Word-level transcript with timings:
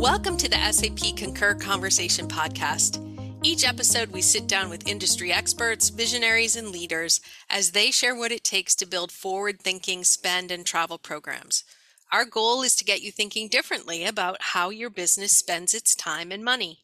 Welcome 0.00 0.38
to 0.38 0.48
the 0.48 0.56
SAP 0.72 1.14
Concur 1.14 1.52
Conversation 1.52 2.26
Podcast. 2.26 3.04
Each 3.42 3.68
episode, 3.68 4.12
we 4.12 4.22
sit 4.22 4.46
down 4.46 4.70
with 4.70 4.88
industry 4.88 5.30
experts, 5.30 5.90
visionaries, 5.90 6.56
and 6.56 6.68
leaders 6.68 7.20
as 7.50 7.72
they 7.72 7.90
share 7.90 8.16
what 8.16 8.32
it 8.32 8.42
takes 8.42 8.74
to 8.76 8.86
build 8.86 9.12
forward 9.12 9.60
thinking 9.60 10.02
spend 10.04 10.50
and 10.50 10.64
travel 10.64 10.96
programs. 10.96 11.64
Our 12.10 12.24
goal 12.24 12.62
is 12.62 12.74
to 12.76 12.84
get 12.84 13.02
you 13.02 13.12
thinking 13.12 13.48
differently 13.48 14.06
about 14.06 14.38
how 14.40 14.70
your 14.70 14.88
business 14.88 15.36
spends 15.36 15.74
its 15.74 15.94
time 15.94 16.32
and 16.32 16.42
money. 16.42 16.78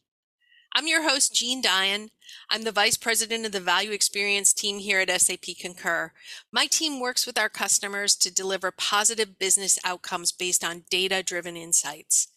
I'm 0.75 0.85
your 0.85 1.09
host, 1.09 1.33
Jean 1.33 1.59
Diane. 1.59 2.11
I'm 2.51 2.65
the 2.65 2.71
Vice 2.71 2.97
President 2.97 3.47
of 3.47 3.51
the 3.51 3.59
Value 3.59 3.93
Experience 3.93 4.53
team 4.53 4.77
here 4.77 4.99
at 4.99 5.09
SAP 5.09 5.57
Concur. 5.59 6.11
My 6.51 6.67
team 6.67 6.99
works 6.99 7.25
with 7.25 7.39
our 7.39 7.49
customers 7.49 8.15
to 8.17 8.31
deliver 8.31 8.69
positive 8.69 9.39
business 9.39 9.79
outcomes 9.83 10.31
based 10.31 10.63
on 10.63 10.83
data 10.91 11.23
driven 11.23 11.57
insights. 11.57 12.27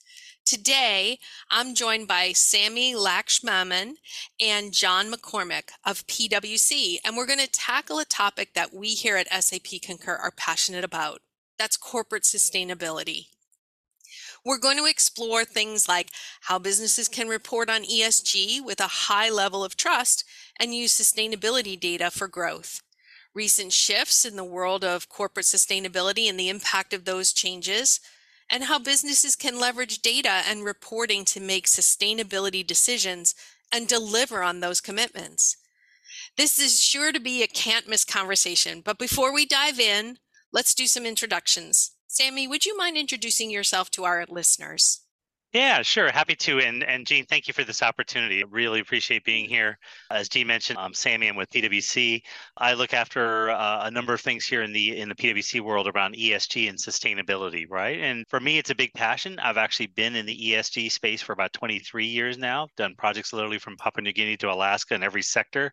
Today, 0.50 1.20
I'm 1.48 1.76
joined 1.76 2.08
by 2.08 2.32
Sammy 2.32 2.92
Lakshmanan 2.92 3.92
and 4.40 4.72
John 4.72 5.08
McCormick 5.08 5.68
of 5.86 6.04
PwC, 6.08 6.96
and 7.04 7.16
we're 7.16 7.28
going 7.28 7.38
to 7.38 7.46
tackle 7.46 8.00
a 8.00 8.04
topic 8.04 8.54
that 8.54 8.74
we 8.74 8.88
here 8.88 9.16
at 9.16 9.32
SAP 9.32 9.80
Concur 9.80 10.16
are 10.16 10.32
passionate 10.32 10.82
about. 10.82 11.20
That's 11.56 11.76
corporate 11.76 12.24
sustainability. 12.24 13.26
We're 14.44 14.58
going 14.58 14.76
to 14.78 14.90
explore 14.90 15.44
things 15.44 15.86
like 15.86 16.08
how 16.40 16.58
businesses 16.58 17.06
can 17.06 17.28
report 17.28 17.70
on 17.70 17.84
ESG 17.84 18.64
with 18.64 18.80
a 18.80 19.06
high 19.06 19.30
level 19.30 19.62
of 19.62 19.76
trust 19.76 20.24
and 20.58 20.74
use 20.74 21.00
sustainability 21.00 21.78
data 21.78 22.10
for 22.10 22.26
growth. 22.26 22.82
Recent 23.34 23.72
shifts 23.72 24.24
in 24.24 24.34
the 24.34 24.42
world 24.42 24.82
of 24.82 25.08
corporate 25.08 25.46
sustainability 25.46 26.28
and 26.28 26.40
the 26.40 26.48
impact 26.48 26.92
of 26.92 27.04
those 27.04 27.32
changes, 27.32 28.00
and 28.50 28.64
how 28.64 28.78
businesses 28.78 29.36
can 29.36 29.60
leverage 29.60 30.02
data 30.02 30.42
and 30.48 30.64
reporting 30.64 31.24
to 31.26 31.40
make 31.40 31.66
sustainability 31.66 32.66
decisions 32.66 33.34
and 33.72 33.86
deliver 33.86 34.42
on 34.42 34.60
those 34.60 34.80
commitments. 34.80 35.56
This 36.36 36.58
is 36.58 36.80
sure 36.80 37.12
to 37.12 37.20
be 37.20 37.42
a 37.42 37.46
can't 37.46 37.88
miss 37.88 38.04
conversation, 38.04 38.80
but 38.80 38.98
before 38.98 39.32
we 39.32 39.46
dive 39.46 39.78
in, 39.78 40.18
let's 40.52 40.74
do 40.74 40.86
some 40.86 41.06
introductions. 41.06 41.92
Sammy, 42.06 42.48
would 42.48 42.64
you 42.64 42.76
mind 42.76 42.96
introducing 42.96 43.50
yourself 43.50 43.90
to 43.92 44.04
our 44.04 44.26
listeners? 44.28 45.00
Yeah, 45.52 45.82
sure. 45.82 46.12
Happy 46.12 46.36
to. 46.36 46.60
And 46.60 46.84
and 46.84 47.04
Jean, 47.04 47.26
thank 47.26 47.48
you 47.48 47.54
for 47.54 47.64
this 47.64 47.82
opportunity. 47.82 48.44
Really 48.44 48.78
appreciate 48.78 49.24
being 49.24 49.48
here. 49.48 49.78
As 50.08 50.28
Jean 50.28 50.46
mentioned, 50.46 50.78
I'm 50.78 50.94
Sammy. 50.94 51.26
I'm 51.26 51.34
with 51.34 51.50
PwC. 51.50 52.22
I 52.56 52.74
look 52.74 52.94
after 52.94 53.50
uh, 53.50 53.80
a 53.84 53.90
number 53.90 54.14
of 54.14 54.20
things 54.20 54.46
here 54.46 54.62
in 54.62 54.72
the 54.72 54.96
in 54.96 55.08
the 55.08 55.14
PwC 55.16 55.60
world 55.60 55.88
around 55.88 56.14
ESG 56.14 56.68
and 56.68 56.78
sustainability, 56.78 57.66
right? 57.68 57.98
And 57.98 58.24
for 58.28 58.38
me, 58.38 58.58
it's 58.58 58.70
a 58.70 58.76
big 58.76 58.92
passion. 58.94 59.40
I've 59.40 59.56
actually 59.56 59.88
been 59.88 60.14
in 60.14 60.24
the 60.24 60.36
ESG 60.52 60.88
space 60.92 61.20
for 61.20 61.32
about 61.32 61.52
23 61.52 62.06
years 62.06 62.38
now. 62.38 62.68
Done 62.76 62.94
projects 62.96 63.32
literally 63.32 63.58
from 63.58 63.76
Papua 63.76 64.04
New 64.04 64.12
Guinea 64.12 64.36
to 64.36 64.52
Alaska 64.52 64.94
in 64.94 65.02
every 65.02 65.22
sector. 65.22 65.72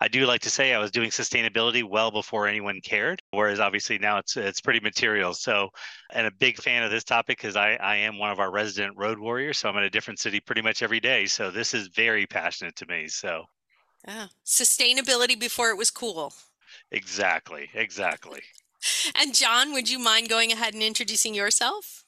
I 0.00 0.08
do 0.08 0.24
like 0.26 0.42
to 0.42 0.50
say 0.50 0.72
I 0.72 0.78
was 0.78 0.90
doing 0.90 1.10
sustainability 1.10 1.82
well 1.82 2.10
before 2.10 2.46
anyone 2.46 2.80
cared, 2.80 3.20
whereas 3.30 3.60
obviously 3.60 3.98
now 3.98 4.18
it's 4.18 4.36
it's 4.36 4.60
pretty 4.60 4.80
material. 4.80 5.34
So, 5.34 5.70
and 6.12 6.26
a 6.26 6.30
big 6.30 6.58
fan 6.58 6.82
of 6.82 6.90
this 6.90 7.04
topic 7.04 7.38
because 7.38 7.56
I 7.56 7.74
I 7.74 7.96
am 7.96 8.18
one 8.18 8.30
of 8.30 8.38
our 8.38 8.50
resident 8.52 8.94
road 8.96 9.15
road 9.16 9.24
warrior, 9.24 9.52
so 9.52 9.68
I'm 9.68 9.76
in 9.76 9.84
a 9.84 9.90
different 9.90 10.18
city 10.18 10.40
pretty 10.40 10.62
much 10.62 10.82
every 10.82 11.00
day. 11.00 11.26
So 11.26 11.50
this 11.50 11.74
is 11.74 11.88
very 11.88 12.26
passionate 12.26 12.76
to 12.76 12.86
me. 12.86 13.08
So 13.08 13.44
yeah. 14.06 14.26
sustainability 14.44 15.38
before 15.38 15.70
it 15.70 15.76
was 15.76 15.90
cool. 15.90 16.32
Exactly, 16.92 17.68
exactly. 17.74 18.40
and 19.20 19.34
John, 19.34 19.72
would 19.72 19.88
you 19.88 19.98
mind 19.98 20.28
going 20.28 20.52
ahead 20.52 20.74
and 20.74 20.82
introducing 20.82 21.34
yourself? 21.34 22.04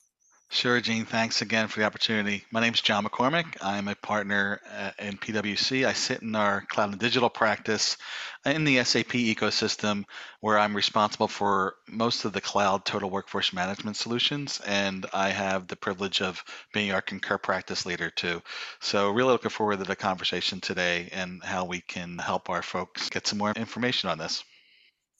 Sure, 0.50 0.80
Jean. 0.80 1.04
Thanks 1.04 1.42
again 1.42 1.68
for 1.68 1.80
the 1.80 1.86
opportunity. 1.86 2.42
My 2.50 2.60
name 2.60 2.72
is 2.72 2.80
John 2.80 3.04
McCormick. 3.04 3.58
I'm 3.60 3.86
a 3.86 3.94
partner 3.94 4.60
uh, 4.72 4.92
in 4.98 5.18
PwC. 5.18 5.86
I 5.86 5.92
sit 5.92 6.22
in 6.22 6.34
our 6.34 6.62
cloud 6.62 6.90
and 6.90 6.98
digital 6.98 7.28
practice 7.28 7.98
in 8.46 8.64
the 8.64 8.82
SAP 8.82 9.12
ecosystem, 9.12 10.04
where 10.40 10.58
I'm 10.58 10.74
responsible 10.74 11.28
for 11.28 11.74
most 11.86 12.24
of 12.24 12.32
the 12.32 12.40
cloud 12.40 12.86
total 12.86 13.10
workforce 13.10 13.52
management 13.52 13.98
solutions. 13.98 14.58
And 14.66 15.04
I 15.12 15.28
have 15.28 15.68
the 15.68 15.76
privilege 15.76 16.22
of 16.22 16.42
being 16.72 16.92
our 16.92 17.02
Concur 17.02 17.36
practice 17.36 17.84
leader, 17.84 18.08
too. 18.08 18.42
So, 18.80 19.10
really 19.10 19.32
looking 19.32 19.50
forward 19.50 19.80
to 19.80 19.84
the 19.84 19.96
conversation 19.96 20.62
today 20.62 21.10
and 21.12 21.44
how 21.44 21.66
we 21.66 21.82
can 21.82 22.16
help 22.16 22.48
our 22.48 22.62
folks 22.62 23.10
get 23.10 23.26
some 23.26 23.38
more 23.38 23.52
information 23.52 24.08
on 24.08 24.16
this. 24.16 24.42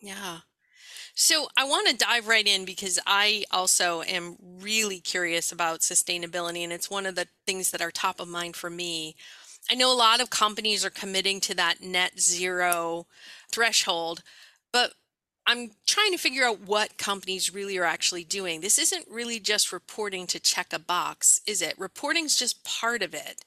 Yeah. 0.01 0.39
So 1.21 1.49
I 1.57 1.65
want 1.65 1.89
to 1.89 1.97
dive 1.97 2.29
right 2.29 2.47
in 2.47 2.65
because 2.65 3.01
I 3.05 3.43
also 3.51 4.03
am 4.03 4.37
really 4.61 5.01
curious 5.01 5.51
about 5.51 5.81
sustainability, 5.81 6.63
and 6.63 6.73
it's 6.73 6.89
one 6.89 7.07
of 7.07 7.17
the 7.17 7.27
things 7.45 7.73
that 7.73 7.81
are 7.81 7.91
top 7.91 8.21
of 8.21 8.29
mind 8.29 8.55
for 8.55 8.71
me. 8.71 9.17
I 9.69 9.75
know 9.75 9.93
a 9.93 9.99
lot 9.99 10.21
of 10.21 10.31
companies 10.31 10.85
are 10.85 10.91
committing 10.91 11.41
to 11.41 11.55
that 11.57 11.83
net 11.83 12.21
zero 12.21 13.09
threshold, 13.51 14.23
but 14.73 14.93
I'm 15.45 15.73
trying 15.89 16.13
to 16.13 16.19
figure 16.19 16.45
out 16.45 16.61
what 16.61 16.99
companies 16.99 17.53
really 17.53 17.77
are 17.79 17.85
actually 17.85 18.23
doing. 18.23 18.61
This 18.61 18.79
isn't 18.79 19.11
really 19.11 19.41
just 19.41 19.73
reporting 19.73 20.29
to 20.29 20.39
check 20.39 20.73
a 20.73 20.79
box, 20.79 21.41
is 21.49 21.61
it? 21.61 21.77
Reporting's 21.81 22.37
just 22.37 22.63
part 22.63 23.03
of 23.03 23.13
it 23.13 23.45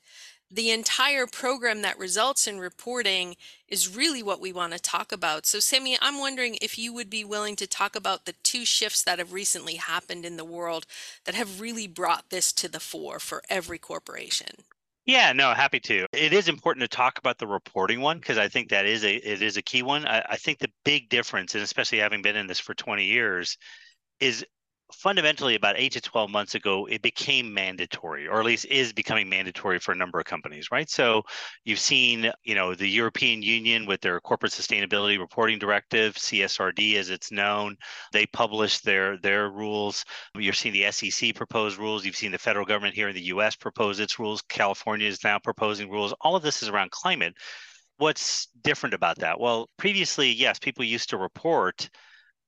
the 0.51 0.69
entire 0.69 1.25
program 1.25 1.81
that 1.81 1.97
results 1.97 2.45
in 2.45 2.59
reporting 2.59 3.35
is 3.69 3.95
really 3.95 4.22
what 4.22 4.41
we 4.41 4.51
want 4.51 4.73
to 4.73 4.79
talk 4.79 5.12
about. 5.13 5.45
So, 5.45 5.59
Sammy, 5.59 5.97
I'm 6.01 6.19
wondering 6.19 6.57
if 6.62 6.78
you 6.78 6.94
would 6.94 7.09
be 7.09 7.23
willing 7.23 7.56
to 7.56 7.67
talk 7.67 7.95
about 7.95 8.25
the 8.25 8.34
two 8.44 8.66
shifts 8.66 9.01
that 9.03 9.19
have 9.19 9.31
recently 9.31 9.75
happened 9.75 10.25
in 10.25 10.35
the 10.35 10.44
world 10.45 10.85
that 11.25 11.35
have 11.35 11.61
really 11.61 11.88
brought 11.88 12.29
this 12.29 12.51
to 12.53 12.67
the 12.67 12.81
fore 12.81 13.19
for 13.19 13.41
every 13.50 13.78
corporation. 13.78 14.66
Yeah, 15.06 15.34
no, 15.34 15.53
happy 15.53 15.79
to. 15.79 16.06
It 16.13 16.34
is 16.34 16.47
important 16.47 16.84
to 16.84 16.95
talk 16.95 17.17
about 17.17 17.40
the 17.40 17.47
reporting 17.47 18.01
one 18.01 18.19
because 18.19 18.38
I 18.38 18.50
think 18.50 18.69
that 18.69 18.85
is 18.85 19.03
a 19.03 19.16
it 19.16 19.41
is 19.41 19.57
a 19.57 19.61
key 19.61 19.81
one. 19.81 20.06
I, 20.06 20.23
I 20.29 20.35
think 20.35 20.59
the 20.59 20.72
big 20.84 21.09
difference, 21.09 21.56
and 21.56 21.63
especially 21.63 21.97
having 22.00 22.22
been 22.22 22.35
in 22.35 22.45
this 22.45 22.59
for 22.59 22.75
20 22.75 23.06
years, 23.06 23.57
is 24.19 24.45
fundamentally 24.94 25.56
about 25.56 25.75
eight 25.78 25.91
to 25.94 26.02
12 26.02 26.29
months 26.29 26.56
ago 26.56 26.88
it 26.90 27.02
became 27.02 27.53
mandatory 27.53 28.28
or 28.28 28.40
at 28.40 28.46
least 28.46 28.66
is 28.66 28.94
becoming 28.94 29.29
mandatory 29.29 29.79
for 29.79 29.91
a 29.91 29.96
number 29.96 30.19
of 30.19 30.25
companies 30.25 30.69
right? 30.72 30.90
So 30.90 31.24
you've 31.66 31.79
seen 31.79 32.31
you 32.44 32.56
know 32.56 32.75
the 32.75 32.88
european 32.88 33.41
union 33.41 33.85
with 33.85 34.02
their 34.02 34.19
corporate 34.19 34.52
sustainability 34.52 35.19
reporting 35.19 35.59
directive 35.59 36.16
csrd 36.16 36.96
as 36.96 37.09
it's 37.09 37.31
known. 37.31 37.78
They 38.12 38.25
published 38.28 38.84
their 38.84 39.18
their 39.18 39.50
rules. 39.50 40.06
You're 40.35 40.53
seeing 40.53 40.74
the 40.74 40.91
sec 40.91 41.35
propose 41.35 41.78
rules. 41.78 42.06
You've 42.06 42.16
seen 42.16 42.31
the 42.31 42.38
federal 42.38 42.66
government 42.66 42.96
here 42.96 43.09
in 43.09 43.16
the 43.16 43.23
us 43.23 43.56
propose 43.56 44.00
its 44.00 44.19
rules. 44.19 44.41
California 44.44 45.08
is 45.08 45.23
now 45.23 45.40
proposing 45.40 45.90
rules. 45.90 46.13
All 46.22 46.35
of 46.35 46.44
this 46.44 46.62
is 46.63 46.69
around 46.69 46.91
climate. 46.91 47.34
What's 47.97 48.47
different 48.63 48.94
about 48.94 49.19
that? 49.19 49.40
Well 49.40 49.69
previously 49.78 50.31
yes 50.31 50.59
people 50.59 50.84
used 50.84 51.09
to 51.09 51.18
report 51.18 51.90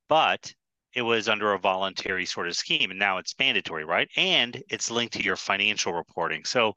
but 0.09 0.53
it 0.95 1.01
was 1.01 1.27
under 1.27 1.53
a 1.53 1.59
voluntary 1.59 2.25
sort 2.25 2.47
of 2.47 2.55
scheme 2.55 2.91
and 2.91 2.99
now 2.99 3.17
it's 3.17 3.35
mandatory 3.39 3.85
right? 3.85 4.09
And 4.15 4.61
it's 4.69 4.91
linked 4.91 5.13
to 5.15 5.23
your 5.23 5.35
financial 5.35 5.93
reporting. 5.93 6.45
So 6.45 6.73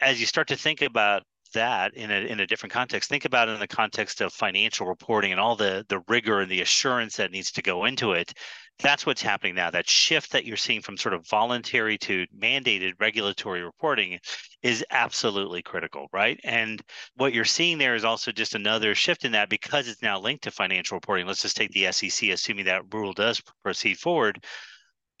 as 0.00 0.20
you 0.20 0.26
start 0.26 0.48
to 0.48 0.56
think 0.56 0.82
about 0.82 1.22
that 1.54 1.94
in 1.94 2.10
a 2.10 2.26
in 2.26 2.40
a 2.40 2.46
different 2.46 2.72
context 2.72 3.08
think 3.08 3.24
about 3.24 3.48
it 3.48 3.52
in 3.52 3.60
the 3.60 3.66
context 3.68 4.20
of 4.20 4.32
financial 4.32 4.86
reporting 4.86 5.30
and 5.30 5.40
all 5.40 5.54
the 5.54 5.86
the 5.88 6.00
rigor 6.08 6.40
and 6.40 6.50
the 6.50 6.60
assurance 6.60 7.16
that 7.16 7.30
needs 7.30 7.52
to 7.52 7.62
go 7.62 7.84
into 7.84 8.12
it 8.12 8.32
that's 8.80 9.06
what's 9.06 9.22
happening 9.22 9.54
now. 9.54 9.70
That 9.70 9.88
shift 9.88 10.32
that 10.32 10.44
you're 10.44 10.56
seeing 10.56 10.80
from 10.80 10.96
sort 10.96 11.14
of 11.14 11.26
voluntary 11.28 11.96
to 11.98 12.26
mandated 12.36 12.94
regulatory 12.98 13.62
reporting 13.62 14.18
is 14.62 14.84
absolutely 14.90 15.62
critical, 15.62 16.08
right? 16.12 16.38
And 16.44 16.82
what 17.16 17.32
you're 17.32 17.44
seeing 17.44 17.78
there 17.78 17.94
is 17.94 18.04
also 18.04 18.32
just 18.32 18.54
another 18.54 18.94
shift 18.94 19.24
in 19.24 19.32
that 19.32 19.48
because 19.48 19.86
it's 19.88 20.02
now 20.02 20.18
linked 20.18 20.44
to 20.44 20.50
financial 20.50 20.96
reporting. 20.96 21.26
Let's 21.26 21.42
just 21.42 21.56
take 21.56 21.70
the 21.70 21.90
SEC, 21.92 22.30
assuming 22.30 22.64
that 22.64 22.92
rule 22.92 23.12
does 23.12 23.40
proceed 23.62 23.98
forward. 23.98 24.44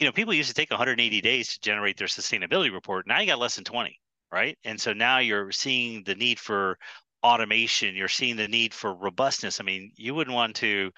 You 0.00 0.06
know, 0.06 0.12
people 0.12 0.34
used 0.34 0.48
to 0.48 0.54
take 0.54 0.70
180 0.70 1.20
days 1.20 1.52
to 1.52 1.60
generate 1.60 1.96
their 1.96 2.08
sustainability 2.08 2.72
report. 2.72 3.06
Now 3.06 3.20
you 3.20 3.26
got 3.26 3.38
less 3.38 3.54
than 3.54 3.64
20, 3.64 3.98
right? 4.32 4.58
And 4.64 4.80
so 4.80 4.92
now 4.92 5.18
you're 5.18 5.52
seeing 5.52 6.02
the 6.02 6.16
need 6.16 6.40
for 6.40 6.76
automation. 7.22 7.94
You're 7.94 8.08
seeing 8.08 8.36
the 8.36 8.48
need 8.48 8.74
for 8.74 8.94
robustness. 8.94 9.60
I 9.60 9.62
mean, 9.64 9.92
you 9.96 10.14
wouldn't 10.14 10.34
want 10.34 10.56
to 10.56 10.90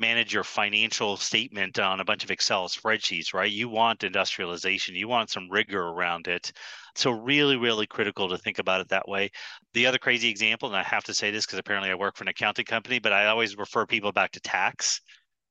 manage 0.00 0.32
your 0.32 0.44
financial 0.44 1.16
statement 1.16 1.78
on 1.78 2.00
a 2.00 2.04
bunch 2.04 2.24
of 2.24 2.30
Excel 2.30 2.68
spreadsheets, 2.68 3.34
right? 3.34 3.50
You 3.50 3.68
want 3.68 4.04
industrialization, 4.04 4.94
you 4.94 5.08
want 5.08 5.30
some 5.30 5.48
rigor 5.50 5.82
around 5.82 6.26
it. 6.26 6.52
So, 6.96 7.10
really, 7.10 7.56
really 7.56 7.86
critical 7.86 8.28
to 8.30 8.38
think 8.38 8.58
about 8.58 8.80
it 8.80 8.88
that 8.88 9.08
way. 9.08 9.30
The 9.74 9.86
other 9.86 9.98
crazy 9.98 10.28
example, 10.28 10.68
and 10.68 10.76
I 10.76 10.82
have 10.82 11.04
to 11.04 11.14
say 11.14 11.30
this 11.30 11.46
because 11.46 11.58
apparently 11.58 11.90
I 11.90 11.94
work 11.94 12.16
for 12.16 12.24
an 12.24 12.28
accounting 12.28 12.64
company, 12.64 12.98
but 12.98 13.12
I 13.12 13.26
always 13.26 13.56
refer 13.56 13.86
people 13.86 14.12
back 14.12 14.32
to 14.32 14.40
tax 14.40 15.00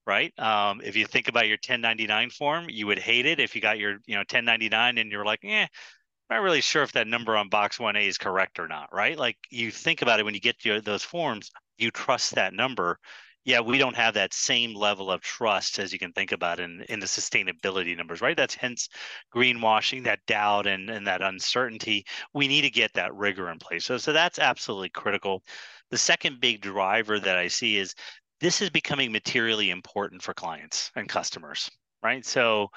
right? 0.08 0.34
Um, 0.40 0.82
if 0.84 0.96
you 0.96 1.06
think 1.06 1.28
about 1.28 1.48
your 1.48 1.58
1099 1.58 2.32
form, 2.32 2.66
you 2.68 2.88
would 2.88 2.98
hate 2.98 3.28
it 3.28 3.40
if 3.40 3.54
you 3.54 3.62
got 3.62 3.78
your, 3.78 3.98
you 4.08 4.16
know, 4.16 4.22
1099 4.22 4.98
and 4.98 5.12
you're 5.12 5.24
like, 5.24 5.42
eh, 5.44 5.68
I'm 6.30 6.38
not 6.38 6.44
really 6.44 6.62
sure 6.62 6.82
if 6.84 6.94
that 6.94 7.08
number 7.08 7.38
on 7.38 7.50
box 7.50 7.78
1A 7.78 8.08
is 8.08 8.18
correct 8.18 8.60
or 8.60 8.68
not, 8.68 8.90
right? 8.92 9.18
Like 9.18 9.38
you 9.50 9.70
think 9.70 10.02
about 10.02 10.20
it 10.20 10.24
when 10.24 10.34
you 10.34 10.40
get 10.40 10.60
to 10.62 10.82
those 10.82 11.04
forms, 11.04 11.52
you 11.78 11.92
trust 11.92 12.36
that 12.36 12.54
number 12.54 12.98
yeah, 13.50 13.62
we 13.62 13.80
don't 13.80 13.96
have 13.96 14.14
that 14.14 14.32
same 14.32 14.76
level 14.76 15.10
of 15.10 15.22
trust 15.22 15.80
as 15.80 15.92
you 15.92 15.98
can 15.98 16.12
think 16.12 16.32
about 16.32 16.60
in, 16.60 16.86
in 16.88 17.00
the 17.00 17.08
sustainability 17.08 17.98
numbers, 17.98 18.22
right? 18.22 18.38
That's 18.38 18.54
hence 18.54 18.90
greenwashing, 19.34 20.04
that 20.04 20.20
doubt 20.28 20.68
and, 20.68 20.88
and 20.88 21.08
that 21.08 21.24
uncertainty. 21.24 22.06
We 22.32 22.48
need 22.48 22.62
to 22.62 22.70
get 22.70 22.94
that 22.94 23.16
rigor 23.16 23.50
in 23.50 23.58
place. 23.58 23.86
So, 23.86 23.98
so 23.98 24.14
that's 24.14 24.38
absolutely 24.38 24.90
critical. 24.90 25.42
The 25.90 25.98
second 25.98 26.40
big 26.40 26.62
driver 26.62 27.20
that 27.20 27.38
I 27.38 27.48
see 27.48 27.78
is 27.78 27.96
this 28.40 28.62
is 28.62 28.70
becoming 28.70 29.12
materially 29.12 29.72
important 29.72 30.22
for 30.22 30.36
clients 30.36 30.92
and 30.96 31.10
customers, 31.10 31.72
right? 32.04 32.24
So 32.24 32.70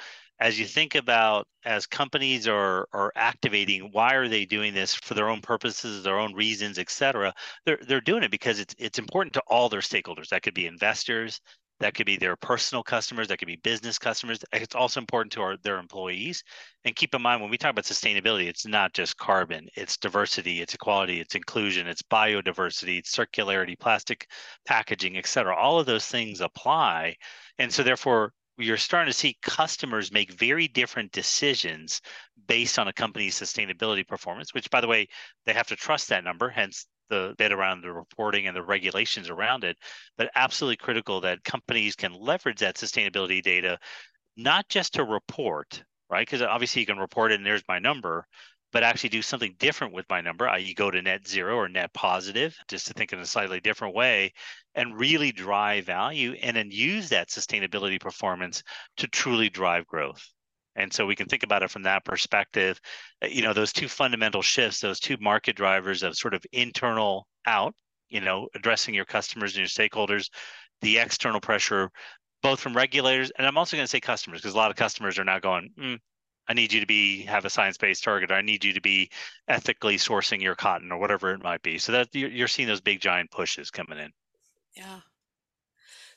as 0.42 0.58
you 0.58 0.66
think 0.66 0.94
about 0.96 1.46
as 1.64 1.86
companies 1.86 2.48
are 2.48 2.88
are 2.92 3.12
activating 3.16 3.90
why 3.92 4.14
are 4.14 4.28
they 4.28 4.44
doing 4.44 4.74
this 4.74 4.94
for 4.94 5.14
their 5.14 5.28
own 5.28 5.40
purposes 5.40 6.02
their 6.02 6.18
own 6.18 6.34
reasons 6.34 6.78
et 6.78 6.90
cetera 6.90 7.32
they're, 7.64 7.78
they're 7.86 8.00
doing 8.00 8.22
it 8.22 8.30
because 8.30 8.58
it's 8.58 8.74
it's 8.78 8.98
important 8.98 9.32
to 9.34 9.42
all 9.46 9.68
their 9.68 9.80
stakeholders. 9.80 10.28
That 10.28 10.42
could 10.42 10.54
be 10.54 10.66
investors 10.66 11.40
that 11.80 11.94
could 11.94 12.06
be 12.06 12.16
their 12.16 12.36
personal 12.36 12.82
customers 12.82 13.28
that 13.28 13.38
could 13.38 13.48
be 13.48 13.56
business 13.56 13.98
customers. 13.98 14.38
It's 14.52 14.74
also 14.74 15.00
important 15.00 15.32
to 15.32 15.42
our, 15.42 15.56
their 15.64 15.78
employees. 15.78 16.44
And 16.84 16.94
keep 16.94 17.14
in 17.14 17.22
mind 17.22 17.40
when 17.40 17.50
we 17.50 17.58
talk 17.58 17.70
about 17.70 17.84
sustainability 17.84 18.48
it's 18.48 18.66
not 18.66 18.92
just 18.94 19.16
carbon 19.16 19.68
it's 19.76 19.96
diversity 19.96 20.60
it's 20.60 20.74
equality 20.74 21.20
it's 21.20 21.34
inclusion 21.34 21.86
it's 21.86 22.02
biodiversity 22.02 22.98
it's 22.98 23.16
circularity 23.16 23.78
plastic 23.78 24.28
packaging 24.66 25.16
et 25.16 25.26
cetera. 25.26 25.56
All 25.56 25.78
of 25.78 25.86
those 25.86 26.06
things 26.06 26.40
apply. 26.40 27.16
And 27.58 27.72
so 27.72 27.82
therefore 27.82 28.32
you're 28.62 28.76
starting 28.76 29.10
to 29.10 29.18
see 29.18 29.36
customers 29.42 30.12
make 30.12 30.32
very 30.32 30.68
different 30.68 31.12
decisions 31.12 32.00
based 32.46 32.78
on 32.78 32.88
a 32.88 32.92
company's 32.92 33.38
sustainability 33.38 34.06
performance, 34.06 34.54
which, 34.54 34.70
by 34.70 34.80
the 34.80 34.88
way, 34.88 35.08
they 35.46 35.52
have 35.52 35.66
to 35.68 35.76
trust 35.76 36.08
that 36.08 36.24
number, 36.24 36.48
hence 36.48 36.86
the 37.10 37.34
bit 37.36 37.52
around 37.52 37.82
the 37.82 37.92
reporting 37.92 38.46
and 38.46 38.56
the 38.56 38.62
regulations 38.62 39.28
around 39.28 39.64
it. 39.64 39.76
But 40.16 40.30
absolutely 40.34 40.76
critical 40.76 41.20
that 41.22 41.44
companies 41.44 41.94
can 41.94 42.12
leverage 42.12 42.60
that 42.60 42.76
sustainability 42.76 43.42
data, 43.42 43.78
not 44.36 44.68
just 44.68 44.94
to 44.94 45.04
report, 45.04 45.82
right? 46.08 46.26
Because 46.26 46.42
obviously 46.42 46.80
you 46.80 46.86
can 46.86 46.98
report 46.98 47.32
it 47.32 47.36
and 47.36 47.46
there's 47.46 47.62
my 47.68 47.78
number, 47.78 48.26
but 48.72 48.82
actually 48.82 49.10
do 49.10 49.22
something 49.22 49.54
different 49.58 49.92
with 49.92 50.06
my 50.08 50.20
number, 50.20 50.48
i.e., 50.48 50.74
go 50.74 50.90
to 50.90 51.02
net 51.02 51.26
zero 51.28 51.56
or 51.56 51.68
net 51.68 51.92
positive, 51.92 52.56
just 52.68 52.86
to 52.86 52.94
think 52.94 53.12
in 53.12 53.18
a 53.18 53.26
slightly 53.26 53.60
different 53.60 53.94
way, 53.94 54.32
and 54.74 54.98
really 54.98 55.30
drive 55.30 55.84
value 55.84 56.32
and 56.42 56.56
then 56.56 56.70
use 56.70 57.08
that 57.10 57.28
sustainability 57.28 58.00
performance 58.00 58.62
to 58.96 59.06
truly 59.08 59.48
drive 59.48 59.86
growth. 59.86 60.26
And 60.74 60.90
so 60.92 61.04
we 61.04 61.16
can 61.16 61.28
think 61.28 61.42
about 61.42 61.62
it 61.62 61.70
from 61.70 61.82
that 61.82 62.04
perspective. 62.04 62.80
Uh, 63.22 63.26
you 63.26 63.42
know, 63.42 63.52
those 63.52 63.72
two 63.72 63.88
fundamental 63.88 64.40
shifts, 64.40 64.80
those 64.80 65.00
two 65.00 65.18
market 65.20 65.54
drivers 65.54 66.02
of 66.02 66.16
sort 66.16 66.32
of 66.32 66.42
internal 66.52 67.26
out, 67.46 67.74
you 68.08 68.22
know, 68.22 68.48
addressing 68.54 68.94
your 68.94 69.04
customers 69.04 69.56
and 69.56 69.58
your 69.58 69.66
stakeholders, 69.88 70.30
the 70.80 70.98
external 70.98 71.40
pressure, 71.40 71.90
both 72.42 72.58
from 72.58 72.74
regulators, 72.74 73.30
and 73.38 73.46
I'm 73.46 73.56
also 73.56 73.76
going 73.76 73.84
to 73.84 73.90
say 73.90 74.00
customers, 74.00 74.40
because 74.40 74.54
a 74.54 74.56
lot 74.56 74.70
of 74.70 74.76
customers 74.76 75.18
are 75.18 75.24
now 75.24 75.38
going, 75.38 75.70
mm, 75.78 75.98
I 76.52 76.54
need 76.54 76.70
you 76.70 76.80
to 76.80 76.86
be 76.86 77.22
have 77.22 77.46
a 77.46 77.50
science-based 77.50 78.04
target. 78.04 78.30
Or 78.30 78.34
I 78.34 78.42
need 78.42 78.62
you 78.62 78.74
to 78.74 78.80
be 78.82 79.08
ethically 79.48 79.96
sourcing 79.96 80.42
your 80.42 80.54
cotton 80.54 80.92
or 80.92 80.98
whatever 80.98 81.32
it 81.32 81.42
might 81.42 81.62
be. 81.62 81.78
So 81.78 81.92
that 81.92 82.14
you're 82.14 82.46
seeing 82.46 82.68
those 82.68 82.82
big 82.82 83.00
giant 83.00 83.30
pushes 83.30 83.70
coming 83.70 83.98
in. 83.98 84.12
Yeah. 84.76 85.00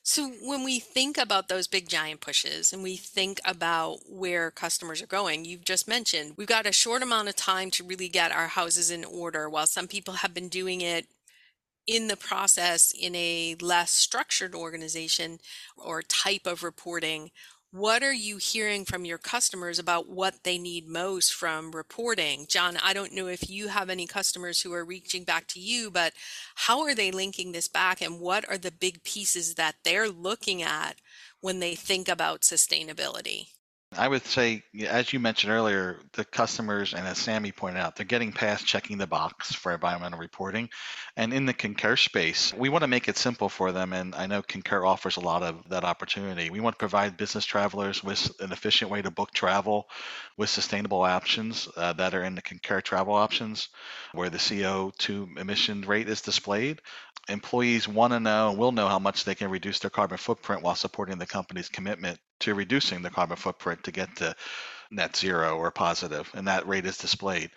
So 0.04 0.30
when 0.44 0.66
we 0.66 0.80
think 0.82 1.18
about 1.18 1.48
those 1.48 1.70
big 1.70 1.88
giant 1.88 2.20
pushes 2.20 2.74
and 2.74 2.84
we 2.84 2.98
think 2.98 3.40
about 3.46 4.00
where 4.10 4.52
customers 4.52 5.02
are 5.02 5.08
going, 5.08 5.46
you've 5.46 5.64
just 5.64 5.88
mentioned 5.88 6.34
we've 6.36 6.48
got 6.48 6.68
a 6.68 6.74
short 6.74 7.02
amount 7.02 7.30
of 7.30 7.38
time 7.38 7.72
to 7.72 7.86
really 7.86 8.10
get 8.10 8.34
our 8.34 8.48
houses 8.48 8.92
in 8.92 9.06
order 9.06 9.50
while 9.50 9.66
some 9.66 9.88
people 9.88 10.16
have 10.16 10.34
been 10.34 10.50
doing 10.50 10.82
it 10.82 11.08
in 11.88 12.10
the 12.10 12.18
process 12.18 12.92
in 12.92 13.16
a 13.16 13.56
less 13.62 13.92
structured 13.92 14.54
organization 14.54 15.40
or 15.78 16.02
type 16.02 16.46
of 16.46 16.62
reporting 16.62 17.32
what 17.72 18.04
are 18.04 18.14
you 18.14 18.38
hearing 18.38 18.86
from 18.86 19.04
your 19.04 19.18
customers 19.18 19.80
about 19.80 20.08
what 20.08 20.44
they 20.44 20.58
need 20.58 20.88
most 20.88 21.34
from 21.34 21.72
reporting? 21.72 22.46
John, 22.48 22.78
I 22.82 22.94
don't 22.94 23.14
know 23.14 23.28
if 23.28 23.50
you 23.50 23.68
have 23.68 23.90
any 23.90 24.08
customers 24.08 24.62
who 24.62 24.72
are 24.74 24.86
reaching 24.86 25.26
back 25.26 25.48
to 25.48 25.60
you, 25.60 25.92
but 25.92 26.14
how 26.56 26.82
are 26.84 26.96
they 26.96 27.12
linking 27.12 27.52
this 27.52 27.68
back 27.68 28.02
and 28.02 28.20
what 28.20 28.48
are 28.50 28.58
the 28.58 28.72
big 28.72 29.04
pieces 29.04 29.56
that 29.56 29.76
they're 29.84 30.10
looking 30.10 30.62
at 30.64 31.02
when 31.42 31.60
they 31.60 31.76
think 31.76 32.08
about 32.08 32.42
sustainability? 32.42 33.55
I 33.98 34.08
would 34.08 34.26
say, 34.26 34.64
as 34.88 35.14
you 35.14 35.20
mentioned 35.20 35.54
earlier, 35.54 36.00
the 36.14 36.26
customers, 36.26 36.94
and 36.94 37.08
as 37.08 37.18
Sammy 37.18 37.52
pointed 37.52 37.80
out, 37.80 37.96
they're 37.96 38.06
getting 38.06 38.34
past 38.34 38.66
checking 38.66 38.98
the 38.98 39.08
box 39.08 39.54
for 39.54 39.74
environmental 39.74 40.20
reporting. 40.20 40.70
And 41.16 41.34
in 41.34 41.46
the 41.46 41.54
Concur 41.54 41.96
space, 41.96 42.54
we 42.54 42.70
want 42.70 42.82
to 42.82 42.88
make 42.88 43.08
it 43.08 43.18
simple 43.18 43.48
for 43.48 43.72
them. 43.72 43.94
And 43.94 44.14
I 44.14 44.28
know 44.28 44.42
Concur 44.42 44.86
offers 44.86 45.18
a 45.18 45.22
lot 45.22 45.44
of 45.44 45.70
that 45.70 45.84
opportunity. 45.84 46.50
We 46.50 46.60
want 46.60 46.76
to 46.76 46.80
provide 46.80 47.16
business 47.16 47.46
travelers 47.46 48.04
with 48.04 48.32
an 48.42 48.52
efficient 48.52 48.92
way 48.92 49.02
to 49.02 49.12
book 49.12 49.32
travel 49.32 49.88
with 50.36 50.50
sustainable 50.50 51.02
options 51.02 51.70
uh, 51.78 51.94
that 51.94 52.14
are 52.14 52.24
in 52.24 52.36
the 52.36 52.42
Concur 52.42 52.82
travel 52.82 53.14
options, 53.14 53.70
where 54.12 54.30
the 54.30 54.38
CO2 54.38 55.38
emission 55.38 55.82
rate 55.82 56.10
is 56.10 56.22
displayed. 56.22 56.82
Employees 57.28 57.88
want 57.88 58.14
to 58.14 58.20
know 58.20 58.50
and 58.50 58.58
will 58.58 58.72
know 58.72 58.88
how 58.88 59.00
much 59.00 59.24
they 59.24 59.36
can 59.36 59.50
reduce 59.50 59.80
their 59.80 59.90
carbon 59.90 60.18
footprint 60.18 60.62
while 60.62 60.76
supporting 60.76 61.18
the 61.18 61.26
company's 61.26 61.70
commitment 61.70 62.20
to 62.42 62.54
reducing 62.54 63.02
the 63.02 63.10
carbon 63.10 63.38
footprint 63.38 63.84
to 63.84 63.92
get 63.92 64.16
to 64.18 64.36
net 64.92 65.16
zero 65.16 65.58
or 65.58 65.72
positive, 65.72 66.30
and 66.34 66.48
that 66.48 66.68
rate 66.68 66.86
is 66.86 66.98
displayed. 66.98 67.50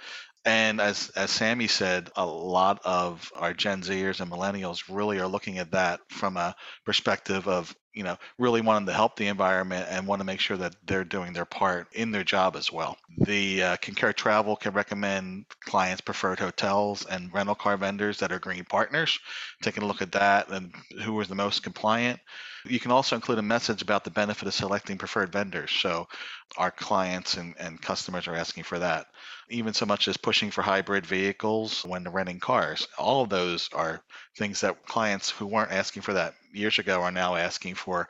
And 0.49 0.81
as 0.81 1.11
as 1.11 1.31
Sammy 1.31 1.67
said, 1.67 2.09
a 2.17 2.25
lot 2.25 2.81
of 2.83 3.31
our 3.37 3.53
Gen 3.53 3.83
Zers 3.83 4.21
and 4.21 4.33
millennials 4.33 4.83
really 4.89 5.19
are 5.19 5.27
looking 5.27 5.59
at 5.59 5.73
that 5.73 6.00
from 6.09 6.39
a 6.39 6.56
perspective 6.87 7.47
of 7.47 7.77
you 7.93 8.03
know 8.03 8.17
really 8.39 8.62
wanting 8.62 8.87
to 8.87 8.95
help 8.95 9.17
the 9.17 9.27
environment 9.27 9.89
and 9.91 10.06
want 10.06 10.21
to 10.21 10.25
make 10.25 10.41
sure 10.41 10.56
that 10.56 10.75
they're 10.87 11.05
doing 11.05 11.35
their 11.35 11.45
part 11.45 11.89
in 11.93 12.12
their 12.12 12.25
job 12.25 12.56
as 12.56 12.73
well. 12.73 12.97
The 13.19 13.62
uh, 13.62 13.77
Travel 13.77 14.56
can 14.56 14.73
recommend 14.73 15.45
clients 15.61 16.00
preferred 16.00 16.39
hotels 16.39 17.05
and 17.05 17.31
rental 17.35 17.55
car 17.55 17.77
vendors 17.77 18.19
that 18.21 18.33
are 18.33 18.39
green 18.39 18.65
partners. 18.65 19.19
Taking 19.61 19.83
a 19.83 19.87
look 19.87 20.00
at 20.00 20.12
that 20.12 20.49
and 20.49 20.75
who 21.03 21.21
is 21.21 21.29
the 21.29 21.35
most 21.35 21.62
compliant. 21.62 22.21
You 22.65 22.81
can 22.81 22.91
also 22.91 23.17
include 23.17 23.39
a 23.39 23.43
message 23.43 23.83
about 23.83 24.03
the 24.03 24.11
benefit 24.11 24.49
of 24.49 24.55
selecting 24.55 24.97
preferred 24.97 25.31
vendors. 25.31 25.73
So 25.73 26.09
our 26.56 26.71
clients 26.71 27.37
and, 27.37 27.55
and 27.59 27.81
customers 27.83 28.27
are 28.29 28.35
asking 28.35 28.65
for 28.65 28.79
that. 28.79 29.09
Even 29.50 29.75
so 29.75 29.87
much 29.87 30.09
as 30.09 30.17
pushing 30.17 30.50
for 30.50 30.62
hybrid 30.62 31.06
vehicles 31.06 31.85
when 31.85 32.05
renting 32.05 32.41
cars. 32.41 32.87
All 32.99 33.23
of 33.23 33.31
those 33.31 33.69
are 33.73 34.03
things 34.37 34.61
that 34.61 34.87
clients 34.87 35.31
who 35.31 35.47
weren't 35.47 35.73
asking 35.73 36.03
for 36.03 36.15
that 36.15 36.35
years 36.53 36.79
ago 36.79 37.03
are 37.03 37.11
now 37.11 37.37
asking 37.37 37.75
for 37.75 38.09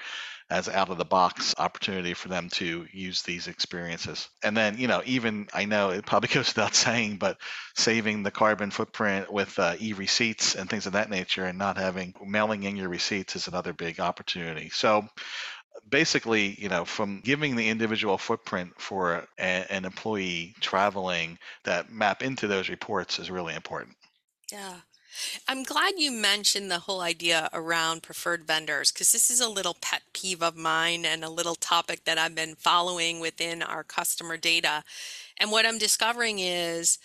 as 0.51 0.69
out 0.69 0.89
of 0.89 0.97
the 0.97 1.05
box 1.05 1.55
opportunity 1.59 2.15
for 2.15 2.29
them 2.29 2.49
to 2.49 2.87
use 2.91 3.23
these 3.23 3.49
experiences. 3.49 4.29
And 4.43 4.57
then, 4.57 4.79
you 4.79 4.89
know, 4.89 5.03
even 5.05 5.47
I 5.53 5.67
know 5.67 5.91
it 5.91 6.07
probably 6.07 6.29
goes 6.33 6.49
without 6.49 6.75
saying, 6.75 7.19
but 7.19 7.39
saving 7.77 8.23
the 8.23 8.31
carbon 8.31 8.71
footprint 8.71 9.31
with 9.31 9.59
uh, 9.59 9.75
e 9.79 9.93
receipts 9.93 10.55
and 10.55 10.69
things 10.69 10.87
of 10.87 10.95
that 10.95 11.11
nature 11.11 11.45
and 11.45 11.59
not 11.59 11.77
having 11.77 12.15
mailing 12.25 12.63
in 12.63 12.77
your 12.77 12.89
receipts 12.89 13.37
is 13.37 13.49
another 13.49 13.75
big 13.75 14.01
opportunity. 14.01 14.71
So, 14.71 15.07
basically, 15.89 16.55
you 16.61 16.69
know, 16.69 16.85
from 16.85 17.21
giving 17.21 17.57
the 17.57 17.69
individual 17.69 18.19
footprint 18.19 18.73
for 18.79 19.27
a, 19.39 19.73
an 19.73 19.85
employee 19.85 20.55
traveling 20.61 21.39
that 21.65 21.91
map 21.91 22.23
into 22.23 22.47
those 22.47 22.69
reports 22.69 23.19
is 23.19 23.31
really 23.31 23.55
important. 23.55 23.97
Yeah. 24.51 24.81
I'm 25.49 25.63
glad 25.63 25.95
you 25.97 26.13
mentioned 26.13 26.71
the 26.71 26.79
whole 26.81 27.01
idea 27.01 27.49
around 27.53 28.03
preferred 28.03 28.47
vendors 28.47 28.93
because 28.93 29.11
this 29.11 29.31
is 29.31 29.41
a 29.41 29.49
little 29.49 29.77
pet 29.81 30.03
peeve 30.13 30.43
of 30.43 30.57
mine 30.57 31.05
and 31.05 31.25
a 31.25 31.31
little 31.31 31.55
topic 31.55 32.05
that 32.05 32.19
I've 32.19 32.35
been 32.35 32.55
following 32.55 33.19
within 33.19 33.63
our 33.63 33.83
customer 33.83 34.37
data. 34.37 34.85
And 35.39 35.51
what 35.51 35.67
I'm 35.67 35.79
discovering 35.79 36.39
is 36.39 36.99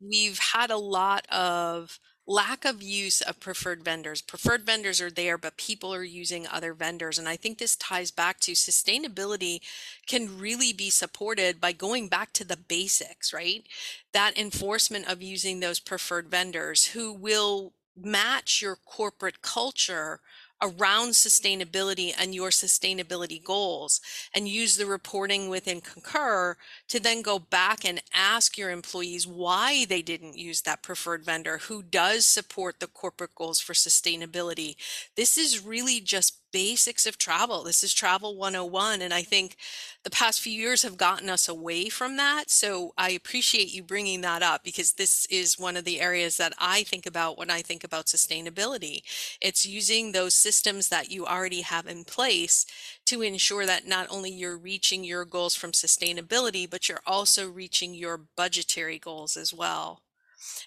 we've 0.00 0.38
had 0.38 0.70
a 0.70 0.76
lot 0.76 1.26
of 1.30 1.98
lack 2.26 2.64
of 2.64 2.82
use 2.82 3.20
of 3.20 3.38
preferred 3.38 3.84
vendors. 3.84 4.20
Preferred 4.20 4.66
vendors 4.66 5.00
are 5.00 5.10
there, 5.10 5.38
but 5.38 5.56
people 5.56 5.94
are 5.94 6.02
using 6.02 6.46
other 6.46 6.74
vendors. 6.74 7.18
And 7.18 7.28
I 7.28 7.36
think 7.36 7.58
this 7.58 7.76
ties 7.76 8.10
back 8.10 8.40
to 8.40 8.52
sustainability 8.52 9.60
can 10.06 10.38
really 10.38 10.72
be 10.72 10.90
supported 10.90 11.60
by 11.60 11.72
going 11.72 12.08
back 12.08 12.32
to 12.34 12.44
the 12.44 12.56
basics, 12.56 13.32
right? 13.32 13.64
That 14.12 14.36
enforcement 14.36 15.08
of 15.08 15.22
using 15.22 15.60
those 15.60 15.78
preferred 15.78 16.28
vendors 16.28 16.86
who 16.86 17.12
will 17.12 17.72
match 17.96 18.60
your 18.60 18.76
corporate 18.76 19.40
culture 19.40 20.20
around 20.62 21.10
sustainability 21.10 22.12
and 22.18 22.34
your 22.34 22.50
sustainability 22.50 23.42
goals 23.42 24.00
and 24.34 24.48
use 24.48 24.76
the 24.76 24.86
reporting 24.86 25.48
within 25.48 25.80
Concur 25.80 26.56
to 26.88 27.00
then 27.00 27.22
go 27.22 27.38
back 27.38 27.84
and 27.84 28.02
ask 28.14 28.56
your 28.56 28.70
employees 28.70 29.26
why 29.26 29.84
they 29.84 30.02
didn't 30.02 30.38
use 30.38 30.62
that 30.62 30.82
preferred 30.82 31.24
vendor 31.24 31.58
who 31.58 31.82
does 31.82 32.24
support 32.24 32.80
the 32.80 32.86
corporate 32.86 33.34
goals 33.34 33.60
for 33.60 33.72
sustainability. 33.72 34.76
This 35.16 35.36
is 35.36 35.64
really 35.64 36.00
just 36.00 36.45
basics 36.56 37.04
of 37.04 37.18
travel. 37.18 37.64
This 37.64 37.84
is 37.84 37.92
travel 37.92 38.34
101. 38.34 39.02
And 39.02 39.12
I 39.12 39.20
think 39.20 39.56
the 40.04 40.10
past 40.10 40.40
few 40.40 40.54
years 40.54 40.84
have 40.84 40.96
gotten 40.96 41.28
us 41.28 41.50
away 41.50 41.90
from 41.90 42.16
that. 42.16 42.50
So 42.50 42.94
I 42.96 43.10
appreciate 43.10 43.74
you 43.74 43.82
bringing 43.82 44.22
that 44.22 44.42
up 44.42 44.64
because 44.64 44.94
this 44.94 45.26
is 45.26 45.58
one 45.58 45.76
of 45.76 45.84
the 45.84 46.00
areas 46.00 46.38
that 46.38 46.54
I 46.58 46.82
think 46.84 47.04
about 47.04 47.36
when 47.36 47.50
I 47.50 47.60
think 47.60 47.84
about 47.84 48.06
sustainability. 48.06 49.00
It's 49.38 49.66
using 49.66 50.12
those 50.12 50.32
systems 50.32 50.88
that 50.88 51.10
you 51.10 51.26
already 51.26 51.60
have 51.60 51.86
in 51.86 52.04
place 52.04 52.64
to 53.04 53.20
ensure 53.20 53.66
that 53.66 53.86
not 53.86 54.06
only 54.08 54.30
you're 54.30 54.56
reaching 54.56 55.04
your 55.04 55.26
goals 55.26 55.54
from 55.54 55.72
sustainability, 55.72 56.68
but 56.68 56.88
you're 56.88 57.02
also 57.06 57.50
reaching 57.50 57.92
your 57.92 58.16
budgetary 58.34 58.98
goals 58.98 59.36
as 59.36 59.52
well. 59.52 60.05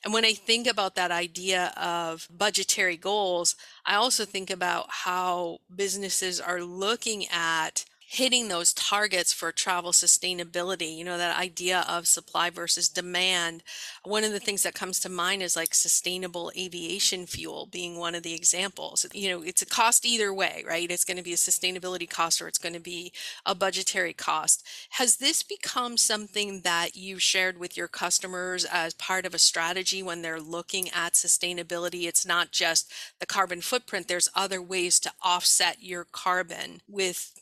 And 0.03 0.13
when 0.13 0.25
I 0.25 0.33
think 0.33 0.67
about 0.67 0.95
that 0.95 1.11
idea 1.11 1.73
of 1.77 2.27
budgetary 2.29 2.97
goals, 2.97 3.55
I 3.85 3.95
also 3.95 4.25
think 4.25 4.49
about 4.49 4.87
how 4.89 5.59
businesses 5.73 6.39
are 6.39 6.61
looking 6.61 7.25
at 7.31 7.85
hitting 8.11 8.47
those 8.47 8.73
targets 8.73 9.31
for 9.31 9.51
travel 9.51 9.91
sustainability, 9.91 10.97
you 10.97 11.03
know, 11.03 11.15
that 11.19 11.37
idea 11.37 11.85
of 11.87 12.07
supply 12.07 12.49
versus 12.49 12.89
demand. 12.89 13.61
One 14.03 14.23
of 14.23 14.31
the 14.31 14.39
things 14.39 14.63
that 14.63 14.73
comes 14.73 14.99
to 15.01 15.09
mind 15.09 15.43
is 15.43 15.55
like 15.55 15.75
sustainable 15.75 16.51
aviation 16.57 17.27
fuel 17.27 17.67
being 17.71 17.99
one 17.99 18.15
of 18.15 18.23
the 18.23 18.33
examples. 18.33 19.05
You 19.13 19.29
know, 19.29 19.43
it's 19.43 19.61
a 19.61 19.67
cost 19.67 20.07
either 20.07 20.33
way, 20.33 20.63
right? 20.67 20.89
It's 20.89 21.05
going 21.05 21.17
to 21.17 21.23
be 21.23 21.33
a 21.33 21.35
sustainability 21.35 22.09
cost 22.09 22.41
or 22.41 22.47
it's 22.47 22.57
going 22.57 22.73
to 22.73 22.79
be 22.79 23.13
a 23.45 23.53
budgetary 23.53 24.13
cost. 24.13 24.65
Has 24.93 25.17
this 25.17 25.43
become 25.43 25.95
something 25.95 26.61
that 26.61 26.95
you've 26.95 27.21
shared 27.21 27.59
with 27.59 27.77
your 27.77 27.87
customers 27.87 28.65
as 28.65 28.95
part 28.95 29.27
of 29.27 29.35
a 29.35 29.39
strategy 29.39 30.01
when 30.01 30.23
they're 30.23 30.41
looking 30.41 30.89
at 30.89 31.13
sustainability? 31.13 32.07
It's 32.07 32.25
not 32.25 32.51
just 32.51 32.91
the 33.19 33.27
carbon 33.27 33.61
footprint, 33.61 34.07
there's 34.07 34.29
other 34.33 34.63
ways 34.63 34.99
to 35.01 35.11
offset 35.21 35.83
your 35.83 36.07
carbon 36.11 36.81
with 36.87 37.39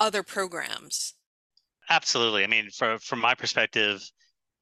other 0.00 0.22
programs. 0.22 1.14
Absolutely. 1.88 2.42
I 2.44 2.46
mean, 2.46 2.70
from 2.70 2.98
from 2.98 3.20
my 3.20 3.34
perspective, 3.34 4.02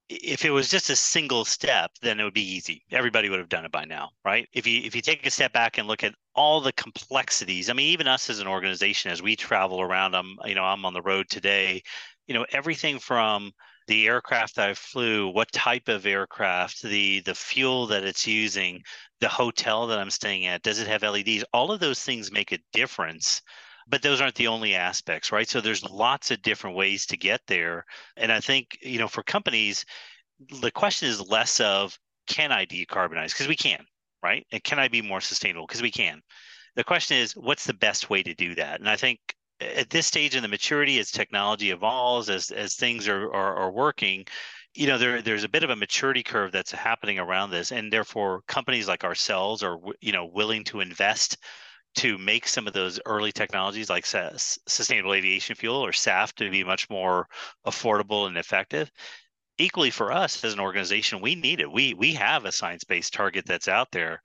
if 0.09 0.45
it 0.45 0.51
was 0.51 0.71
just 0.71 0.91
a 0.91 0.97
single 0.97 1.45
step, 1.45 1.91
then 2.01 2.19
it 2.19 2.25
would 2.25 2.35
be 2.35 2.55
easy. 2.57 2.83
Everybody 2.91 3.29
would 3.29 3.39
have 3.39 3.51
done 3.51 3.67
it 3.67 3.73
by 3.73 3.85
now, 3.85 4.11
right? 4.25 4.49
If 4.53 4.67
you 4.67 4.81
if 4.83 4.95
you 4.97 5.03
take 5.03 5.27
a 5.27 5.31
step 5.31 5.53
back 5.53 5.79
and 5.79 5.87
look 5.87 6.03
at 6.03 6.15
all 6.35 6.61
the 6.61 6.73
complexities, 6.73 7.69
I 7.69 7.75
mean, 7.75 7.89
even 7.89 8.09
us 8.09 8.31
as 8.31 8.41
an 8.41 8.47
organization, 8.47 9.11
as 9.11 9.23
we 9.23 9.37
travel 9.37 9.81
around, 9.81 10.15
I'm 10.15 10.37
you 10.45 10.55
know 10.55 10.65
I'm 10.65 10.85
on 10.85 10.95
the 10.95 11.03
road 11.03 11.29
today, 11.29 11.83
you 12.27 12.35
know 12.35 12.47
everything 12.53 12.99
from 12.99 13.53
the 13.87 14.07
aircraft 14.07 14.57
that 14.57 14.69
I 14.71 14.75
flew, 14.75 15.29
what 15.29 15.51
type 15.53 15.89
of 15.89 16.07
aircraft, 16.07 16.83
the 16.83 17.21
the 17.21 17.35
fuel 17.35 17.87
that 17.89 18.05
it's 18.05 18.27
using, 18.27 18.83
the 19.21 19.29
hotel 19.29 19.87
that 19.89 19.99
I'm 19.99 20.11
staying 20.11 20.47
at, 20.47 20.63
does 20.63 20.79
it 20.81 20.89
have 20.89 21.03
LEDs? 21.03 21.45
All 21.53 21.73
of 21.73 21.81
those 21.81 22.03
things 22.03 22.33
make 22.33 22.53
a 22.53 22.59
difference 22.73 23.43
but 23.89 24.03
those 24.03 24.21
aren't 24.21 24.35
the 24.35 24.49
only 24.49 24.75
aspects 24.75 25.33
right? 25.33 25.49
So 25.49 25.61
there's 25.61 25.85
lots 25.85 26.31
of 26.31 26.43
different 26.43 26.77
ways 26.77 27.07
to 27.07 27.17
get 27.17 27.41
there. 27.47 27.85
And 28.17 28.33
i 28.33 28.41
think 28.41 28.79
you 28.83 28.99
know 28.99 29.09
for 29.09 29.23
companies 29.23 29.85
the 30.61 30.71
question 30.71 31.09
is 31.09 31.21
less 31.21 31.61
of 31.61 31.99
can 32.27 32.53
i 32.53 32.67
decarbonize? 32.67 33.33
Because 33.33 33.49
we 33.49 33.57
can 33.57 33.85
right? 34.23 34.47
And 34.53 34.63
can 34.65 34.79
i 34.79 34.89
be 34.89 35.03
more 35.03 35.21
sustainable? 35.21 35.67
Because 35.67 35.83
we 35.83 35.91
can. 35.91 36.21
The 36.77 36.85
question 36.85 37.17
is 37.17 37.37
what's 37.37 37.67
the 37.67 37.75
best 37.75 38.11
way 38.11 38.23
to 38.23 38.35
do 38.35 38.55
that? 38.57 38.81
And 38.81 38.89
i 38.89 38.97
think 38.97 39.19
at 39.61 39.91
this 39.91 40.07
stage 40.07 40.37
in 40.37 40.43
the 40.43 40.49
maturity 40.49 40.99
as 41.01 41.11
technology 41.11 41.71
evolves 41.71 42.31
as 42.31 42.51
as 42.51 42.75
things 42.75 43.09
are 43.09 43.33
are, 43.33 43.57
are 43.57 43.73
working 43.73 44.25
you 44.75 44.87
know 44.87 44.99
there 44.99 45.23
there's 45.23 45.45
a 45.45 45.49
bit 45.49 45.65
of 45.65 45.71
a 45.71 45.77
maturity 45.77 46.23
curve 46.23 46.53
that's 46.53 46.71
happening 46.71 47.19
around 47.19 47.51
this. 47.51 47.73
And 47.73 47.93
therefore 47.93 48.43
companies 48.47 48.89
like 48.89 49.05
ourselves 49.05 49.63
are 49.63 49.79
you 50.01 50.13
know 50.13 50.27
willing 50.27 50.65
to 50.65 50.81
invest 50.81 51.37
to 51.99 52.19
make 52.19 52.47
some 52.47 52.67
of 52.67 52.73
those 52.73 53.01
early 53.07 53.33
technologies 53.33 53.91
like 53.91 54.07
sustainable 54.07 55.15
aviation 55.15 55.57
fuel 55.57 55.85
or 55.85 55.93
SAF 55.93 56.33
to 56.35 56.51
be 56.51 56.61
mm-hmm. 56.61 56.69
much 56.69 56.89
more 56.91 57.27
affordable 57.67 58.27
and 58.27 58.37
effective. 58.37 58.91
Equally 59.59 59.91
for 59.91 60.13
us 60.13 60.45
as 60.45 60.53
an 60.53 60.61
organization, 60.61 61.21
we 61.21 61.35
need 61.35 61.61
it. 61.61 61.71
We 61.71 61.95
we 61.95 62.15
have 62.15 62.45
a 62.45 62.53
science-based 62.53 63.13
target 63.13 63.45
that's 63.47 63.67
out 63.67 63.91
there. 63.91 64.23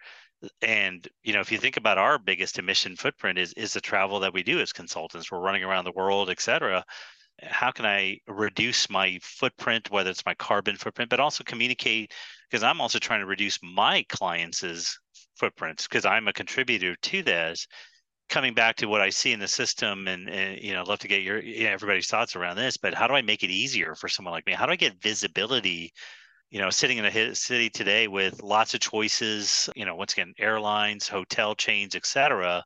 And 0.62 1.08
you 1.24 1.34
know, 1.34 1.40
if 1.40 1.52
you 1.52 1.58
think 1.58 1.78
about 1.78 1.98
our 1.98 2.20
biggest 2.20 2.60
emission 2.60 2.96
footprint 2.96 3.40
is 3.40 3.54
is 3.54 3.74
the 3.74 3.82
travel 3.82 4.20
that 4.20 4.34
we 4.34 4.44
do 4.44 4.60
as 4.60 4.72
consultants. 4.72 5.32
We're 5.32 5.40
running 5.40 5.64
around 5.64 5.86
the 5.86 5.92
world, 5.94 6.30
et 6.30 6.40
cetera 6.40 6.84
how 7.42 7.72
can 7.72 7.86
I 7.86 8.20
reduce 8.28 8.90
my 8.90 9.20
footprint, 9.22 9.90
whether 9.90 10.10
it's 10.10 10.26
my 10.26 10.36
carbon 10.36 10.78
footprint, 10.78 11.10
but 11.10 11.20
also 11.20 11.44
communicate 11.44 12.14
because 12.50 12.64
I'm 12.64 12.82
also 12.82 13.00
trying 13.00 13.22
to 13.22 13.26
reduce 13.26 13.60
my 13.64 14.06
clients' 14.10 15.00
footprints 15.36 15.88
because 15.88 16.06
I'm 16.06 16.28
a 16.28 16.34
contributor 16.34 16.96
to 16.96 17.24
this. 17.24 17.68
Coming 18.30 18.54
back 18.54 18.78
to 18.78 18.88
what 18.88 19.02
I 19.02 19.10
see 19.10 19.32
in 19.34 19.40
the 19.40 19.48
system, 19.48 20.08
and, 20.08 20.30
and 20.30 20.60
you 20.60 20.74
know, 20.74 20.84
love 20.84 21.00
to 21.00 21.08
get 21.08 21.22
your 21.22 21.40
you 21.40 21.66
know, 21.66 21.72
everybody's 21.72 22.08
thoughts 22.08 22.36
around 22.36 22.56
this. 22.56 22.78
But 22.78 22.94
how 22.94 23.08
do 23.08 23.14
I 23.14 23.22
make 23.22 23.44
it 23.44 23.50
easier 23.52 23.96
for 23.96 24.08
someone 24.08 24.34
like 24.34 24.46
me? 24.46 24.54
How 24.54 24.66
do 24.66 24.72
I 24.72 24.78
get 24.78 25.02
visibility? 25.02 25.92
You 26.50 26.60
know, 26.60 26.70
sitting 26.70 26.98
in 26.98 27.06
a 27.06 27.36
city 27.36 27.70
today 27.70 28.08
with 28.08 28.42
lots 28.42 28.74
of 28.74 28.80
choices. 28.80 29.70
You 29.76 29.86
know, 29.86 29.96
once 29.96 30.14
again, 30.14 30.34
airlines, 30.40 31.08
hotel 31.08 31.54
chains, 31.54 31.96
etc. 31.96 32.64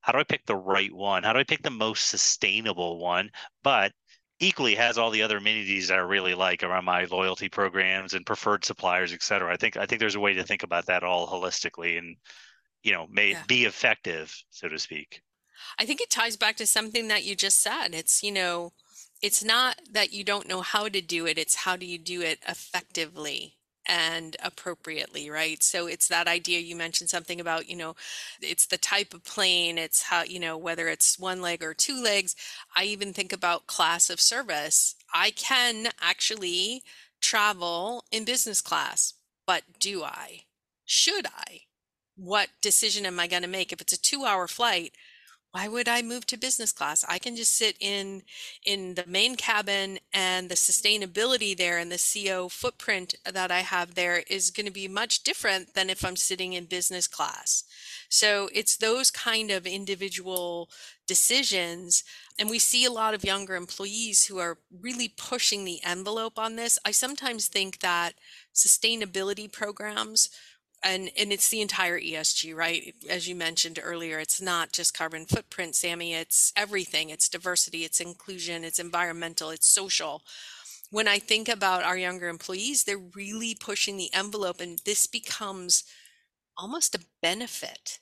How 0.00 0.12
do 0.12 0.18
I 0.18 0.24
pick 0.24 0.44
the 0.46 0.56
right 0.56 0.92
one? 0.92 1.22
How 1.22 1.32
do 1.32 1.38
I 1.38 1.44
pick 1.44 1.62
the 1.62 1.70
most 1.70 2.08
sustainable 2.08 2.98
one? 2.98 3.30
But 3.62 3.92
equally 4.40 4.74
has 4.74 4.98
all 4.98 5.10
the 5.10 5.22
other 5.22 5.38
amenities 5.38 5.88
that 5.88 5.98
I 5.98 6.02
really 6.02 6.34
like 6.34 6.62
around 6.62 6.84
my 6.84 7.04
loyalty 7.04 7.48
programs 7.48 8.14
and 8.14 8.26
preferred 8.26 8.64
suppliers, 8.64 9.12
et 9.12 9.22
cetera. 9.22 9.52
I 9.52 9.56
think 9.56 9.76
I 9.76 9.86
think 9.86 10.00
there's 10.00 10.14
a 10.14 10.20
way 10.20 10.34
to 10.34 10.44
think 10.44 10.62
about 10.62 10.86
that 10.86 11.02
all 11.02 11.26
holistically 11.26 11.98
and 11.98 12.16
you 12.82 12.92
know 12.92 13.06
may 13.10 13.30
yeah. 13.30 13.42
be 13.46 13.64
effective, 13.64 14.34
so 14.50 14.68
to 14.68 14.78
speak. 14.78 15.22
I 15.78 15.86
think 15.86 16.00
it 16.00 16.10
ties 16.10 16.36
back 16.36 16.56
to 16.56 16.66
something 16.66 17.08
that 17.08 17.24
you 17.24 17.34
just 17.34 17.62
said. 17.62 17.94
It's 17.94 18.22
you 18.22 18.32
know, 18.32 18.72
it's 19.22 19.42
not 19.42 19.80
that 19.90 20.12
you 20.12 20.24
don't 20.24 20.48
know 20.48 20.60
how 20.60 20.88
to 20.88 21.00
do 21.00 21.26
it; 21.26 21.38
it's 21.38 21.56
how 21.56 21.76
do 21.76 21.86
you 21.86 21.98
do 21.98 22.20
it 22.20 22.38
effectively 22.46 23.55
and 23.88 24.36
appropriately, 24.42 25.30
right? 25.30 25.62
So 25.62 25.86
it's 25.86 26.08
that 26.08 26.28
idea 26.28 26.60
you 26.60 26.76
mentioned 26.76 27.10
something 27.10 27.40
about, 27.40 27.68
you 27.68 27.76
know, 27.76 27.94
it's 28.40 28.66
the 28.66 28.78
type 28.78 29.14
of 29.14 29.24
plane, 29.24 29.78
it's 29.78 30.02
how, 30.02 30.22
you 30.22 30.40
know, 30.40 30.56
whether 30.58 30.88
it's 30.88 31.18
one 31.18 31.40
leg 31.40 31.62
or 31.62 31.74
two 31.74 32.02
legs. 32.02 32.34
I 32.76 32.84
even 32.84 33.12
think 33.12 33.32
about 33.32 33.66
class 33.66 34.10
of 34.10 34.20
service. 34.20 34.96
I 35.14 35.30
can 35.30 35.88
actually 36.00 36.82
travel 37.20 38.04
in 38.10 38.24
business 38.24 38.60
class, 38.60 39.14
but 39.46 39.62
do 39.78 40.02
I? 40.02 40.42
Should 40.84 41.26
I? 41.26 41.60
What 42.16 42.48
decision 42.62 43.06
am 43.06 43.20
I 43.20 43.26
going 43.26 43.42
to 43.42 43.48
make? 43.48 43.72
If 43.72 43.80
it's 43.80 43.92
a 43.92 44.00
two 44.00 44.24
hour 44.24 44.48
flight, 44.48 44.92
why 45.56 45.68
would 45.68 45.88
I 45.88 46.02
move 46.02 46.26
to 46.26 46.36
business 46.36 46.70
class? 46.70 47.02
I 47.08 47.18
can 47.18 47.34
just 47.34 47.54
sit 47.54 47.78
in 47.80 48.24
in 48.62 48.92
the 48.92 49.06
main 49.06 49.36
cabin 49.36 49.98
and 50.12 50.50
the 50.50 50.54
sustainability 50.54 51.56
there 51.56 51.78
and 51.78 51.90
the 51.90 51.96
CO 51.96 52.50
footprint 52.50 53.14
that 53.24 53.50
I 53.50 53.60
have 53.60 53.94
there 53.94 54.22
is 54.28 54.50
going 54.50 54.66
to 54.66 54.72
be 54.72 54.86
much 54.86 55.22
different 55.22 55.72
than 55.72 55.88
if 55.88 56.04
I'm 56.04 56.16
sitting 56.16 56.52
in 56.52 56.66
business 56.66 57.08
class. 57.08 57.64
So 58.10 58.50
it's 58.52 58.76
those 58.76 59.10
kind 59.10 59.50
of 59.50 59.66
individual 59.66 60.68
decisions. 61.06 62.04
And 62.38 62.50
we 62.50 62.58
see 62.58 62.84
a 62.84 62.92
lot 62.92 63.14
of 63.14 63.24
younger 63.24 63.56
employees 63.56 64.26
who 64.26 64.38
are 64.38 64.58
really 64.82 65.08
pushing 65.08 65.64
the 65.64 65.80
envelope 65.82 66.38
on 66.38 66.56
this. 66.56 66.78
I 66.84 66.90
sometimes 66.90 67.48
think 67.48 67.80
that 67.80 68.12
sustainability 68.54 69.50
programs 69.50 70.28
and 70.82 71.10
and 71.18 71.32
it's 71.32 71.48
the 71.48 71.60
entire 71.60 71.98
ESG, 72.00 72.54
right? 72.54 72.94
As 73.08 73.28
you 73.28 73.34
mentioned 73.34 73.78
earlier, 73.82 74.18
it's 74.18 74.40
not 74.40 74.72
just 74.72 74.96
carbon 74.96 75.26
footprint, 75.26 75.74
Sammy. 75.74 76.14
It's 76.14 76.52
everything. 76.56 77.10
It's 77.10 77.28
diversity. 77.28 77.84
It's 77.84 78.00
inclusion. 78.00 78.64
It's 78.64 78.78
environmental. 78.78 79.50
It's 79.50 79.68
social. 79.68 80.22
When 80.90 81.08
I 81.08 81.18
think 81.18 81.48
about 81.48 81.82
our 81.82 81.96
younger 81.96 82.28
employees, 82.28 82.84
they're 82.84 82.98
really 82.98 83.56
pushing 83.58 83.96
the 83.96 84.12
envelope, 84.14 84.60
and 84.60 84.78
this 84.84 85.06
becomes 85.06 85.84
almost 86.56 86.94
a 86.94 87.00
benefit 87.20 87.98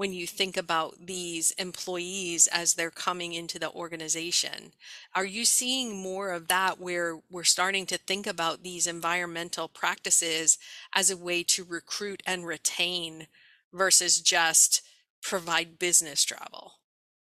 when 0.00 0.14
you 0.14 0.26
think 0.26 0.56
about 0.56 0.94
these 0.98 1.50
employees 1.58 2.46
as 2.46 2.72
they're 2.72 2.90
coming 2.90 3.34
into 3.34 3.58
the 3.58 3.70
organization. 3.72 4.72
Are 5.14 5.26
you 5.26 5.44
seeing 5.44 5.94
more 5.94 6.30
of 6.30 6.48
that 6.48 6.80
where 6.80 7.18
we're 7.30 7.44
starting 7.44 7.84
to 7.84 7.98
think 7.98 8.26
about 8.26 8.62
these 8.62 8.86
environmental 8.86 9.68
practices 9.68 10.56
as 10.94 11.10
a 11.10 11.18
way 11.18 11.42
to 11.42 11.64
recruit 11.64 12.22
and 12.24 12.46
retain 12.46 13.26
versus 13.74 14.22
just 14.22 14.80
provide 15.20 15.78
business 15.78 16.24
travel? 16.24 16.72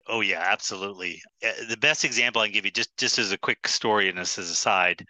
Oh 0.05 0.21
yeah, 0.21 0.45
absolutely. 0.47 1.19
Eh, 1.41 1.65
the 1.67 1.77
best 1.77 2.05
example 2.05 2.43
I 2.43 2.45
can 2.45 2.53
give 2.53 2.65
you, 2.65 2.71
just 2.71 2.95
just 2.95 3.17
as 3.17 3.31
a 3.31 3.39
quick 3.39 3.67
story, 3.67 4.07
and 4.07 4.19
this 4.19 4.37
as 4.37 4.51
a 4.51 4.55
side, 4.55 5.03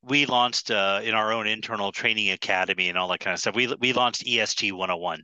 we 0.00 0.24
launched 0.24 0.70
uh, 0.70 1.02
in 1.04 1.12
our 1.12 1.30
own 1.30 1.46
internal 1.46 1.92
training 1.92 2.30
academy 2.30 2.88
and 2.88 2.96
all 2.96 3.08
that 3.08 3.20
kind 3.20 3.34
of 3.34 3.40
stuff. 3.40 3.54
We 3.54 3.66
we 3.80 3.92
launched 3.92 4.24
ESG 4.24 4.72
101, 4.72 5.22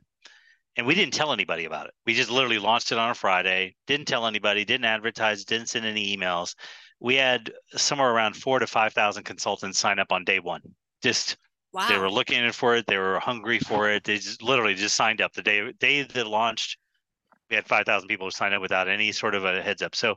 and 0.79 0.87
we 0.87 0.95
didn't 0.95 1.13
tell 1.13 1.33
anybody 1.33 1.65
about 1.65 1.87
it. 1.87 1.93
We 2.05 2.13
just 2.13 2.31
literally 2.31 2.57
launched 2.57 2.93
it 2.93 2.97
on 2.97 3.09
a 3.09 3.13
Friday, 3.13 3.75
didn't 3.85 4.07
tell 4.07 4.25
anybody, 4.25 4.63
didn't 4.63 4.85
advertise, 4.85 5.43
didn't 5.43 5.67
send 5.67 5.85
any 5.85 6.15
emails. 6.15 6.55
We 7.01 7.15
had 7.15 7.51
somewhere 7.75 8.09
around 8.09 8.37
four 8.37 8.59
to 8.59 8.65
5,000 8.65 9.23
consultants 9.23 9.77
sign 9.77 9.99
up 9.99 10.13
on 10.13 10.23
day 10.23 10.39
one. 10.39 10.61
Just 11.03 11.35
wow. 11.73 11.85
they 11.89 11.97
were 11.97 12.09
looking 12.09 12.49
for 12.53 12.77
it, 12.77 12.87
they 12.87 12.97
were 12.97 13.19
hungry 13.19 13.59
for 13.59 13.89
it. 13.89 14.05
They 14.05 14.15
just 14.15 14.41
literally 14.41 14.73
just 14.73 14.95
signed 14.95 15.19
up 15.19 15.33
the 15.33 15.43
day 15.43 15.73
day 15.81 16.03
that 16.03 16.27
launched. 16.27 16.77
we 17.49 17.57
had 17.57 17.67
5,000 17.67 18.07
people 18.07 18.27
who 18.27 18.31
signed 18.31 18.53
up 18.53 18.61
without 18.61 18.87
any 18.87 19.11
sort 19.11 19.35
of 19.35 19.43
a 19.43 19.61
heads 19.61 19.81
up. 19.81 19.95
So 19.95 20.15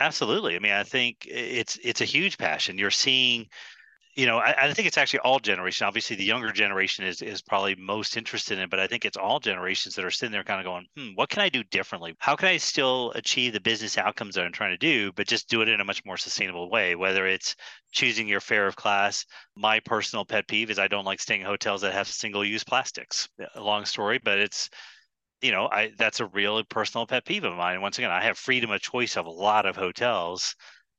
absolutely. 0.00 0.56
I 0.56 0.58
mean, 0.58 0.72
I 0.72 0.84
think 0.84 1.26
it's 1.26 1.78
it's 1.84 2.00
a 2.00 2.06
huge 2.06 2.38
passion. 2.38 2.78
You're 2.78 2.90
seeing 2.90 3.46
you 4.16 4.24
know, 4.24 4.38
I, 4.38 4.54
I, 4.58 4.72
think 4.72 4.88
it's 4.88 4.96
actually 4.96 5.20
all 5.20 5.38
generation. 5.38 5.86
Obviously, 5.86 6.16
the 6.16 6.24
younger 6.24 6.50
generation 6.50 7.04
is 7.04 7.20
is 7.20 7.42
probably 7.42 7.74
most 7.74 8.16
interested 8.16 8.56
in 8.56 8.64
it, 8.64 8.70
but 8.70 8.80
I 8.80 8.86
think 8.86 9.04
it's 9.04 9.18
all 9.18 9.40
generations 9.40 9.94
that 9.94 10.06
are 10.06 10.10
sitting 10.10 10.32
there 10.32 10.42
kind 10.42 10.58
of 10.58 10.64
going, 10.64 10.86
hmm, 10.96 11.14
what 11.14 11.28
can 11.28 11.42
I 11.42 11.50
do 11.50 11.62
differently? 11.64 12.14
How 12.18 12.34
can 12.34 12.48
I 12.48 12.56
still 12.56 13.12
achieve 13.14 13.52
the 13.52 13.60
business 13.60 13.98
outcomes 13.98 14.34
that 14.34 14.44
I'm 14.46 14.52
trying 14.52 14.70
to 14.70 14.78
do, 14.78 15.12
but 15.12 15.26
just 15.26 15.50
do 15.50 15.60
it 15.60 15.68
in 15.68 15.82
a 15.82 15.84
much 15.84 16.02
more 16.06 16.16
sustainable 16.16 16.70
way? 16.70 16.94
Whether 16.94 17.26
it's 17.26 17.54
choosing 17.92 18.26
your 18.26 18.40
fare 18.40 18.66
of 18.66 18.74
class. 18.74 19.24
My 19.54 19.80
personal 19.80 20.24
pet 20.24 20.48
peeve 20.48 20.70
is 20.70 20.78
I 20.78 20.88
don't 20.88 21.04
like 21.04 21.20
staying 21.20 21.42
in 21.42 21.46
hotels 21.46 21.82
that 21.82 21.92
have 21.92 22.08
single 22.08 22.44
use 22.44 22.64
plastics. 22.64 23.28
Long 23.54 23.84
story, 23.84 24.18
but 24.22 24.38
it's 24.38 24.70
you 25.42 25.52
know, 25.52 25.68
I 25.68 25.92
that's 25.98 26.20
a 26.20 26.26
real 26.26 26.64
personal 26.64 27.06
pet 27.06 27.26
peeve 27.26 27.44
of 27.44 27.54
mine. 27.54 27.82
Once 27.82 27.98
again, 27.98 28.10
I 28.10 28.22
have 28.22 28.38
freedom 28.38 28.70
of 28.70 28.80
choice 28.80 29.16
of 29.16 29.26
a 29.26 29.30
lot 29.30 29.66
of 29.66 29.76
hotels 29.76 30.56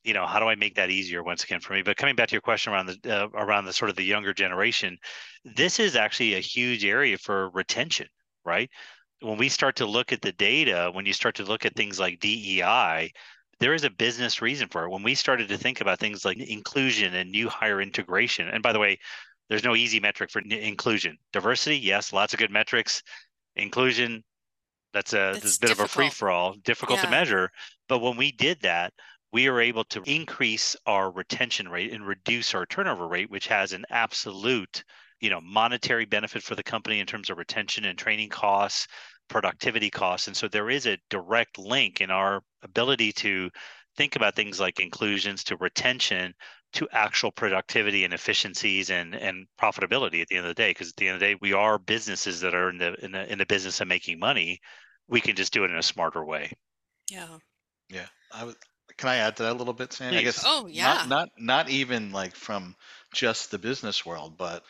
you 0.07 0.13
know 0.13 0.25
how 0.25 0.39
do 0.39 0.47
i 0.47 0.55
make 0.55 0.75
that 0.75 0.89
easier 0.89 1.21
once 1.21 1.43
again 1.43 1.59
for 1.59 1.73
me? 1.73 1.81
But 1.81 1.97
coming 1.97 2.15
back 2.15 2.29
to 2.29 2.35
your 2.35 2.41
question 2.41 2.71
around 2.71 2.85
the 2.87 3.13
uh, 3.13 3.27
around 3.33 3.65
the 3.65 3.73
sort 3.73 3.89
of 3.89 3.97
the 3.97 4.03
younger 4.03 4.33
generation 4.33 4.97
this 5.43 5.79
is 5.79 5.95
actually 5.95 6.35
a 6.35 6.39
huge 6.39 6.85
area 6.85 7.17
for 7.17 7.49
retention 7.49 8.07
right? 8.45 8.69
When 9.19 9.37
we 9.37 9.49
start 9.49 9.75
to 9.77 9.85
look 9.85 10.13
at 10.13 10.21
the 10.21 10.31
data 10.31 10.89
when 10.93 11.05
you 11.05 11.13
start 11.13 11.35
to 11.35 11.43
look 11.43 11.65
at 11.65 11.75
things 11.75 11.99
like 11.99 12.19
dei 12.19 13.11
there 13.59 13.73
is 13.73 13.83
a 13.83 13.89
business 13.89 14.41
reason 14.41 14.67
for 14.69 14.85
it. 14.85 14.91
When 14.91 15.01
we 15.01 15.15
started 15.15 15.49
to 15.49 15.57
think 15.57 15.81
about 15.81 15.99
things 15.99 16.23
like 16.23 16.37
inclusion 16.37 17.15
and 17.15 17.31
new 17.31 17.49
hire 17.49 17.81
integration 17.81 18.47
and 18.47 18.63
by 18.63 18.71
the 18.71 18.79
way 18.79 18.97
there's 19.49 19.63
no 19.63 19.75
easy 19.75 19.99
metric 19.99 20.31
for 20.31 20.39
inclusion. 20.39 21.17
Diversity 21.33 21.77
yes 21.77 22.13
lots 22.13 22.33
of 22.33 22.39
good 22.39 22.51
metrics. 22.51 23.03
Inclusion 23.57 24.23
that's 24.93 25.13
a, 25.13 25.33
that's 25.33 25.57
a 25.57 25.59
bit 25.59 25.67
difficult. 25.67 25.79
of 25.79 25.85
a 25.85 25.87
free 25.89 26.09
for 26.09 26.29
all 26.29 26.53
difficult 26.63 26.99
yeah. 26.99 27.05
to 27.05 27.11
measure. 27.11 27.49
But 27.89 27.99
when 27.99 28.15
we 28.15 28.31
did 28.31 28.61
that 28.61 28.93
we 29.31 29.48
are 29.48 29.60
able 29.60 29.84
to 29.86 30.01
increase 30.05 30.75
our 30.86 31.12
retention 31.12 31.67
rate 31.67 31.93
and 31.93 32.05
reduce 32.05 32.53
our 32.53 32.65
turnover 32.65 33.07
rate, 33.07 33.29
which 33.29 33.48
has 33.48 33.74
an 33.74 33.86
absolute, 33.89 34.84
you 35.19 35.29
know, 35.29 35.41
monetary 35.41 36.05
benefit 36.05 36.43
for 36.43 36.55
the 36.55 36.63
company 36.63 37.00
in 37.00 37.05
terms 37.05 37.29
of 37.29 37.38
retention 37.38 37.86
and 37.86 37.98
training 37.98 38.29
costs, 38.29 38.88
productivity 39.27 39.89
costs. 39.89 40.27
And 40.27 40.38
so 40.38 40.48
there 40.48 40.69
is 40.69 40.88
a 40.88 40.98
direct 41.10 41.57
link 41.57 42.01
in 42.01 42.10
our 42.10 42.41
ability 42.63 43.12
to 43.13 43.50
think 43.98 44.15
about 44.15 44.36
things 44.36 44.60
like 44.60 44.79
inclusions 44.79 45.43
to 45.46 45.57
retention 45.57 46.34
to 46.74 46.88
actual 46.91 47.31
productivity 47.31 48.03
and 48.03 48.13
efficiencies 48.13 48.89
and 48.89 49.15
and 49.15 49.48
profitability 49.60 50.22
at 50.22 50.27
the 50.27 50.36
end 50.36 50.46
of 50.46 50.50
the 50.50 50.62
day. 50.62 50.69
Because 50.69 50.89
at 50.89 50.96
the 50.96 51.07
end 51.07 51.15
of 51.15 51.19
the 51.19 51.25
day 51.25 51.36
we 51.41 51.53
are 51.53 51.79
businesses 51.79 52.39
that 52.41 52.53
are 52.53 52.69
in 52.69 52.77
the 52.77 52.93
in 53.03 53.12
the 53.12 53.31
in 53.31 53.38
the 53.38 53.46
business 53.46 53.81
of 53.81 53.88
making 53.88 54.19
money. 54.19 54.60
We 55.10 55.22
can 55.22 55.36
just 55.36 55.53
do 55.53 55.63
it 55.63 55.72
in 55.72 55.77
a 55.77 55.84
smarter 55.84 56.24
way. 56.24 56.51
Yeah. 57.10 57.38
Yeah. 57.89 58.07
I 58.34 58.43
would 58.43 58.55
can 58.97 59.09
I 59.09 59.17
add 59.17 59.37
to 59.37 59.43
that 59.43 59.53
a 59.53 59.55
little 59.55 59.73
bit, 59.73 59.93
Sandy? 59.93 60.19
I 60.19 60.23
guess 60.23 60.45
Oh, 60.45 60.67
yeah. 60.67 60.83
not 60.83 61.07
not 61.07 61.29
not 61.37 61.69
even 61.69 62.11
like 62.11 62.35
from 62.35 62.75
just 63.13 63.51
the 63.51 63.57
business 63.59 64.05
world, 64.05 64.37
but 64.37 64.63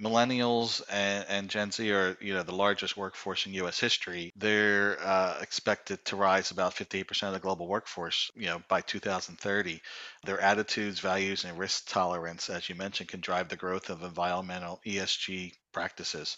millennials 0.00 0.82
and, 0.90 1.26
and 1.28 1.50
Gen 1.50 1.72
Z 1.72 1.90
are 1.92 2.16
you 2.20 2.34
know 2.34 2.42
the 2.42 2.54
largest 2.54 2.96
workforce 2.96 3.46
in 3.46 3.54
U.S. 3.54 3.78
history. 3.78 4.32
They're 4.36 4.98
uh, 5.00 5.38
expected 5.40 6.04
to 6.06 6.16
rise 6.16 6.50
about 6.50 6.74
58% 6.74 7.28
of 7.28 7.34
the 7.34 7.40
global 7.40 7.66
workforce, 7.66 8.30
you 8.36 8.46
know, 8.46 8.62
by 8.68 8.80
2030. 8.80 9.80
Their 10.24 10.40
attitudes, 10.40 11.00
values, 11.00 11.44
and 11.44 11.58
risk 11.58 11.88
tolerance, 11.88 12.50
as 12.50 12.68
you 12.68 12.74
mentioned, 12.74 13.08
can 13.08 13.20
drive 13.20 13.48
the 13.48 13.56
growth 13.56 13.90
of 13.90 14.02
environmental 14.02 14.80
ESG 14.86 15.52
practices. 15.72 16.36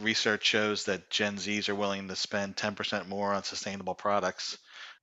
Research 0.00 0.44
shows 0.44 0.84
that 0.84 1.10
Gen 1.10 1.36
Zs 1.36 1.68
are 1.68 1.74
willing 1.74 2.08
to 2.08 2.16
spend 2.16 2.56
10% 2.56 3.08
more 3.08 3.32
on 3.34 3.44
sustainable 3.44 3.94
products 3.94 4.58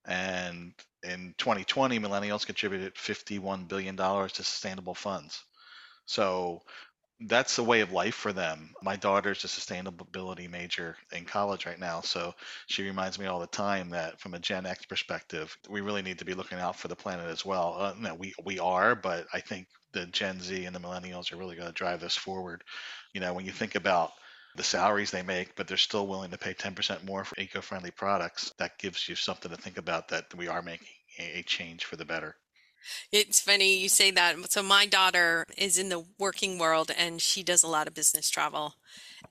and 0.06 0.74
in 1.04 1.34
2020, 1.38 2.00
millennials 2.00 2.46
contributed 2.46 2.96
$51 2.96 3.68
billion 3.68 3.96
to 3.96 4.30
sustainable 4.30 4.96
funds. 4.96 5.44
So 6.06 6.62
that's 7.28 7.58
a 7.58 7.64
way 7.64 7.82
of 7.82 7.92
life 7.92 8.16
for 8.16 8.34
them. 8.34 8.74
My 8.82 8.96
daughter's 8.96 9.44
a 9.44 9.48
sustainability 9.48 10.50
major 10.50 10.98
in 11.14 11.26
college 11.26 11.66
right 11.66 11.80
now, 11.80 12.02
so 12.02 12.34
she 12.68 12.84
reminds 12.84 13.18
me 13.18 13.28
all 13.28 13.40
the 13.40 13.48
time 13.48 13.90
that 13.92 14.20
from 14.20 14.34
a 14.34 14.40
Gen 14.40 14.66
X 14.66 14.86
perspective, 14.86 15.56
we 15.70 15.82
really 15.82 16.02
need 16.02 16.20
to 16.20 16.26
be 16.26 16.34
looking 16.34 16.60
out 16.60 16.76
for 16.78 16.90
the 16.90 16.96
planet 16.96 17.28
as 17.28 17.46
well. 17.46 17.76
Uh, 17.80 17.94
no, 18.00 18.14
we 18.16 18.34
we 18.44 18.60
are, 18.60 18.96
but 18.96 19.26
I 19.34 19.40
think 19.40 19.68
the 19.94 20.06
Gen 20.08 20.42
Z 20.42 20.66
and 20.66 20.76
the 20.76 20.80
millennials 20.80 21.32
are 21.32 21.38
really 21.38 21.56
going 21.56 21.68
to 21.68 21.74
drive 21.74 22.02
this 22.02 22.16
forward. 22.16 22.64
You 23.14 23.22
know, 23.22 23.34
when 23.34 23.46
you 23.46 23.52
think 23.52 23.76
about 23.76 24.12
the 24.56 24.64
salaries 24.64 25.12
they 25.12 25.22
make, 25.22 25.56
but 25.56 25.68
they're 25.68 25.78
still 25.78 26.08
willing 26.08 26.32
to 26.32 26.38
pay 26.38 26.54
10% 26.54 27.04
more 27.04 27.24
for 27.24 27.40
eco 27.40 27.62
friendly 27.62 27.92
products. 27.92 28.54
That 28.58 28.78
gives 28.78 29.08
you 29.08 29.16
something 29.16 29.52
to 29.52 29.58
think 29.58 29.78
about 29.78 30.08
that 30.10 30.34
we 30.36 30.48
are 30.48 30.62
making 30.62 30.88
a 31.20 31.44
change 31.44 31.86
for 31.86 31.96
the 31.96 32.06
better. 32.06 32.36
It's 33.12 33.40
funny 33.40 33.78
you 33.78 33.90
say 33.90 34.12
that. 34.12 34.52
So, 34.52 34.62
my 34.62 34.86
daughter 34.86 35.46
is 35.58 35.78
in 35.78 35.90
the 35.90 36.04
working 36.20 36.60
world 36.60 36.92
and 36.98 37.22
she 37.22 37.42
does 37.42 37.64
a 37.64 37.68
lot 37.68 37.88
of 37.88 37.94
business 37.94 38.30
travel. 38.30 38.76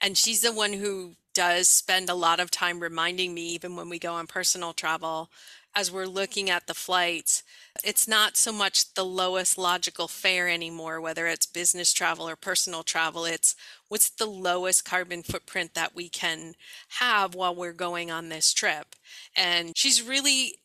And 0.00 0.16
she's 0.16 0.40
the 0.40 0.52
one 0.52 0.72
who 0.72 1.16
does 1.34 1.68
spend 1.68 2.08
a 2.08 2.14
lot 2.14 2.40
of 2.40 2.50
time 2.50 2.80
reminding 2.80 3.34
me, 3.34 3.48
even 3.48 3.76
when 3.76 3.88
we 3.88 3.98
go 3.98 4.14
on 4.14 4.26
personal 4.26 4.72
travel, 4.72 5.30
as 5.74 5.90
we're 5.90 6.06
looking 6.06 6.50
at 6.50 6.66
the 6.66 6.74
flights, 6.74 7.42
it's 7.84 8.06
not 8.06 8.36
so 8.36 8.52
much 8.52 8.94
the 8.94 9.04
lowest 9.04 9.56
logical 9.56 10.06
fare 10.06 10.48
anymore, 10.48 11.00
whether 11.00 11.26
it's 11.26 11.46
business 11.46 11.92
travel 11.92 12.28
or 12.28 12.36
personal 12.36 12.82
travel. 12.82 13.24
It's 13.24 13.56
what's 13.88 14.10
the 14.10 14.26
lowest 14.26 14.84
carbon 14.84 15.22
footprint 15.22 15.74
that 15.74 15.94
we 15.94 16.08
can 16.08 16.54
have 17.00 17.34
while 17.34 17.54
we're 17.54 17.72
going 17.72 18.10
on 18.10 18.28
this 18.28 18.52
trip. 18.52 18.94
And 19.36 19.72
she's 19.76 20.02
really 20.02 20.60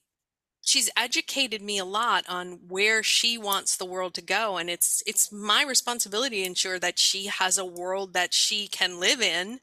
she's 0.62 0.90
educated 0.98 1.62
me 1.62 1.78
a 1.78 1.86
lot 1.86 2.26
on 2.28 2.60
where 2.68 3.02
she 3.02 3.38
wants 3.38 3.78
the 3.78 3.86
world 3.86 4.14
to 4.14 4.22
go 4.22 4.58
and 4.58 4.70
it's 4.70 5.02
it's 5.08 5.32
my 5.32 5.64
responsibility 5.64 6.42
to 6.42 6.48
ensure 6.48 6.78
that 6.78 7.00
she 7.00 7.28
has 7.28 7.58
a 7.58 7.66
world 7.66 8.14
that 8.14 8.34
she 8.34 8.68
can 8.68 9.00
live 9.00 9.22
in 9.22 9.62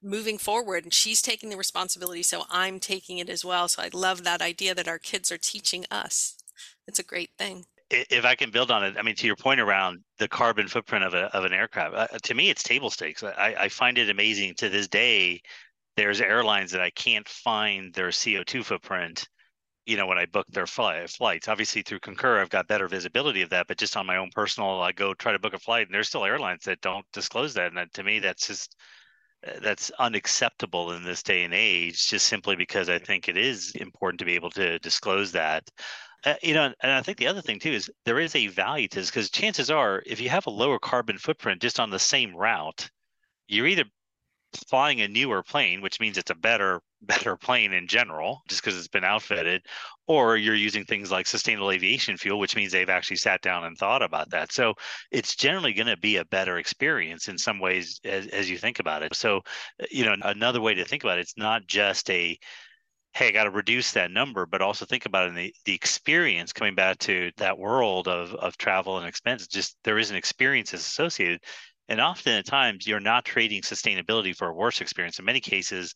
moving 0.00 0.38
forward 0.38 0.84
and 0.84 0.94
she's 0.94 1.20
taking 1.20 1.50
the 1.50 1.56
responsibility 1.56 2.22
so 2.22 2.44
i'm 2.50 2.78
taking 2.78 3.18
it 3.18 3.28
as 3.28 3.44
well 3.44 3.66
so 3.66 3.82
i 3.82 3.90
love 3.92 4.22
that 4.22 4.40
idea 4.40 4.74
that 4.74 4.86
our 4.86 4.98
kids 4.98 5.32
are 5.32 5.38
teaching 5.38 5.84
us 5.90 6.36
it's 6.86 6.98
a 6.98 7.04
great 7.04 7.30
thing. 7.38 7.64
If 7.90 8.24
i 8.24 8.34
can 8.34 8.50
build 8.50 8.70
on 8.70 8.82
it 8.82 8.96
i 8.98 9.02
mean 9.02 9.14
to 9.16 9.26
your 9.26 9.36
point 9.36 9.60
around 9.60 10.00
the 10.18 10.26
carbon 10.26 10.68
footprint 10.68 11.04
of, 11.04 11.14
a, 11.14 11.34
of 11.36 11.44
an 11.44 11.52
aircraft 11.52 11.94
uh, 11.94 12.18
to 12.22 12.34
me 12.34 12.50
it's 12.50 12.62
table 12.62 12.90
stakes. 12.90 13.22
I, 13.22 13.54
I 13.58 13.68
find 13.68 13.98
it 13.98 14.10
amazing 14.10 14.54
to 14.56 14.68
this 14.68 14.88
day 14.88 15.40
there's 15.96 16.20
airlines 16.20 16.72
that 16.72 16.80
i 16.80 16.90
can't 16.90 17.28
find 17.28 17.92
their 17.94 18.08
co2 18.08 18.64
footprint 18.64 19.28
you 19.86 19.96
know 19.96 20.06
when 20.06 20.18
i 20.18 20.24
book 20.24 20.46
their 20.48 20.66
fly, 20.66 21.06
flights. 21.06 21.46
Obviously 21.46 21.82
through 21.82 22.00
concur 22.00 22.40
i've 22.40 22.50
got 22.50 22.66
better 22.66 22.88
visibility 22.88 23.42
of 23.42 23.50
that 23.50 23.66
but 23.68 23.78
just 23.78 23.96
on 23.96 24.06
my 24.06 24.16
own 24.16 24.30
personal 24.34 24.80
i 24.80 24.90
go 24.90 25.12
try 25.14 25.32
to 25.32 25.38
book 25.38 25.54
a 25.54 25.58
flight 25.58 25.86
and 25.86 25.94
there's 25.94 26.08
still 26.08 26.24
airlines 26.24 26.64
that 26.64 26.80
don't 26.80 27.06
disclose 27.12 27.54
that 27.54 27.68
and 27.68 27.76
that, 27.76 27.92
to 27.92 28.02
me 28.02 28.18
that's 28.18 28.48
just 28.48 28.76
that's 29.62 29.90
unacceptable 29.98 30.92
in 30.92 31.04
this 31.04 31.22
day 31.22 31.44
and 31.44 31.52
age 31.52 32.08
just 32.08 32.26
simply 32.26 32.56
because 32.56 32.88
i 32.88 32.98
think 32.98 33.28
it 33.28 33.36
is 33.36 33.72
important 33.76 34.18
to 34.18 34.24
be 34.24 34.34
able 34.34 34.50
to 34.50 34.78
disclose 34.78 35.32
that 35.32 35.62
uh, 36.24 36.34
you 36.42 36.54
know 36.54 36.72
and 36.80 36.92
i 36.92 37.02
think 37.02 37.18
the 37.18 37.26
other 37.26 37.42
thing 37.42 37.58
too 37.58 37.72
is 37.72 37.90
there 38.04 38.18
is 38.18 38.34
a 38.34 38.48
value 38.48 38.88
to 38.88 39.00
this 39.00 39.10
because 39.10 39.30
chances 39.30 39.70
are 39.70 40.02
if 40.06 40.20
you 40.20 40.28
have 40.28 40.46
a 40.46 40.50
lower 40.50 40.78
carbon 40.78 41.18
footprint 41.18 41.62
just 41.62 41.80
on 41.80 41.90
the 41.90 41.98
same 41.98 42.34
route 42.34 42.90
you're 43.48 43.66
either 43.66 43.84
flying 44.68 45.00
a 45.00 45.08
newer 45.08 45.42
plane 45.42 45.80
which 45.80 46.00
means 46.00 46.18
it's 46.18 46.30
a 46.30 46.34
better 46.34 46.80
better 47.02 47.36
plane 47.36 47.74
in 47.74 47.86
general 47.86 48.42
just 48.48 48.62
because 48.62 48.78
it's 48.78 48.88
been 48.88 49.04
outfitted 49.04 49.62
or 50.06 50.36
you're 50.36 50.54
using 50.54 50.84
things 50.84 51.10
like 51.10 51.26
sustainable 51.26 51.70
aviation 51.70 52.16
fuel 52.16 52.38
which 52.38 52.56
means 52.56 52.72
they've 52.72 52.88
actually 52.88 53.16
sat 53.16 53.42
down 53.42 53.64
and 53.64 53.76
thought 53.76 54.02
about 54.02 54.30
that. 54.30 54.52
So 54.52 54.74
it's 55.10 55.36
generally 55.36 55.74
going 55.74 55.86
to 55.88 55.96
be 55.96 56.16
a 56.16 56.24
better 56.24 56.56
experience 56.56 57.28
in 57.28 57.36
some 57.36 57.58
ways 57.58 58.00
as, 58.04 58.26
as 58.28 58.48
you 58.48 58.56
think 58.56 58.78
about 58.78 59.02
it. 59.02 59.14
So 59.14 59.42
you 59.90 60.04
know 60.04 60.16
another 60.22 60.62
way 60.62 60.74
to 60.74 60.84
think 60.84 61.04
about 61.04 61.18
it 61.18 61.22
it's 61.22 61.36
not 61.36 61.66
just 61.66 62.08
a 62.10 62.38
hey, 63.14 63.28
I 63.28 63.30
got 63.30 63.44
to 63.44 63.50
reduce 63.50 63.92
that 63.92 64.10
number, 64.10 64.44
but 64.44 64.60
also 64.60 64.84
think 64.84 65.06
about 65.06 65.26
it 65.26 65.28
in 65.28 65.34
the, 65.36 65.54
the 65.64 65.74
experience 65.74 66.52
coming 66.52 66.74
back 66.74 66.98
to 67.00 67.30
that 67.36 67.58
world 67.58 68.08
of, 68.08 68.34
of 68.34 68.56
travel 68.58 68.98
and 68.98 69.06
expense. 69.06 69.46
Just 69.46 69.76
there 69.84 69.98
is 69.98 70.10
an 70.10 70.16
experience 70.16 70.72
that's 70.72 70.86
associated. 70.86 71.40
And 71.88 72.00
often 72.00 72.32
at 72.32 72.46
times 72.46 72.86
you're 72.86 72.98
not 72.98 73.24
trading 73.24 73.62
sustainability 73.62 74.34
for 74.34 74.48
a 74.48 74.54
worse 74.54 74.80
experience. 74.80 75.18
In 75.18 75.24
many 75.24 75.40
cases, 75.40 75.94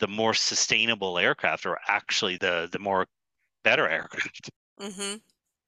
the 0.00 0.08
more 0.08 0.34
sustainable 0.34 1.18
aircraft 1.18 1.66
are 1.66 1.78
actually 1.88 2.36
the 2.38 2.68
the 2.70 2.78
more 2.78 3.06
better 3.64 3.88
aircraft. 3.88 4.50
Mm-hmm. 4.80 5.16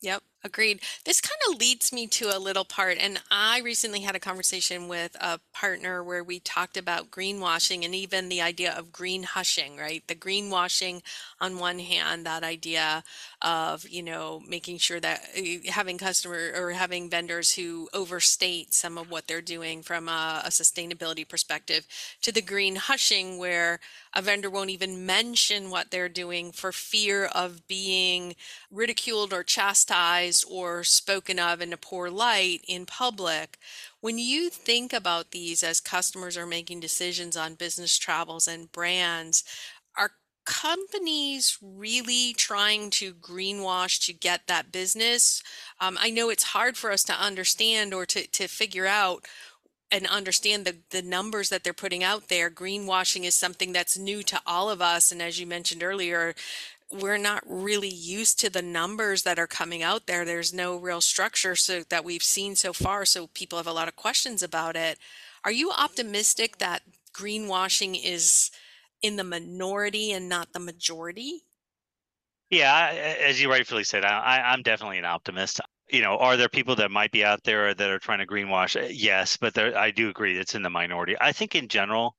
Yep, 0.02 0.22
Agreed. 0.48 0.80
This 1.04 1.20
kind 1.20 1.38
of 1.50 1.60
leads 1.60 1.92
me 1.92 2.06
to 2.06 2.34
a 2.34 2.38
little 2.38 2.64
part. 2.64 2.96
And 2.98 3.20
I 3.30 3.60
recently 3.60 4.00
had 4.00 4.16
a 4.16 4.18
conversation 4.18 4.88
with 4.88 5.14
a 5.20 5.40
partner 5.52 6.02
where 6.02 6.24
we 6.24 6.40
talked 6.40 6.78
about 6.78 7.10
greenwashing 7.10 7.84
and 7.84 7.94
even 7.94 8.30
the 8.30 8.40
idea 8.40 8.72
of 8.72 8.90
green 8.90 9.24
hushing, 9.24 9.76
right? 9.76 10.02
The 10.06 10.14
greenwashing, 10.14 11.02
on 11.38 11.58
one 11.58 11.78
hand, 11.78 12.24
that 12.24 12.44
idea 12.44 13.04
of, 13.42 13.86
you 13.86 14.02
know, 14.02 14.40
making 14.48 14.78
sure 14.78 14.98
that 15.00 15.20
uh, 15.36 15.70
having 15.70 15.98
customer 15.98 16.52
or 16.56 16.70
having 16.70 17.10
vendors 17.10 17.54
who 17.54 17.90
overstate 17.92 18.72
some 18.72 18.96
of 18.96 19.10
what 19.10 19.26
they're 19.26 19.42
doing 19.42 19.82
from 19.82 20.08
a, 20.08 20.40
a 20.46 20.48
sustainability 20.48 21.28
perspective, 21.28 21.86
to 22.22 22.32
the 22.32 22.40
green 22.40 22.76
hushing, 22.76 23.36
where 23.36 23.80
a 24.14 24.22
vendor 24.22 24.48
won't 24.48 24.70
even 24.70 25.04
mention 25.04 25.68
what 25.68 25.90
they're 25.90 26.08
doing 26.08 26.52
for 26.52 26.72
fear 26.72 27.26
of 27.26 27.68
being 27.68 28.34
ridiculed 28.70 29.32
or 29.32 29.44
chastised 29.44 30.37
or 30.44 30.84
spoken 30.84 31.38
of 31.38 31.60
in 31.60 31.72
a 31.72 31.76
poor 31.76 32.10
light 32.10 32.60
in 32.66 32.86
public. 32.86 33.58
When 34.00 34.18
you 34.18 34.50
think 34.50 34.92
about 34.92 35.30
these 35.30 35.62
as 35.62 35.80
customers 35.80 36.36
are 36.36 36.46
making 36.46 36.80
decisions 36.80 37.36
on 37.36 37.54
business 37.54 37.98
travels 37.98 38.46
and 38.46 38.70
brands, 38.70 39.44
are 39.96 40.10
companies 40.44 41.58
really 41.60 42.32
trying 42.32 42.90
to 42.90 43.12
greenwash 43.12 44.04
to 44.06 44.12
get 44.12 44.46
that 44.46 44.72
business? 44.72 45.42
Um, 45.80 45.98
I 46.00 46.10
know 46.10 46.30
it's 46.30 46.44
hard 46.44 46.76
for 46.76 46.90
us 46.90 47.04
to 47.04 47.12
understand 47.12 47.92
or 47.92 48.06
to, 48.06 48.26
to 48.26 48.48
figure 48.48 48.86
out 48.86 49.26
and 49.90 50.06
understand 50.06 50.64
the, 50.64 50.76
the 50.90 51.02
numbers 51.02 51.48
that 51.48 51.64
they're 51.64 51.72
putting 51.72 52.04
out 52.04 52.28
there. 52.28 52.50
Greenwashing 52.50 53.24
is 53.24 53.34
something 53.34 53.72
that's 53.72 53.98
new 53.98 54.22
to 54.24 54.40
all 54.46 54.70
of 54.70 54.80
us. 54.80 55.10
And 55.10 55.22
as 55.22 55.40
you 55.40 55.46
mentioned 55.46 55.82
earlier, 55.82 56.34
we're 56.90 57.18
not 57.18 57.42
really 57.46 57.88
used 57.88 58.38
to 58.40 58.50
the 58.50 58.62
numbers 58.62 59.22
that 59.22 59.38
are 59.38 59.46
coming 59.46 59.82
out 59.82 60.06
there. 60.06 60.24
There's 60.24 60.54
no 60.54 60.76
real 60.76 61.00
structure 61.00 61.54
so 61.54 61.82
that 61.90 62.04
we've 62.04 62.22
seen 62.22 62.56
so 62.56 62.72
far. 62.72 63.04
So 63.04 63.26
people 63.28 63.58
have 63.58 63.66
a 63.66 63.72
lot 63.72 63.88
of 63.88 63.96
questions 63.96 64.42
about 64.42 64.76
it. 64.76 64.98
Are 65.44 65.52
you 65.52 65.70
optimistic 65.70 66.58
that 66.58 66.82
greenwashing 67.12 68.00
is 68.02 68.50
in 69.02 69.16
the 69.16 69.24
minority 69.24 70.12
and 70.12 70.28
not 70.28 70.52
the 70.52 70.60
majority? 70.60 71.44
Yeah, 72.50 73.16
as 73.20 73.40
you 73.40 73.50
rightfully 73.50 73.84
said, 73.84 74.04
I, 74.04 74.40
I'm 74.46 74.62
definitely 74.62 74.98
an 74.98 75.04
optimist 75.04 75.60
you 75.90 76.02
know, 76.02 76.18
are 76.18 76.36
there 76.36 76.48
people 76.48 76.76
that 76.76 76.90
might 76.90 77.12
be 77.12 77.24
out 77.24 77.44
there 77.44 77.74
that 77.74 77.90
are 77.90 77.98
trying 77.98 78.18
to 78.18 78.26
greenwash? 78.26 78.80
Uh, 78.80 78.88
yes, 78.90 79.36
but 79.36 79.54
there, 79.54 79.76
I 79.76 79.90
do 79.90 80.08
agree 80.08 80.36
it's 80.36 80.54
in 80.54 80.62
the 80.62 80.70
minority. 80.70 81.16
I 81.20 81.32
think 81.32 81.54
in 81.54 81.68
general, 81.68 82.16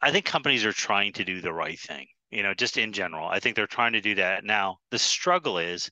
I 0.00 0.10
think 0.10 0.24
companies 0.24 0.64
are 0.64 0.72
trying 0.72 1.12
to 1.14 1.24
do 1.24 1.40
the 1.40 1.52
right 1.52 1.78
thing. 1.78 2.06
You 2.36 2.42
know, 2.42 2.52
just 2.52 2.76
in 2.76 2.92
general, 2.92 3.26
I 3.26 3.40
think 3.40 3.56
they're 3.56 3.66
trying 3.66 3.94
to 3.94 4.02
do 4.02 4.16
that. 4.16 4.44
Now, 4.44 4.76
the 4.90 4.98
struggle 4.98 5.56
is 5.56 5.90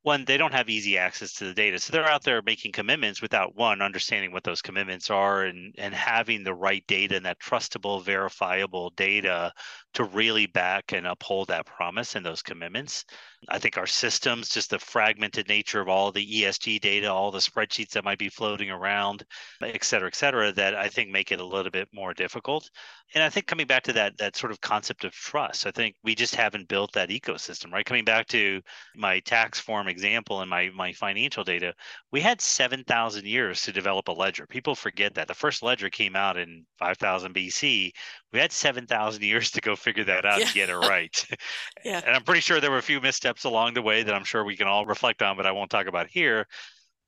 one, 0.00 0.24
they 0.24 0.38
don't 0.38 0.54
have 0.54 0.70
easy 0.70 0.96
access 0.96 1.34
to 1.34 1.44
the 1.44 1.52
data. 1.52 1.78
So 1.78 1.92
they're 1.92 2.08
out 2.08 2.24
there 2.24 2.40
making 2.40 2.72
commitments 2.72 3.20
without 3.20 3.54
one, 3.56 3.82
understanding 3.82 4.32
what 4.32 4.42
those 4.42 4.62
commitments 4.62 5.10
are 5.10 5.42
and, 5.42 5.74
and 5.76 5.92
having 5.92 6.44
the 6.44 6.54
right 6.54 6.82
data 6.86 7.16
and 7.16 7.26
that 7.26 7.40
trustable, 7.40 8.02
verifiable 8.02 8.88
data 8.96 9.52
to 9.94 10.04
really 10.04 10.46
back 10.46 10.92
and 10.92 11.06
uphold 11.06 11.48
that 11.48 11.66
promise 11.66 12.14
and 12.16 12.24
those 12.24 12.42
commitments. 12.42 13.04
I 13.48 13.58
think 13.58 13.76
our 13.76 13.86
systems, 13.86 14.48
just 14.48 14.70
the 14.70 14.78
fragmented 14.78 15.48
nature 15.48 15.80
of 15.80 15.88
all 15.88 16.12
the 16.12 16.42
ESG 16.42 16.80
data, 16.80 17.10
all 17.10 17.30
the 17.30 17.40
spreadsheets 17.40 17.90
that 17.90 18.04
might 18.04 18.18
be 18.18 18.28
floating 18.28 18.70
around, 18.70 19.24
et 19.62 19.84
cetera, 19.84 20.06
et 20.08 20.14
cetera, 20.14 20.52
that 20.52 20.74
I 20.74 20.88
think 20.88 21.10
make 21.10 21.32
it 21.32 21.40
a 21.40 21.44
little 21.44 21.70
bit 21.70 21.88
more 21.92 22.14
difficult. 22.14 22.70
And 23.14 23.22
I 23.22 23.28
think 23.28 23.46
coming 23.46 23.66
back 23.66 23.82
to 23.84 23.92
that 23.94 24.16
that 24.18 24.36
sort 24.36 24.52
of 24.52 24.60
concept 24.60 25.04
of 25.04 25.12
trust, 25.12 25.66
I 25.66 25.70
think 25.72 25.96
we 26.02 26.14
just 26.14 26.34
haven't 26.34 26.68
built 26.68 26.92
that 26.92 27.10
ecosystem, 27.10 27.72
right? 27.72 27.84
Coming 27.84 28.04
back 28.04 28.28
to 28.28 28.60
my 28.96 29.20
tax 29.20 29.58
form 29.60 29.88
example 29.88 30.40
and 30.40 30.48
my 30.48 30.70
my 30.74 30.92
financial 30.92 31.44
data, 31.44 31.74
we 32.12 32.20
had 32.20 32.40
7,000 32.40 33.26
years 33.26 33.62
to 33.62 33.72
develop 33.72 34.08
a 34.08 34.12
ledger. 34.12 34.46
People 34.46 34.74
forget 34.74 35.14
that. 35.14 35.28
The 35.28 35.34
first 35.34 35.62
ledger 35.62 35.90
came 35.90 36.16
out 36.16 36.36
in 36.36 36.64
5000 36.78 37.34
BC. 37.34 37.92
We 38.32 38.38
had 38.38 38.52
7,000 38.52 39.22
years 39.22 39.50
to 39.52 39.60
go 39.60 39.76
figure 39.76 40.04
that 40.04 40.24
out 40.24 40.38
yeah. 40.38 40.46
and 40.46 40.54
get 40.54 40.70
it 40.70 40.76
right. 40.76 41.26
yeah. 41.84 42.00
And 42.04 42.16
I'm 42.16 42.24
pretty 42.24 42.40
sure 42.40 42.60
there 42.60 42.70
were 42.70 42.78
a 42.78 42.82
few 42.82 43.00
missteps 43.00 43.44
along 43.44 43.74
the 43.74 43.82
way 43.82 44.02
that 44.02 44.14
I'm 44.14 44.24
sure 44.24 44.44
we 44.44 44.56
can 44.56 44.66
all 44.66 44.86
reflect 44.86 45.22
on, 45.22 45.36
but 45.36 45.46
I 45.46 45.52
won't 45.52 45.70
talk 45.70 45.86
about 45.86 46.08
here. 46.08 46.46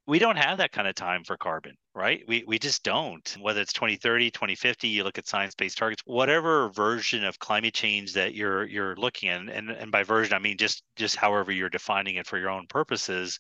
We 0.07 0.19
don't 0.19 0.37
have 0.37 0.59
that 0.59 0.73
kind 0.73 0.87
of 0.87 0.95
time 0.95 1.25
for 1.25 1.39
carbon, 1.39 1.77
right? 1.95 2.23
We, 2.29 2.45
we 2.47 2.59
just 2.59 2.83
don't. 2.83 3.37
Whether 3.41 3.63
it's 3.63 3.73
2030, 3.73 4.31
2050, 4.31 4.89
you 4.89 5.03
look 5.03 5.17
at 5.17 5.27
science-based 5.27 5.79
targets, 5.79 6.03
whatever 6.05 6.69
version 6.69 7.25
of 7.25 7.39
climate 7.39 7.73
change 7.73 8.13
that 8.13 8.35
you're 8.35 8.67
you're 8.67 8.97
looking 8.97 9.31
at, 9.31 9.49
and, 9.49 9.71
and 9.71 9.91
by 9.91 10.03
version 10.03 10.35
I 10.35 10.41
mean 10.41 10.59
just 10.59 10.83
just 10.97 11.17
however 11.17 11.53
you're 11.53 11.71
defining 11.71 12.17
it 12.17 12.27
for 12.27 12.37
your 12.37 12.51
own 12.51 12.67
purposes, 12.69 13.39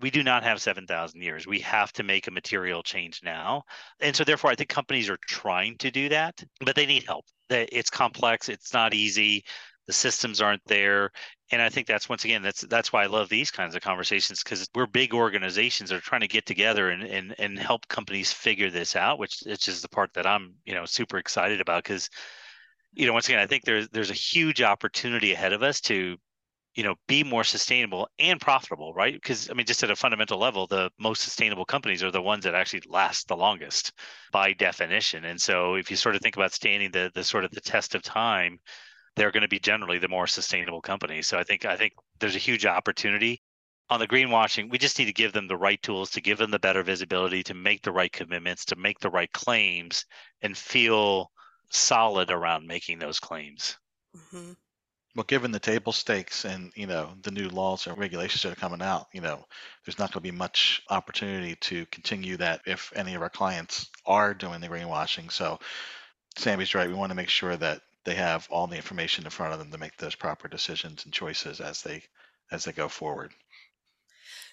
we 0.00 0.10
do 0.10 0.22
not 0.22 0.42
have 0.42 0.60
7,000 0.60 1.20
years. 1.20 1.46
We 1.46 1.60
have 1.60 1.92
to 1.94 2.02
make 2.02 2.26
a 2.26 2.30
material 2.30 2.82
change 2.82 3.20
now. 3.22 3.62
And 4.00 4.14
so, 4.14 4.24
therefore, 4.24 4.50
I 4.50 4.54
think 4.54 4.68
companies 4.68 5.08
are 5.08 5.18
trying 5.28 5.76
to 5.78 5.90
do 5.90 6.08
that, 6.08 6.42
but 6.60 6.76
they 6.76 6.86
need 6.86 7.04
help. 7.06 7.24
It's 7.50 7.90
complex, 7.90 8.48
it's 8.48 8.72
not 8.72 8.94
easy. 8.94 9.44
The 9.86 9.92
systems 9.92 10.40
aren't 10.40 10.64
there. 10.64 11.10
And 11.50 11.60
I 11.60 11.68
think 11.68 11.86
that's 11.86 12.08
once 12.08 12.24
again, 12.24 12.42
that's 12.42 12.62
that's 12.62 12.92
why 12.92 13.02
I 13.02 13.06
love 13.06 13.28
these 13.28 13.50
kinds 13.50 13.74
of 13.74 13.82
conversations 13.82 14.42
because 14.42 14.66
we're 14.74 14.86
big 14.86 15.12
organizations 15.12 15.90
that 15.90 15.96
are 15.96 16.00
trying 16.00 16.22
to 16.22 16.28
get 16.28 16.46
together 16.46 16.88
and, 16.88 17.02
and 17.02 17.34
and 17.38 17.58
help 17.58 17.86
companies 17.88 18.32
figure 18.32 18.70
this 18.70 18.96
out, 18.96 19.18
which 19.18 19.42
which 19.44 19.68
is 19.68 19.82
the 19.82 19.88
part 19.88 20.14
that 20.14 20.26
I'm, 20.26 20.54
you 20.64 20.74
know, 20.74 20.86
super 20.86 21.18
excited 21.18 21.60
about 21.60 21.84
because 21.84 22.08
you 22.94 23.06
know, 23.06 23.12
once 23.12 23.28
again, 23.28 23.40
I 23.40 23.46
think 23.46 23.64
there's 23.64 23.88
there's 23.90 24.10
a 24.10 24.14
huge 24.14 24.62
opportunity 24.62 25.32
ahead 25.32 25.52
of 25.52 25.62
us 25.62 25.80
to 25.82 26.16
you 26.74 26.82
know 26.82 26.94
be 27.06 27.22
more 27.22 27.44
sustainable 27.44 28.08
and 28.18 28.40
profitable 28.40 28.92
right? 28.94 29.14
Because 29.14 29.50
i 29.50 29.54
mean 29.54 29.66
just 29.66 29.82
at 29.82 29.90
a 29.90 29.96
fundamental 29.96 30.38
level 30.38 30.66
the 30.66 30.90
most 30.98 31.22
sustainable 31.22 31.64
companies 31.64 32.02
are 32.02 32.10
the 32.10 32.22
ones 32.22 32.44
that 32.44 32.54
actually 32.54 32.82
last 32.88 33.28
the 33.28 33.36
longest 33.36 33.92
by 34.32 34.52
definition. 34.52 35.24
And 35.24 35.40
so 35.40 35.74
if 35.74 35.90
you 35.90 35.96
sort 35.96 36.16
of 36.16 36.22
think 36.22 36.36
about 36.36 36.52
standing 36.52 36.90
the 36.90 37.10
the 37.14 37.24
sort 37.24 37.44
of 37.44 37.50
the 37.52 37.60
test 37.60 37.94
of 37.94 38.02
time 38.02 38.58
they're 39.16 39.30
going 39.30 39.42
to 39.42 39.48
be 39.48 39.60
generally 39.60 39.98
the 39.98 40.08
more 40.08 40.26
sustainable 40.26 40.80
companies. 40.80 41.26
So 41.28 41.38
i 41.38 41.44
think 41.44 41.64
i 41.64 41.76
think 41.76 41.92
there's 42.20 42.36
a 42.36 42.38
huge 42.50 42.66
opportunity. 42.66 43.40
On 43.90 44.00
the 44.00 44.08
greenwashing 44.08 44.70
we 44.70 44.78
just 44.78 44.98
need 44.98 45.06
to 45.06 45.12
give 45.12 45.32
them 45.32 45.46
the 45.46 45.56
right 45.56 45.80
tools 45.82 46.10
to 46.12 46.20
give 46.20 46.38
them 46.38 46.50
the 46.50 46.58
better 46.58 46.82
visibility 46.82 47.42
to 47.44 47.54
make 47.54 47.82
the 47.82 47.92
right 47.92 48.12
commitments 48.12 48.64
to 48.66 48.76
make 48.76 48.98
the 48.98 49.10
right 49.10 49.30
claims 49.32 50.06
and 50.42 50.56
feel 50.56 51.30
solid 51.70 52.30
around 52.30 52.66
making 52.66 52.98
those 52.98 53.20
claims. 53.20 53.76
Mm-hmm. 54.16 54.52
Well, 55.14 55.24
given 55.24 55.52
the 55.52 55.60
table 55.60 55.92
stakes 55.92 56.44
and 56.44 56.72
you 56.74 56.86
know 56.88 57.12
the 57.22 57.30
new 57.30 57.48
laws 57.48 57.86
and 57.86 57.96
regulations 57.96 58.42
that 58.42 58.52
are 58.52 58.56
coming 58.56 58.82
out, 58.82 59.06
you 59.12 59.20
know, 59.20 59.44
there's 59.84 59.98
not 59.98 60.12
going 60.12 60.22
to 60.22 60.32
be 60.32 60.36
much 60.36 60.82
opportunity 60.90 61.54
to 61.56 61.86
continue 61.86 62.36
that 62.38 62.62
if 62.66 62.92
any 62.96 63.14
of 63.14 63.22
our 63.22 63.30
clients 63.30 63.90
are 64.06 64.34
doing 64.34 64.60
the 64.60 64.68
greenwashing. 64.68 65.30
So, 65.30 65.60
Sammy's 66.36 66.74
right. 66.74 66.88
We 66.88 66.94
want 66.94 67.10
to 67.10 67.16
make 67.16 67.28
sure 67.28 67.56
that 67.56 67.82
they 68.04 68.14
have 68.14 68.46
all 68.50 68.66
the 68.66 68.76
information 68.76 69.24
in 69.24 69.30
front 69.30 69.52
of 69.52 69.58
them 69.58 69.70
to 69.70 69.78
make 69.78 69.96
those 69.96 70.14
proper 70.14 70.48
decisions 70.48 71.04
and 71.04 71.12
choices 71.12 71.60
as 71.60 71.82
they 71.82 72.02
as 72.50 72.64
they 72.64 72.72
go 72.72 72.88
forward. 72.88 73.32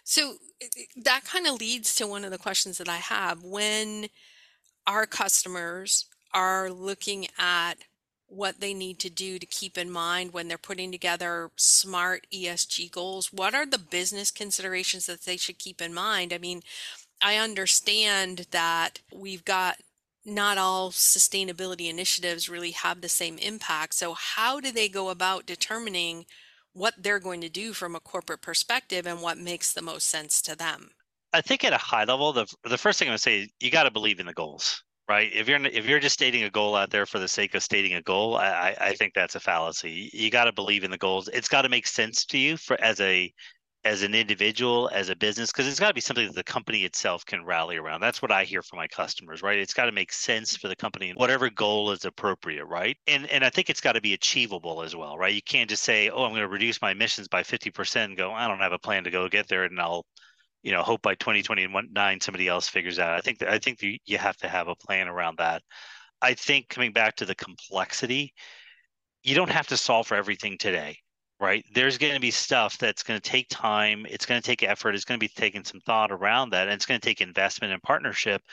So 0.04 0.36
eh, 0.62 0.68
eh, 0.78 0.84
that 1.04 1.24
kind 1.26 1.48
of 1.48 1.60
leads 1.60 1.96
to 1.96 2.08
one 2.08 2.24
of 2.24 2.32
the 2.32 2.38
questions 2.38 2.78
that 2.78 2.90
I 2.90 2.98
have 2.98 3.44
when 3.44 4.08
our 4.88 5.06
customers 5.06 6.06
are 6.34 6.72
looking 6.72 7.28
at 7.38 7.76
what 8.32 8.62
they 8.62 8.74
need 8.74 8.98
to 9.00 9.10
do 9.10 9.38
to 9.38 9.46
keep 9.46 9.78
in 9.78 9.92
mind 9.92 10.34
when 10.34 10.48
they're 10.48 10.58
putting 10.58 10.92
together 10.92 11.52
smart 11.56 12.26
ESG 12.34 12.92
goals? 12.92 13.32
What 13.34 13.54
are 13.54 13.66
the 13.66 13.78
business 13.78 14.32
considerations 14.32 15.06
that 15.06 15.24
they 15.24 15.38
should 15.38 15.60
keep 15.60 15.82
in 15.82 15.94
mind? 15.94 16.32
I 16.34 16.38
mean, 16.38 16.62
I 17.22 17.36
understand 17.36 18.48
that 18.52 19.00
we've 19.14 19.46
got 19.46 19.78
not 20.24 20.58
all 20.58 20.92
sustainability 20.92 21.90
initiatives 21.90 22.50
really 22.50 22.72
have 22.72 23.02
the 23.02 23.10
same 23.10 23.38
impact. 23.38 23.96
So, 23.96 24.14
how 24.14 24.60
do 24.60 24.72
they 24.72 24.88
go 24.88 25.10
about 25.10 25.46
determining 25.46 26.26
what 26.74 26.94
they're 26.98 27.20
going 27.20 27.42
to 27.42 27.50
do 27.50 27.74
from 27.74 27.96
a 27.96 28.00
corporate 28.00 28.42
perspective 28.42 29.06
and 29.06 29.22
what 29.22 29.38
makes 29.38 29.74
the 29.74 29.82
most 29.82 30.08
sense 30.08 30.42
to 30.44 30.56
them? 30.56 30.92
I 31.34 31.42
think 31.42 31.64
at 31.64 31.74
a 31.74 31.78
high 31.78 32.06
level, 32.06 32.34
the 32.34 32.48
the 32.64 32.78
first 32.78 33.00
thing 33.00 33.08
going 33.08 33.18
to 33.18 33.22
say, 33.22 33.50
you 33.60 33.72
got 33.72 33.84
to 33.84 33.92
believe 33.92 34.20
in 34.20 34.26
the 34.26 34.34
goals 34.34 34.84
right? 35.12 35.30
If 35.34 35.50
you're 35.50 35.64
if 35.66 35.86
you're 35.86 36.00
just 36.00 36.14
stating 36.14 36.44
a 36.44 36.50
goal 36.50 36.74
out 36.74 36.90
there 36.90 37.06
for 37.06 37.20
the 37.20 37.28
sake 37.28 37.54
of 37.54 37.62
stating 37.62 37.94
a 37.96 38.02
goal, 38.02 38.38
I, 38.38 38.76
I 38.80 38.94
think 38.94 39.14
that's 39.14 39.36
a 39.36 39.42
fallacy. 39.42 40.10
You 40.14 40.32
got 40.32 40.46
to 40.46 40.54
believe 40.54 40.86
in 40.86 40.92
the 40.92 40.98
goals. 40.98 41.28
It's 41.28 41.50
got 41.50 41.64
to 41.64 41.70
make 41.70 41.86
sense 41.86 42.26
to 42.28 42.38
you 42.38 42.56
for 42.56 42.80
as 42.82 43.02
a 43.02 43.32
as 43.84 44.04
an 44.04 44.14
individual, 44.16 44.90
as 44.94 45.10
a 45.10 45.16
business, 45.16 45.52
because 45.52 45.68
it's 45.68 45.80
got 45.80 45.90
to 45.90 45.94
be 45.94 46.02
something 46.02 46.28
that 46.28 46.36
the 46.36 46.44
company 46.44 46.86
itself 46.86 47.26
can 47.26 47.44
rally 47.44 47.76
around. 47.78 48.00
That's 48.00 48.22
what 48.22 48.32
I 48.32 48.44
hear 48.46 48.62
from 48.62 48.78
my 48.78 48.88
customers, 48.88 49.42
right? 49.42 49.58
It's 49.58 49.74
got 49.74 49.86
to 49.86 49.92
make 49.92 50.14
sense 50.14 50.56
for 50.56 50.68
the 50.70 50.76
company, 50.76 51.12
whatever 51.16 51.50
goal 51.50 51.92
is 51.92 52.06
appropriate, 52.06 52.66
right? 52.66 52.96
And 53.08 53.30
and 53.30 53.44
I 53.44 53.50
think 53.50 53.70
it's 53.70 53.82
got 53.82 53.94
to 53.94 54.02
be 54.02 54.14
achievable 54.14 54.82
as 54.82 54.96
well, 54.96 55.18
right? 55.18 55.34
You 55.34 55.42
can't 55.42 55.70
just 55.70 55.84
say, 55.84 56.10
oh, 56.10 56.24
I'm 56.24 56.32
going 56.32 56.42
to 56.42 56.48
reduce 56.48 56.82
my 56.82 56.92
emissions 56.92 57.28
by 57.28 57.44
50% 57.44 58.06
and 58.06 58.18
go, 58.18 58.32
I 58.32 58.48
don't 58.48 58.60
have 58.60 58.72
a 58.72 58.80
plan 58.80 59.04
to 59.04 59.12
go 59.12 59.28
get 59.28 59.50
there, 59.50 59.66
and 59.66 59.80
I'll 59.82 60.06
you 60.64 60.72
know 60.72 60.82
hope 60.82 61.02
by 61.02 61.16
2029 61.16 62.20
somebody 62.22 62.48
else 62.48 62.68
figures 62.68 63.00
out 63.00 63.18
i 63.18 63.22
think 63.22 63.40
that 63.40 63.50
i 63.50 63.60
think 63.60 63.82
you 63.82 64.18
have 64.18 64.38
to 64.38 64.48
have 64.48 64.68
a 64.68 64.76
plan 64.76 65.08
around 65.08 65.38
that 65.38 65.62
i 66.22 66.34
think 66.34 66.70
coming 66.70 66.92
back 66.92 67.16
to 67.16 67.26
the 67.26 67.36
complexity 67.36 68.34
you 69.24 69.36
don't 69.36 69.50
have 69.52 69.68
to 69.68 69.78
solve 69.78 70.08
for 70.08 70.16
everything 70.16 70.58
today 70.58 70.98
right? 71.42 71.66
There's 71.74 71.98
going 71.98 72.14
to 72.14 72.20
be 72.20 72.32
stuff 72.32 72.78
that's 72.78 73.02
going 73.02 73.20
to 73.20 73.30
take 73.30 73.48
time. 73.50 74.06
It's 74.08 74.28
going 74.28 74.40
to 74.40 74.46
take 74.46 74.62
effort. 74.62 74.94
It's 74.94 75.04
going 75.04 75.20
to 75.20 75.24
be 75.24 75.34
taking 75.36 75.64
some 75.64 75.82
thought 75.82 76.12
around 76.12 76.52
that. 76.52 76.68
And 76.68 76.74
it's 76.74 76.86
going 76.86 77.00
to 77.00 77.06
take 77.06 77.20
investment 77.20 77.74
and 77.74 77.82
partnership. 77.82 78.44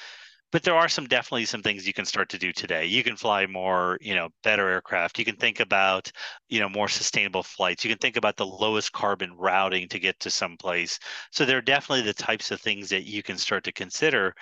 But 0.50 0.62
there 0.62 0.74
are 0.74 0.88
some 0.88 1.06
definitely 1.06 1.44
some 1.44 1.62
things 1.62 1.86
you 1.86 1.92
can 1.92 2.06
start 2.06 2.30
to 2.30 2.38
do 2.38 2.52
today. 2.52 2.86
You 2.86 3.02
can 3.04 3.16
fly 3.16 3.46
more, 3.46 3.98
you 4.00 4.14
know, 4.14 4.30
better 4.42 4.68
aircraft. 4.70 5.18
You 5.18 5.24
can 5.24 5.36
think 5.36 5.60
about, 5.60 6.10
you 6.48 6.60
know, 6.60 6.68
more 6.68 6.88
sustainable 6.88 7.42
flights. 7.42 7.84
You 7.84 7.90
can 7.90 7.98
think 7.98 8.16
about 8.16 8.36
the 8.36 8.46
lowest 8.46 8.92
carbon 8.92 9.34
routing 9.36 9.88
to 9.88 9.98
get 9.98 10.18
to 10.20 10.30
some 10.30 10.56
place. 10.56 10.98
So 11.32 11.44
there 11.44 11.58
are 11.58 11.62
definitely 11.62 12.02
the 12.06 12.14
types 12.14 12.50
of 12.50 12.60
things 12.60 12.88
that 12.90 13.04
you 13.04 13.22
can 13.22 13.36
start 13.38 13.64
to 13.64 13.72
consider 13.72 14.34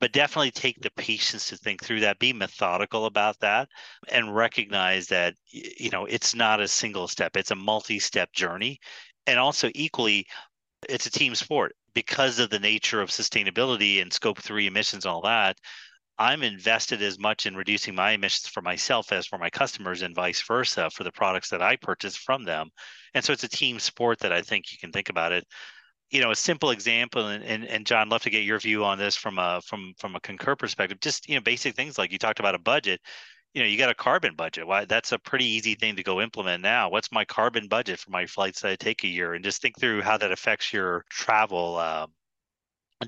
but 0.00 0.12
definitely 0.12 0.50
take 0.50 0.80
the 0.80 0.90
patience 0.90 1.48
to 1.48 1.56
think 1.56 1.82
through 1.82 2.00
that 2.00 2.18
be 2.18 2.32
methodical 2.32 3.06
about 3.06 3.38
that 3.40 3.68
and 4.10 4.34
recognize 4.34 5.06
that 5.08 5.34
you 5.50 5.90
know 5.90 6.04
it's 6.04 6.34
not 6.34 6.60
a 6.60 6.68
single 6.68 7.08
step 7.08 7.36
it's 7.36 7.50
a 7.50 7.56
multi-step 7.56 8.32
journey 8.32 8.78
and 9.26 9.38
also 9.38 9.70
equally 9.74 10.26
it's 10.88 11.06
a 11.06 11.10
team 11.10 11.34
sport. 11.34 11.74
Because 11.94 12.38
of 12.40 12.50
the 12.50 12.58
nature 12.58 13.00
of 13.00 13.10
sustainability 13.10 14.02
and 14.02 14.12
scope 14.12 14.38
3 14.38 14.66
emissions 14.66 15.04
and 15.04 15.12
all 15.12 15.22
that 15.22 15.56
i'm 16.18 16.42
invested 16.42 17.02
as 17.02 17.18
much 17.18 17.46
in 17.46 17.56
reducing 17.56 17.94
my 17.94 18.12
emissions 18.12 18.48
for 18.48 18.62
myself 18.62 19.12
as 19.12 19.26
for 19.26 19.38
my 19.38 19.50
customers 19.50 20.02
and 20.02 20.14
vice 20.14 20.42
versa 20.42 20.88
for 20.90 21.04
the 21.04 21.12
products 21.12 21.50
that 21.50 21.62
i 21.62 21.76
purchase 21.76 22.16
from 22.16 22.44
them. 22.44 22.68
And 23.14 23.24
so 23.24 23.32
it's 23.32 23.44
a 23.44 23.48
team 23.48 23.78
sport 23.78 24.20
that 24.20 24.32
i 24.32 24.40
think 24.42 24.72
you 24.72 24.78
can 24.78 24.92
think 24.92 25.08
about 25.08 25.32
it. 25.32 25.44
You 26.10 26.20
know 26.20 26.30
a 26.30 26.36
simple 26.36 26.70
example 26.70 27.26
and, 27.28 27.42
and, 27.44 27.64
and 27.66 27.86
john 27.86 28.08
love 28.08 28.22
to 28.22 28.30
get 28.30 28.44
your 28.44 28.60
view 28.60 28.84
on 28.84 28.98
this 28.98 29.16
from 29.16 29.38
a 29.38 29.60
from 29.66 29.92
from 29.98 30.14
a 30.14 30.20
concur 30.20 30.54
perspective. 30.56 31.00
Just 31.00 31.28
you 31.28 31.34
know 31.34 31.40
basic 31.40 31.74
things 31.74 31.98
like 31.98 32.12
you 32.12 32.18
talked 32.18 32.40
about 32.40 32.54
a 32.54 32.58
budget 32.60 33.00
you 33.54 33.62
know 33.62 33.68
you 33.68 33.78
got 33.78 33.90
a 33.90 33.94
carbon 33.94 34.34
budget. 34.34 34.66
Why 34.66 34.84
that's 34.84 35.12
a 35.12 35.18
pretty 35.18 35.46
easy 35.46 35.74
thing 35.74 35.96
to 35.96 36.02
go 36.02 36.20
implement 36.20 36.62
now. 36.62 36.90
What's 36.90 37.12
my 37.12 37.24
carbon 37.24 37.68
budget 37.68 38.00
for 38.00 38.10
my 38.10 38.26
flights 38.26 38.60
that 38.60 38.72
i 38.72 38.76
take 38.76 39.04
a 39.04 39.08
year? 39.08 39.34
And 39.34 39.44
just 39.44 39.62
think 39.62 39.78
through 39.78 40.02
how 40.02 40.18
that 40.18 40.32
affects 40.32 40.72
your 40.72 41.04
travel 41.08 41.76
uh, 41.76 42.06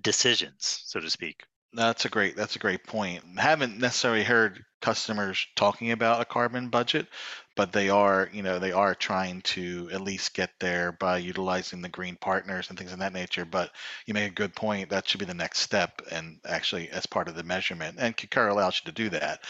decisions 0.02 0.82
so 0.84 1.00
to 1.00 1.10
speak. 1.10 1.42
That's 1.72 2.04
a 2.04 2.08
great 2.08 2.36
that's 2.36 2.56
a 2.56 2.60
great 2.60 2.84
point. 2.84 3.22
Haven't 3.38 3.78
necessarily 3.78 4.24
heard 4.24 4.64
customers 4.80 5.46
talking 5.56 5.90
about 5.90 6.20
a 6.20 6.24
carbon 6.24 6.68
budget, 6.68 7.08
but 7.56 7.72
they 7.72 7.88
are, 7.88 8.28
you 8.32 8.42
know, 8.42 8.58
they 8.58 8.70
are 8.70 8.94
trying 8.94 9.40
to 9.40 9.88
at 9.92 10.02
least 10.02 10.34
get 10.34 10.50
there 10.60 10.92
by 10.92 11.16
utilizing 11.16 11.80
the 11.80 11.88
green 11.88 12.16
partners 12.16 12.68
and 12.68 12.78
things 12.78 12.92
of 12.92 12.98
that 12.98 13.14
nature. 13.14 13.46
But 13.46 13.70
you 14.04 14.14
make 14.14 14.30
a 14.30 14.34
good 14.34 14.54
point. 14.54 14.90
That 14.90 15.08
should 15.08 15.20
be 15.20 15.26
the 15.26 15.34
next 15.34 15.60
step, 15.60 16.02
and 16.12 16.38
actually 16.46 16.90
as 16.90 17.06
part 17.06 17.28
of 17.28 17.34
the 17.34 17.42
measurement. 17.42 17.96
And 17.98 18.16
Concur 18.16 18.48
allows 18.48 18.80
you 18.80 18.92
to 18.92 19.02
do 19.02 19.08
that 19.10 19.40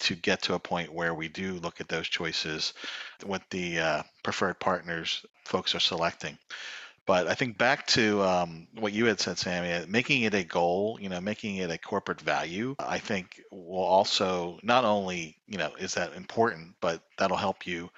to 0.00 0.16
get 0.16 0.42
to 0.42 0.54
a 0.54 0.58
point 0.58 0.92
where 0.92 1.14
we 1.14 1.28
do 1.28 1.54
look 1.54 1.80
at 1.80 1.88
those 1.88 2.08
choices, 2.08 2.74
what 3.24 3.42
the 3.50 3.78
uh, 3.78 4.02
preferred 4.24 4.58
partners 4.58 5.24
folks 5.44 5.74
are 5.74 5.80
selecting. 5.80 6.36
But 7.04 7.26
I 7.26 7.34
think 7.34 7.58
back 7.58 7.86
to 7.88 8.22
um, 8.22 8.68
what 8.78 8.92
you 8.92 9.06
had 9.06 9.18
said, 9.18 9.36
Sammy, 9.36 9.72
uh, 9.72 9.86
making 9.88 10.22
it 10.22 10.34
a 10.34 10.44
goal, 10.44 10.98
you 11.00 11.08
know, 11.08 11.20
making 11.20 11.56
it 11.56 11.70
a 11.70 11.78
corporate 11.78 12.20
value, 12.20 12.76
I 12.78 12.98
think 12.98 13.40
will 13.50 13.82
also 13.82 14.60
not 14.62 14.84
only, 14.84 15.36
you 15.48 15.58
know, 15.58 15.72
is 15.78 15.94
that 15.94 16.14
important, 16.14 16.76
but 16.80 17.02
that'll 17.18 17.36
help 17.36 17.66
you 17.66 17.90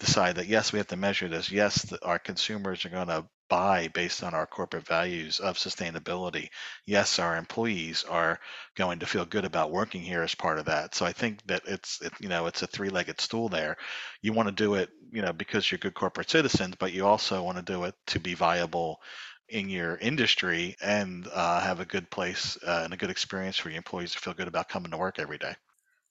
decide 0.00 0.36
that 0.36 0.46
yes, 0.46 0.72
we 0.72 0.78
have 0.78 0.88
to 0.88 0.96
measure 0.96 1.28
this. 1.28 1.52
Yes, 1.52 1.82
the, 1.82 2.04
our 2.04 2.18
consumers 2.18 2.84
are 2.84 2.90
going 2.90 3.08
to 3.08 3.24
buy 3.48 3.88
based 3.88 4.22
on 4.22 4.34
our 4.34 4.46
corporate 4.46 4.86
values 4.86 5.40
of 5.40 5.56
sustainability. 5.56 6.48
Yes, 6.86 7.18
our 7.18 7.36
employees 7.36 8.04
are 8.04 8.40
going 8.76 8.98
to 9.00 9.06
feel 9.06 9.24
good 9.24 9.44
about 9.44 9.70
working 9.70 10.02
here 10.02 10.22
as 10.22 10.34
part 10.34 10.58
of 10.58 10.66
that. 10.66 10.94
So 10.94 11.06
I 11.06 11.12
think 11.12 11.46
that 11.46 11.62
it's 11.66 12.00
it, 12.00 12.12
you 12.20 12.28
know 12.28 12.46
it's 12.46 12.62
a 12.62 12.66
three-legged 12.66 13.20
stool 13.20 13.48
there. 13.48 13.76
You 14.22 14.32
want 14.32 14.48
to 14.48 14.54
do 14.54 14.74
it 14.74 14.90
you 15.12 15.22
know 15.22 15.32
because 15.32 15.70
you're 15.70 15.78
good 15.78 15.94
corporate 15.94 16.30
citizens, 16.30 16.76
but 16.78 16.92
you 16.92 17.06
also 17.06 17.42
want 17.42 17.58
to 17.58 17.64
do 17.64 17.84
it 17.84 17.94
to 18.08 18.20
be 18.20 18.34
viable 18.34 19.00
in 19.48 19.68
your 19.68 19.96
industry 19.96 20.76
and 20.80 21.26
uh, 21.32 21.60
have 21.60 21.80
a 21.80 21.84
good 21.86 22.10
place 22.10 22.58
uh, 22.66 22.82
and 22.84 22.92
a 22.92 22.96
good 22.96 23.10
experience 23.10 23.56
for 23.56 23.70
your 23.70 23.78
employees 23.78 24.12
to 24.12 24.18
feel 24.18 24.34
good 24.34 24.48
about 24.48 24.68
coming 24.68 24.90
to 24.90 24.98
work 24.98 25.18
every 25.18 25.38
day. 25.38 25.54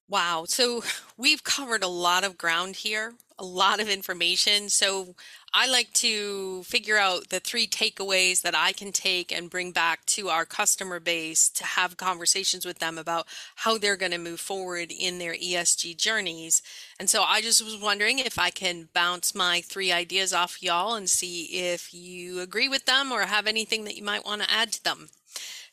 Wow. 0.10 0.46
So 0.48 0.84
we've 1.18 1.44
covered 1.44 1.84
a 1.84 1.88
lot 1.88 2.24
of 2.24 2.38
ground 2.38 2.78
here, 2.78 3.14
a 3.38 3.46
lot 3.46 3.80
of 3.80 3.90
information. 3.90 4.70
So 4.70 5.16
I 5.54 5.68
like 5.70 5.92
to 5.94 6.64
figure 6.64 6.98
out 6.98 7.30
the 7.30 7.40
three 7.40 7.68
takeaways 7.68 8.42
that 8.42 8.56
I 8.56 8.72
can 8.72 8.92
take 8.92 9.32
and 9.32 9.50
bring 9.50 9.72
back 9.72 10.06
to 10.08 10.30
our 10.30 10.46
customer 10.46 11.00
base 11.00 11.50
to 11.50 11.66
have 11.66 11.98
conversations 11.98 12.66
with 12.66 12.80
them 12.80 12.98
about 12.98 13.28
how 13.58 13.78
they're 13.78 13.98
going 13.98 14.12
to 14.12 14.18
move 14.18 14.40
forward 14.40 14.92
in 14.92 15.20
their 15.20 15.34
ESG 15.34 15.98
journeys. 15.98 16.62
And 17.00 17.10
so 17.10 17.24
I 17.24 17.42
just 17.42 17.64
was 17.64 17.78
wondering 17.78 18.20
if 18.20 18.40
I 18.40 18.50
can 18.50 18.90
bounce 18.94 19.36
my 19.36 19.62
three 19.62 19.92
ideas 19.92 20.34
off 20.34 20.64
y'all 20.64 20.96
and 20.96 21.10
see 21.10 21.46
if 21.46 21.94
you 21.94 22.40
agree 22.40 22.70
with 22.70 22.86
them 22.86 23.12
or 23.12 23.22
have 23.24 23.48
anything 23.48 23.84
that 23.86 23.98
you 23.98 24.04
might 24.04 24.26
want 24.26 24.42
to 24.42 24.52
add 24.52 24.72
to 24.74 24.84
them. 24.84 25.10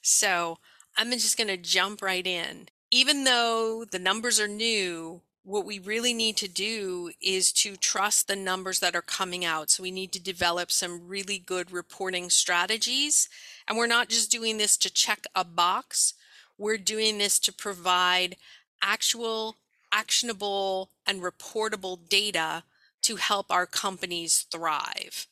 So 0.03 0.59
I'm 0.97 1.11
just 1.12 1.38
going 1.38 1.49
to 1.49 1.57
jump 1.57 2.03
right 2.03 2.27
in 2.27 2.68
even 2.94 3.24
though 3.24 3.85
the 3.90 3.98
numbers 3.98 4.38
are 4.38 4.46
new, 4.46 5.20
what 5.42 5.66
we 5.66 5.80
really 5.80 6.14
need 6.14 6.37
to 6.37 6.46
do 6.46 7.11
is 7.20 7.50
to 7.50 7.74
trust 7.74 8.28
the 8.28 8.37
numbers 8.37 8.78
that 8.78 8.94
are 8.94 9.02
coming 9.02 9.44
out. 9.44 9.68
So 9.68 9.83
we 9.83 9.90
need 9.90 10.12
to 10.12 10.22
develop 10.22 10.70
some 10.70 11.09
really 11.09 11.38
good 11.38 11.72
reporting 11.72 12.30
strategies. 12.30 13.28
And 13.66 13.76
we're 13.76 13.88
not 13.88 14.11
just 14.11 14.30
doing 14.30 14.59
this 14.59 14.76
to 14.76 14.92
check 14.92 15.26
a 15.35 15.44
box, 15.44 16.14
we're 16.57 16.78
doing 16.78 17.18
this 17.18 17.40
to 17.40 17.52
provide 17.52 18.37
actual, 18.80 19.57
actionable, 19.90 20.90
and 21.04 21.20
reportable 21.20 21.98
data 22.09 22.62
to 23.02 23.16
help 23.16 23.50
our 23.50 23.66
companies 23.66 24.46
thrive. 24.52 25.26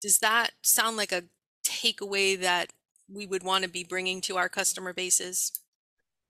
Does 0.00 0.20
that 0.20 0.52
sound 0.62 0.96
like 0.96 1.12
a 1.12 1.24
takeaway 1.62 2.40
that 2.40 2.70
we 3.06 3.26
would 3.26 3.42
want 3.42 3.64
to 3.64 3.70
be 3.70 3.84
bringing 3.84 4.22
to 4.22 4.38
our 4.38 4.48
customer 4.48 4.94
bases? 4.94 5.52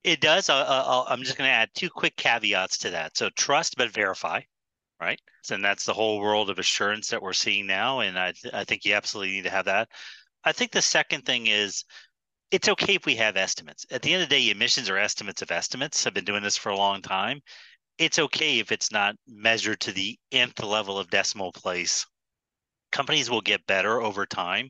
It 0.03 0.19
does. 0.19 0.49
i 0.49 1.05
am 1.09 1.23
just 1.23 1.37
going 1.37 1.47
to 1.47 1.53
add 1.53 1.69
two 1.73 1.89
quick 1.89 2.15
caveats 2.17 2.77
to 2.79 2.89
that. 2.91 3.15
So 3.15 3.29
trust 3.29 3.75
but 3.77 3.91
verify, 3.91 4.41
right? 4.99 5.19
And 5.49 5.63
that's 5.63 5.85
the 5.85 5.93
whole 5.93 6.19
world 6.19 6.49
of 6.49 6.59
assurance 6.59 7.09
that 7.09 7.21
we're 7.21 7.33
seeing 7.33 7.67
now. 7.67 8.01
And 8.01 8.19
I, 8.19 8.33
I 8.53 8.63
think 8.65 8.83
you 8.83 8.95
absolutely 8.95 9.35
need 9.35 9.43
to 9.43 9.49
have 9.49 9.65
that. 9.65 9.89
I 10.43 10.51
think 10.51 10.71
the 10.71 10.81
second 10.81 11.25
thing 11.25 11.47
is 11.47 11.85
it's 12.51 12.69
okay 12.69 12.95
if 12.95 13.05
we 13.05 13.15
have 13.15 13.37
estimates. 13.37 13.85
At 13.91 14.01
the 14.01 14.13
end 14.13 14.23
of 14.23 14.29
the 14.29 14.35
day, 14.35 14.49
emissions 14.49 14.89
are 14.89 14.97
estimates 14.97 15.41
of 15.41 15.51
estimates. 15.51 16.05
I've 16.05 16.13
been 16.13 16.25
doing 16.25 16.43
this 16.43 16.57
for 16.57 16.69
a 16.69 16.77
long 16.77 17.01
time. 17.01 17.41
It's 17.97 18.19
okay 18.19 18.59
if 18.59 18.71
it's 18.71 18.91
not 18.91 19.15
measured 19.27 19.79
to 19.81 19.91
the 19.91 20.17
nth 20.31 20.61
level 20.61 20.99
of 20.99 21.09
decimal 21.09 21.51
place. 21.51 22.05
Companies 22.91 23.29
will 23.29 23.41
get 23.41 23.65
better 23.67 24.01
over 24.01 24.25
time. 24.25 24.69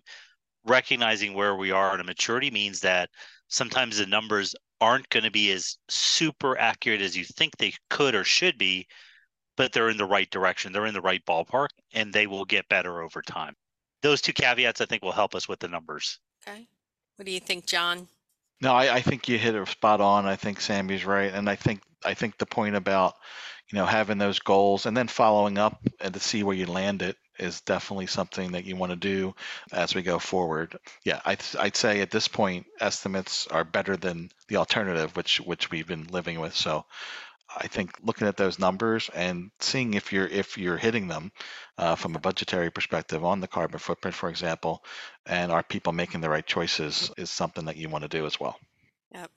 Recognizing 0.65 1.34
where 1.34 1.56
we 1.56 1.72
are 1.72 1.93
in 1.93 2.00
a 2.00 2.06
maturity 2.06 2.52
means 2.52 2.80
that 2.82 3.10
sometimes 3.50 3.98
the 3.98 4.06
numbers 4.06 4.56
aren't 4.82 5.10
going 5.10 5.24
to 5.24 5.32
be 5.32 5.52
as 5.52 5.78
super 5.88 6.58
accurate 6.58 7.02
as 7.02 7.16
you 7.16 7.24
think 7.24 7.58
they 7.58 7.74
could 7.90 8.16
or 8.16 8.24
should 8.24 8.58
be, 8.58 8.88
but 9.56 9.72
they're 9.72 9.90
in 9.90 9.98
the 9.98 10.06
right 10.06 10.30
direction. 10.30 10.74
They're 10.74 10.86
in 10.86 10.94
the 10.94 11.02
right 11.02 11.24
ballpark 11.26 11.70
and 11.94 12.12
they 12.12 12.28
will 12.28 12.46
get 12.46 12.68
better 12.70 13.02
over 13.02 13.22
time. 13.22 13.56
Those 14.02 14.22
two 14.22 14.34
caveats, 14.34 14.82
I 14.82 14.86
think, 14.86 15.04
will 15.04 15.12
help 15.12 15.36
us 15.36 15.48
with 15.48 15.60
the 15.60 15.68
numbers. 15.68 16.20
Okay. 16.46 16.68
What 17.16 17.26
do 17.26 17.32
you 17.32 17.40
think, 17.40 17.66
John? 17.66 18.08
No, 18.62 18.74
I, 18.74 18.96
I 18.96 19.02
think 19.02 19.28
you 19.28 19.38
hit 19.38 19.56
it 19.56 19.68
spot 19.68 20.02
on. 20.02 20.26
I 20.26 20.36
think 20.36 20.60
Sammy's 20.60 21.06
right. 21.06 21.34
And 21.34 21.50
I 21.50 21.56
think 21.56 21.82
I 22.06 22.14
think 22.14 22.38
the 22.38 22.46
point 22.46 22.76
about, 22.76 23.16
you 23.72 23.78
know, 23.78 23.86
having 23.86 24.18
those 24.18 24.40
goals 24.40 24.86
and 24.86 24.96
then 24.96 25.08
following 25.08 25.58
up 25.58 25.82
and 26.02 26.14
to 26.14 26.20
see 26.20 26.44
where 26.44 26.56
you 26.56 26.66
land 26.66 27.02
it 27.02 27.16
is 27.39 27.62
definitely 27.62 28.08
something 28.08 28.52
that 28.52 28.65
you 28.65 28.76
want 28.76 28.91
to 28.91 28.96
do 28.96 29.34
as 29.72 29.96
we 29.96 30.02
go 30.02 30.19
forward. 30.19 30.78
Yeah, 31.04 31.22
I'd, 31.26 31.41
I'd 31.60 31.76
say 31.76 32.02
at 32.02 32.12
this 32.12 32.28
point, 32.28 32.65
estimates 32.80 33.48
are 33.48 33.63
better 33.63 33.98
than 33.98 34.32
the 34.48 34.58
alternative, 34.58 35.15
which 35.15 35.39
which 35.41 35.72
we've 35.72 35.88
been 35.88 36.08
living 36.08 36.39
with. 36.39 36.56
So 36.56 36.86
I 37.56 37.67
think 37.67 37.91
looking 38.02 38.28
at 38.28 38.38
those 38.38 38.60
numbers 38.60 39.10
and 39.13 39.52
seeing 39.60 39.93
if 39.93 40.12
you're 40.12 40.28
if 40.28 40.58
you're 40.58 40.78
hitting 40.78 41.08
them 41.08 41.32
uh, 41.78 41.96
from 41.96 42.15
a 42.15 42.19
budgetary 42.19 42.72
perspective 42.72 43.24
on 43.24 43.39
the 43.39 43.48
carbon 43.48 43.80
footprint, 43.80 44.15
for 44.15 44.30
example, 44.30 44.84
and 45.26 45.52
are 45.52 45.63
people 45.63 45.93
making 45.93 46.22
the 46.22 46.30
right 46.30 46.46
choices 46.46 47.12
is 47.17 47.30
something 47.30 47.65
that 47.65 47.78
you 47.78 47.89
want 47.89 48.04
to 48.04 48.08
do 48.08 48.26
as 48.26 48.39
well. 48.39 48.58
Yep. 49.13 49.32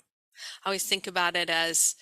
I 0.64 0.68
always 0.68 0.88
think 0.88 1.06
about 1.06 1.36
it 1.36 1.50
as 1.50 1.96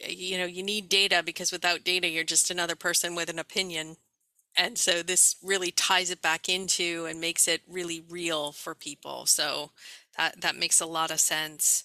you 0.00 0.38
know 0.38 0.44
you 0.44 0.62
need 0.62 0.88
data 0.88 1.22
because 1.24 1.50
without 1.50 1.84
data 1.84 2.08
you're 2.08 2.24
just 2.24 2.50
another 2.50 2.76
person 2.76 3.14
with 3.14 3.28
an 3.28 3.38
opinion 3.38 3.96
and 4.58 4.76
so 4.76 5.02
this 5.02 5.36
really 5.42 5.70
ties 5.70 6.10
it 6.10 6.20
back 6.20 6.48
into 6.48 7.06
and 7.08 7.20
makes 7.20 7.48
it 7.48 7.62
really 7.68 8.04
real 8.10 8.52
for 8.52 8.74
people. 8.74 9.24
So 9.24 9.70
that 10.18 10.40
that 10.40 10.56
makes 10.56 10.80
a 10.80 10.86
lot 10.86 11.10
of 11.12 11.20
sense. 11.20 11.84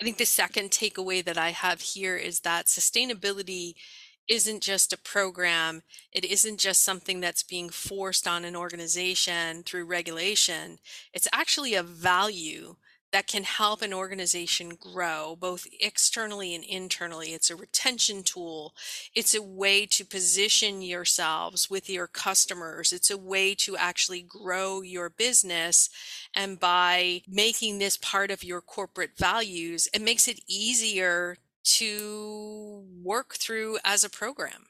I 0.00 0.04
think 0.04 0.18
the 0.18 0.26
second 0.26 0.70
takeaway 0.70 1.24
that 1.24 1.38
i 1.38 1.50
have 1.50 1.80
here 1.80 2.16
is 2.16 2.40
that 2.40 2.66
sustainability 2.66 3.74
isn't 4.28 4.62
just 4.62 4.92
a 4.92 4.98
program. 4.98 5.82
It 6.12 6.24
isn't 6.24 6.58
just 6.58 6.82
something 6.82 7.20
that's 7.20 7.42
being 7.44 7.70
forced 7.70 8.26
on 8.26 8.44
an 8.44 8.56
organization 8.56 9.62
through 9.62 9.84
regulation. 9.86 10.78
It's 11.14 11.28
actually 11.32 11.74
a 11.74 11.82
value 11.82 12.76
that 13.12 13.26
can 13.26 13.44
help 13.44 13.82
an 13.82 13.94
organization 13.94 14.70
grow 14.70 15.36
both 15.38 15.66
externally 15.80 16.54
and 16.54 16.64
internally. 16.64 17.28
It's 17.32 17.50
a 17.50 17.56
retention 17.56 18.22
tool. 18.22 18.74
It's 19.14 19.34
a 19.34 19.42
way 19.42 19.86
to 19.86 20.04
position 20.04 20.82
yourselves 20.82 21.70
with 21.70 21.88
your 21.88 22.06
customers. 22.06 22.92
It's 22.92 23.10
a 23.10 23.18
way 23.18 23.54
to 23.56 23.76
actually 23.76 24.22
grow 24.22 24.82
your 24.82 25.08
business. 25.08 25.88
And 26.34 26.58
by 26.58 27.22
making 27.28 27.78
this 27.78 27.96
part 27.96 28.30
of 28.30 28.44
your 28.44 28.60
corporate 28.60 29.16
values, 29.16 29.88
it 29.94 30.02
makes 30.02 30.28
it 30.28 30.40
easier 30.48 31.38
to 31.64 32.84
work 33.02 33.34
through 33.34 33.78
as 33.84 34.04
a 34.04 34.10
program. 34.10 34.66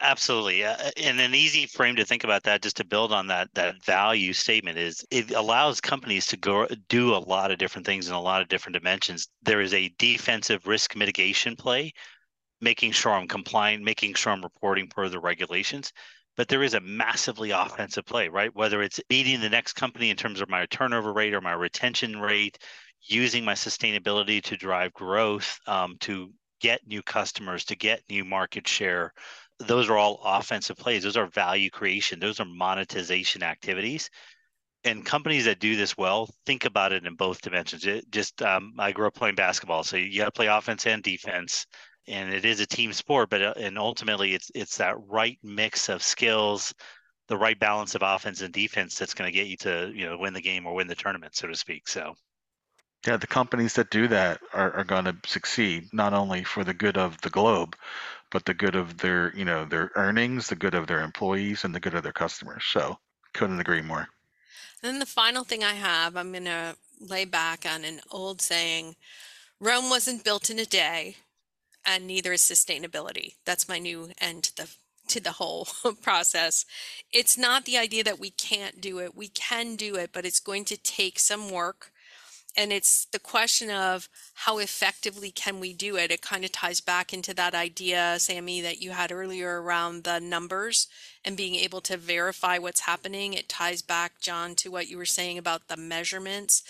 Absolutely. 0.00 0.64
Uh, 0.64 0.76
and 0.96 1.18
an 1.20 1.34
easy 1.34 1.66
frame 1.66 1.96
to 1.96 2.04
think 2.04 2.22
about 2.22 2.44
that, 2.44 2.62
just 2.62 2.76
to 2.76 2.84
build 2.84 3.12
on 3.12 3.26
that 3.26 3.52
that 3.54 3.84
value 3.84 4.32
statement, 4.32 4.78
is 4.78 5.04
it 5.10 5.32
allows 5.32 5.80
companies 5.80 6.26
to 6.26 6.36
go 6.36 6.68
do 6.88 7.14
a 7.14 7.18
lot 7.18 7.50
of 7.50 7.58
different 7.58 7.84
things 7.84 8.06
in 8.08 8.14
a 8.14 8.20
lot 8.20 8.40
of 8.40 8.48
different 8.48 8.74
dimensions. 8.74 9.28
There 9.42 9.60
is 9.60 9.74
a 9.74 9.92
defensive 9.98 10.66
risk 10.68 10.94
mitigation 10.94 11.56
play, 11.56 11.92
making 12.60 12.92
sure 12.92 13.12
I'm 13.12 13.28
compliant, 13.28 13.84
making 13.84 14.14
sure 14.14 14.32
I'm 14.32 14.42
reporting 14.42 14.88
per 14.88 15.08
the 15.08 15.20
regulations. 15.20 15.92
But 16.36 16.48
there 16.48 16.62
is 16.62 16.74
a 16.74 16.80
massively 16.80 17.50
offensive 17.50 18.06
play, 18.06 18.28
right? 18.28 18.54
Whether 18.54 18.82
it's 18.82 19.00
beating 19.08 19.40
the 19.40 19.50
next 19.50 19.74
company 19.74 20.10
in 20.10 20.16
terms 20.16 20.40
of 20.40 20.48
my 20.50 20.66
turnover 20.66 21.12
rate 21.12 21.34
or 21.34 21.40
my 21.40 21.52
retention 21.54 22.20
rate, 22.20 22.58
using 23.02 23.44
my 23.44 23.54
sustainability 23.54 24.42
to 24.44 24.56
drive 24.56 24.92
growth, 24.94 25.58
um, 25.66 25.96
to 26.00 26.32
get 26.60 26.86
new 26.86 27.02
customers, 27.02 27.64
to 27.66 27.76
get 27.76 28.02
new 28.10 28.24
market 28.24 28.66
share 28.68 29.12
those 29.60 29.88
are 29.88 29.96
all 29.96 30.20
offensive 30.24 30.76
plays. 30.76 31.02
Those 31.02 31.16
are 31.16 31.26
value 31.26 31.70
creation. 31.70 32.20
Those 32.20 32.40
are 32.40 32.44
monetization 32.44 33.42
activities. 33.42 34.10
And 34.84 35.04
companies 35.04 35.44
that 35.46 35.58
do 35.58 35.76
this 35.76 35.96
well 35.96 36.28
think 36.46 36.64
about 36.64 36.92
it 36.92 37.04
in 37.04 37.14
both 37.16 37.42
dimensions. 37.42 37.84
It 37.84 38.10
just 38.10 38.40
um, 38.42 38.74
I 38.78 38.92
grew 38.92 39.08
up 39.08 39.14
playing 39.14 39.34
basketball, 39.34 39.82
so 39.82 39.96
you 39.96 40.18
got 40.18 40.26
to 40.26 40.30
play 40.32 40.46
offense 40.46 40.86
and 40.86 41.02
defense, 41.02 41.66
and 42.06 42.32
it 42.32 42.44
is 42.44 42.60
a 42.60 42.66
team 42.66 42.92
sport. 42.92 43.28
But 43.28 43.42
uh, 43.42 43.54
and 43.56 43.76
ultimately, 43.76 44.34
it's 44.34 44.50
it's 44.54 44.76
that 44.76 44.94
right 45.08 45.36
mix 45.42 45.88
of 45.88 46.02
skills, 46.02 46.72
the 47.26 47.36
right 47.36 47.58
balance 47.58 47.96
of 47.96 48.02
offense 48.04 48.40
and 48.40 48.54
defense 48.54 48.96
that's 48.96 49.14
going 49.14 49.30
to 49.30 49.36
get 49.36 49.48
you 49.48 49.56
to 49.58 49.90
you 49.92 50.06
know 50.06 50.16
win 50.16 50.32
the 50.32 50.40
game 50.40 50.64
or 50.64 50.74
win 50.74 50.86
the 50.86 50.94
tournament, 50.94 51.34
so 51.34 51.48
to 51.48 51.56
speak. 51.56 51.88
So. 51.88 52.14
Yeah, 53.06 53.16
the 53.16 53.28
companies 53.28 53.74
that 53.74 53.90
do 53.90 54.08
that 54.08 54.40
are, 54.52 54.72
are 54.72 54.84
going 54.84 55.04
to 55.04 55.16
succeed 55.24 55.88
not 55.92 56.12
only 56.12 56.42
for 56.42 56.64
the 56.64 56.74
good 56.74 56.96
of 56.96 57.20
the 57.20 57.30
globe, 57.30 57.76
but 58.30 58.44
the 58.44 58.54
good 58.54 58.74
of 58.74 58.98
their, 58.98 59.34
you 59.36 59.44
know, 59.44 59.64
their 59.64 59.90
earnings, 59.94 60.48
the 60.48 60.56
good 60.56 60.74
of 60.74 60.86
their 60.86 61.02
employees, 61.02 61.64
and 61.64 61.74
the 61.74 61.80
good 61.80 61.94
of 61.94 62.02
their 62.02 62.12
customers. 62.12 62.64
So 62.70 62.98
couldn't 63.34 63.60
agree 63.60 63.82
more. 63.82 64.08
And 64.82 64.92
then 64.92 64.98
the 64.98 65.06
final 65.06 65.44
thing 65.44 65.64
I 65.64 65.74
have, 65.74 66.16
I'm 66.16 66.32
going 66.32 66.44
to 66.44 66.76
lay 67.00 67.24
back 67.24 67.64
on 67.66 67.84
an 67.84 68.00
old 68.10 68.40
saying 68.40 68.96
Rome 69.60 69.90
wasn't 69.90 70.24
built 70.24 70.50
in 70.50 70.58
a 70.58 70.64
day, 70.64 71.16
and 71.84 72.06
neither 72.06 72.32
is 72.32 72.42
sustainability. 72.42 73.34
That's 73.44 73.68
my 73.68 73.78
new 73.78 74.10
end 74.20 74.44
to 74.44 74.56
the 74.56 74.70
to 75.08 75.20
the 75.20 75.32
whole 75.32 75.66
process. 76.02 76.66
It's 77.12 77.38
not 77.38 77.64
the 77.64 77.78
idea 77.78 78.04
that 78.04 78.20
we 78.20 78.30
can't 78.30 78.80
do 78.80 78.98
it. 79.00 79.16
We 79.16 79.28
can 79.28 79.74
do 79.74 79.96
it, 79.96 80.10
but 80.12 80.26
it's 80.26 80.40
going 80.40 80.66
to 80.66 80.76
take 80.76 81.18
some 81.18 81.50
work 81.50 81.92
and 82.56 82.72
it's 82.72 83.04
the 83.06 83.18
question 83.18 83.70
of 83.70 84.08
how 84.34 84.58
effectively 84.58 85.30
can 85.30 85.60
we 85.60 85.72
do 85.72 85.96
it 85.96 86.10
it 86.10 86.22
kind 86.22 86.44
of 86.44 86.52
ties 86.52 86.80
back 86.80 87.12
into 87.12 87.34
that 87.34 87.54
idea 87.54 88.16
sammy 88.18 88.60
that 88.60 88.80
you 88.80 88.90
had 88.90 89.12
earlier 89.12 89.62
around 89.62 90.04
the 90.04 90.18
numbers 90.18 90.88
and 91.24 91.36
being 91.36 91.56
able 91.56 91.82
to 91.82 91.98
verify 91.98 92.56
what's 92.56 92.80
happening. 92.80 93.34
It 93.34 93.50
ties 93.50 93.82
back 93.82 94.20
john 94.20 94.54
to 94.56 94.70
what 94.70 94.88
you 94.88 94.96
were 94.96 95.04
saying 95.04 95.36
about 95.36 95.68
the 95.68 95.76
measurements. 95.76 96.62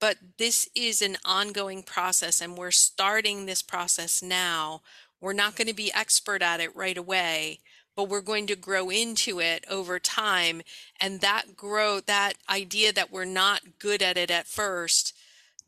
But 0.00 0.16
this 0.38 0.68
is 0.74 1.02
an 1.02 1.18
ongoing 1.24 1.82
process 1.82 2.40
and 2.40 2.56
we're 2.56 2.70
starting 2.70 3.44
this 3.44 3.62
process 3.62 4.22
now. 4.22 4.80
We're 5.20 5.34
not 5.34 5.56
going 5.56 5.68
to 5.68 5.74
be 5.74 5.92
expert 5.92 6.42
at 6.42 6.60
it 6.60 6.74
right 6.74 6.96
away 6.96 7.60
but 7.94 8.10
we're 8.10 8.20
going 8.20 8.46
to 8.46 8.54
grow 8.54 8.90
into 8.90 9.40
it 9.40 9.64
over 9.70 9.98
time. 9.98 10.60
And 11.00 11.22
that 11.22 11.56
grow 11.56 12.00
that 12.00 12.34
idea 12.46 12.92
that 12.92 13.10
we're 13.10 13.24
not 13.24 13.78
good 13.78 14.02
at 14.02 14.18
it 14.18 14.30
at 14.30 14.46
first 14.46 15.15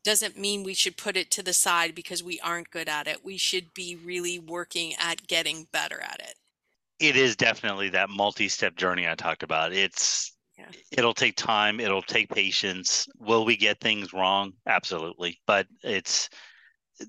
doesn't 0.09 0.39
mean 0.39 0.63
we 0.63 0.73
should 0.73 0.97
put 0.97 1.15
it 1.15 1.29
to 1.29 1.43
the 1.43 1.53
side 1.53 1.93
because 1.93 2.23
we 2.23 2.39
aren't 2.39 2.71
good 2.71 2.89
at 2.89 3.07
it. 3.07 3.23
We 3.23 3.37
should 3.37 3.71
be 3.75 3.95
really 4.03 4.39
working 4.39 4.95
at 4.99 5.27
getting 5.27 5.67
better 5.71 6.01
at 6.01 6.19
it. 6.19 6.33
It 6.99 7.15
is 7.15 7.35
definitely 7.35 7.89
that 7.89 8.09
multi-step 8.09 8.75
journey 8.75 9.07
I 9.07 9.13
talked 9.13 9.43
about. 9.43 9.71
It's 9.71 10.35
yeah. 10.57 10.65
it'll 10.97 11.13
take 11.13 11.35
time, 11.35 11.79
it'll 11.79 12.01
take 12.01 12.27
patience. 12.31 13.07
Will 13.19 13.45
we 13.45 13.55
get 13.55 13.79
things 13.81 14.11
wrong? 14.11 14.53
Absolutely. 14.65 15.39
But 15.45 15.67
it's 15.83 16.27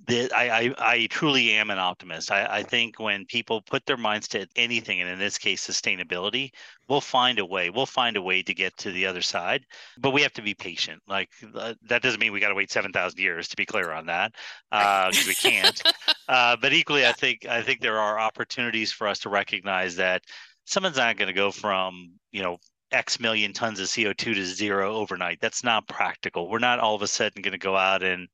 the, 0.06 0.30
I, 0.32 0.50
I, 0.50 0.74
I 0.78 1.06
truly 1.06 1.52
am 1.52 1.70
an 1.70 1.78
optimist. 1.78 2.30
I, 2.30 2.46
I 2.48 2.62
think 2.62 2.98
when 2.98 3.24
people 3.26 3.60
put 3.62 3.84
their 3.86 3.96
minds 3.96 4.28
to 4.28 4.46
anything, 4.54 5.00
and 5.00 5.10
in 5.10 5.18
this 5.18 5.36
case, 5.36 5.66
sustainability, 5.66 6.50
we'll 6.88 7.00
find 7.00 7.38
a 7.38 7.44
way. 7.44 7.70
We'll 7.70 7.86
find 7.86 8.16
a 8.16 8.22
way 8.22 8.42
to 8.42 8.54
get 8.54 8.76
to 8.78 8.92
the 8.92 9.06
other 9.06 9.22
side. 9.22 9.64
But 9.98 10.10
we 10.10 10.22
have 10.22 10.32
to 10.34 10.42
be 10.42 10.54
patient. 10.54 11.02
Like 11.08 11.30
uh, 11.54 11.74
that 11.88 12.02
doesn't 12.02 12.20
mean 12.20 12.32
we 12.32 12.40
got 12.40 12.50
to 12.50 12.54
wait 12.54 12.70
seven 12.70 12.92
thousand 12.92 13.18
years. 13.18 13.48
To 13.48 13.56
be 13.56 13.66
clear 13.66 13.90
on 13.90 14.06
that, 14.06 14.32
because 14.70 15.18
uh, 15.18 15.24
we 15.26 15.34
can't. 15.34 15.82
uh, 16.28 16.56
but 16.60 16.72
equally, 16.72 17.04
I 17.06 17.12
think 17.12 17.46
I 17.46 17.62
think 17.62 17.80
there 17.80 17.98
are 17.98 18.18
opportunities 18.18 18.92
for 18.92 19.08
us 19.08 19.18
to 19.20 19.28
recognize 19.28 19.96
that 19.96 20.22
someone's 20.66 20.96
not 20.96 21.16
going 21.16 21.28
to 21.28 21.34
go 21.34 21.50
from 21.50 22.12
you 22.30 22.42
know 22.42 22.58
X 22.92 23.18
million 23.18 23.52
tons 23.52 23.80
of 23.80 23.86
CO2 23.86 24.16
to 24.16 24.44
zero 24.44 24.94
overnight. 24.94 25.38
That's 25.40 25.64
not 25.64 25.88
practical. 25.88 26.48
We're 26.48 26.58
not 26.60 26.78
all 26.78 26.94
of 26.94 27.02
a 27.02 27.08
sudden 27.08 27.42
going 27.42 27.52
to 27.52 27.58
go 27.58 27.76
out 27.76 28.04
and 28.04 28.28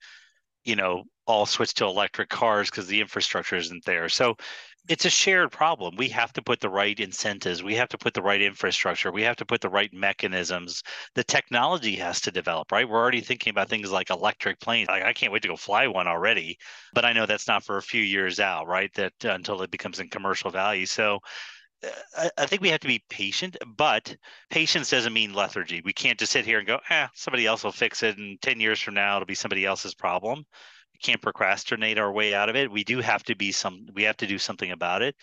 you 0.65 0.77
know 0.77 1.05
all 1.27 1.47
switch 1.47 1.75
to 1.75 1.85
electric 1.85 2.29
cars 2.29 2.71
because 2.71 2.87
the 2.87 3.01
infrastructure 3.01 3.57
isn't 3.57 3.85
there. 3.85 4.09
So 4.09 4.37
it's 4.89 5.05
a 5.05 5.11
shared 5.11 5.51
problem. 5.51 5.97
We 5.97 6.09
have 6.11 6.33
to 6.35 6.43
put 6.43 6.61
the 6.61 6.71
right 6.71 6.99
incentives. 6.99 7.63
We 7.63 7.75
have 7.75 7.89
to 7.89 7.99
put 7.99 8.15
the 8.15 8.23
right 8.23 8.41
infrastructure. 8.41 9.11
We 9.11 9.23
have 9.23 9.37
to 9.37 9.47
put 9.47 9.61
the 9.61 9.69
right 9.69 9.93
mechanisms. 9.93 10.83
The 11.15 11.25
technology 11.25 11.97
has 11.97 12.21
to 12.23 12.31
develop 12.31 12.71
right? 12.71 12.89
We're 12.89 13.01
already 13.01 13.21
thinking 13.21 13.51
about 13.51 13.69
things 13.69 13.91
like 13.91 14.11
electric 14.11 14.61
planes. 14.61 14.89
Like, 14.89 15.03
i 15.03 15.13
can't 15.13 15.33
wait 15.33 15.43
to 15.43 15.49
go 15.49 15.57
fly 15.57 15.87
one 15.89 16.07
already 16.07 16.59
but 16.95 17.05
i 17.05 17.13
know 17.13 17.27
that's 17.27 17.49
not 17.49 17.65
for 17.65 17.77
a 17.77 17.83
few 17.83 18.03
years 18.03 18.39
out 18.41 18.67
right? 18.69 18.93
That 18.95 19.13
uh, 19.25 19.31
until 19.31 19.63
it 19.63 19.71
becomes 19.71 20.01
in 20.01 20.09
commercial 20.09 20.51
value. 20.51 20.87
So 20.87 21.21
uh, 22.17 22.29
I, 22.39 22.47
think 22.47 22.63
we 22.63 22.71
have 22.71 22.81
to 22.81 22.89
be 22.89 23.05
patient, 23.11 23.57
but 23.77 24.17
patience 24.51 24.91
doesn't 24.91 25.13
mean 25.13 25.35
lethargy. 25.35 25.83
We 25.85 25.93
can't 25.93 26.19
just 26.19 26.33
sit 26.33 26.45
here 26.47 26.59
and 26.59 26.67
go, 26.67 26.81
"Ah, 26.91 27.11
somebody 27.15 27.47
else 27.47 27.65
will 27.65 27.73
fix 27.73 28.03
it, 28.03 28.17
and 28.17 28.41
ten 28.41 28.61
years 28.61 28.81
from 28.81 28.95
now 28.95 29.17
it'll 29.17 29.27
be 29.27 29.35
somebody 29.35 29.65
else's 29.67 29.95
problem." 29.95 30.45
We 30.97 31.13
can't 31.13 31.21
procrastinate 31.21 31.99
our 31.99 32.11
way 32.11 32.35
out 32.35 32.49
of 32.49 32.57
it. 32.57 32.71
We 32.71 32.85
do 32.85 33.01
have 33.01 33.23
to 33.25 33.37
be 33.37 33.53
some. 33.53 33.87
We 33.95 34.05
have 34.05 34.17
to 34.19 34.27
do 34.27 34.39
something 34.39 34.71
about 34.71 35.03
it, 35.03 35.15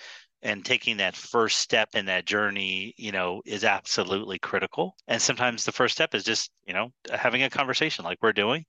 and 0.42 0.64
taking 0.64 0.98
that 0.98 1.16
first 1.16 1.58
step 1.58 1.90
in 1.96 2.06
that 2.06 2.26
journey, 2.26 2.94
you 2.98 3.12
know, 3.12 3.42
is 3.46 3.64
absolutely 3.64 4.38
critical. 4.40 4.96
And 5.08 5.22
sometimes 5.22 5.66
the 5.66 5.72
first 5.72 5.96
step 5.96 6.14
is 6.14 6.24
just, 6.24 6.52
you 6.68 6.74
know, 6.74 6.90
having 7.12 7.44
a 7.44 7.50
conversation 7.50 8.06
like 8.06 8.20
we're 8.22 8.34
doing. 8.34 8.66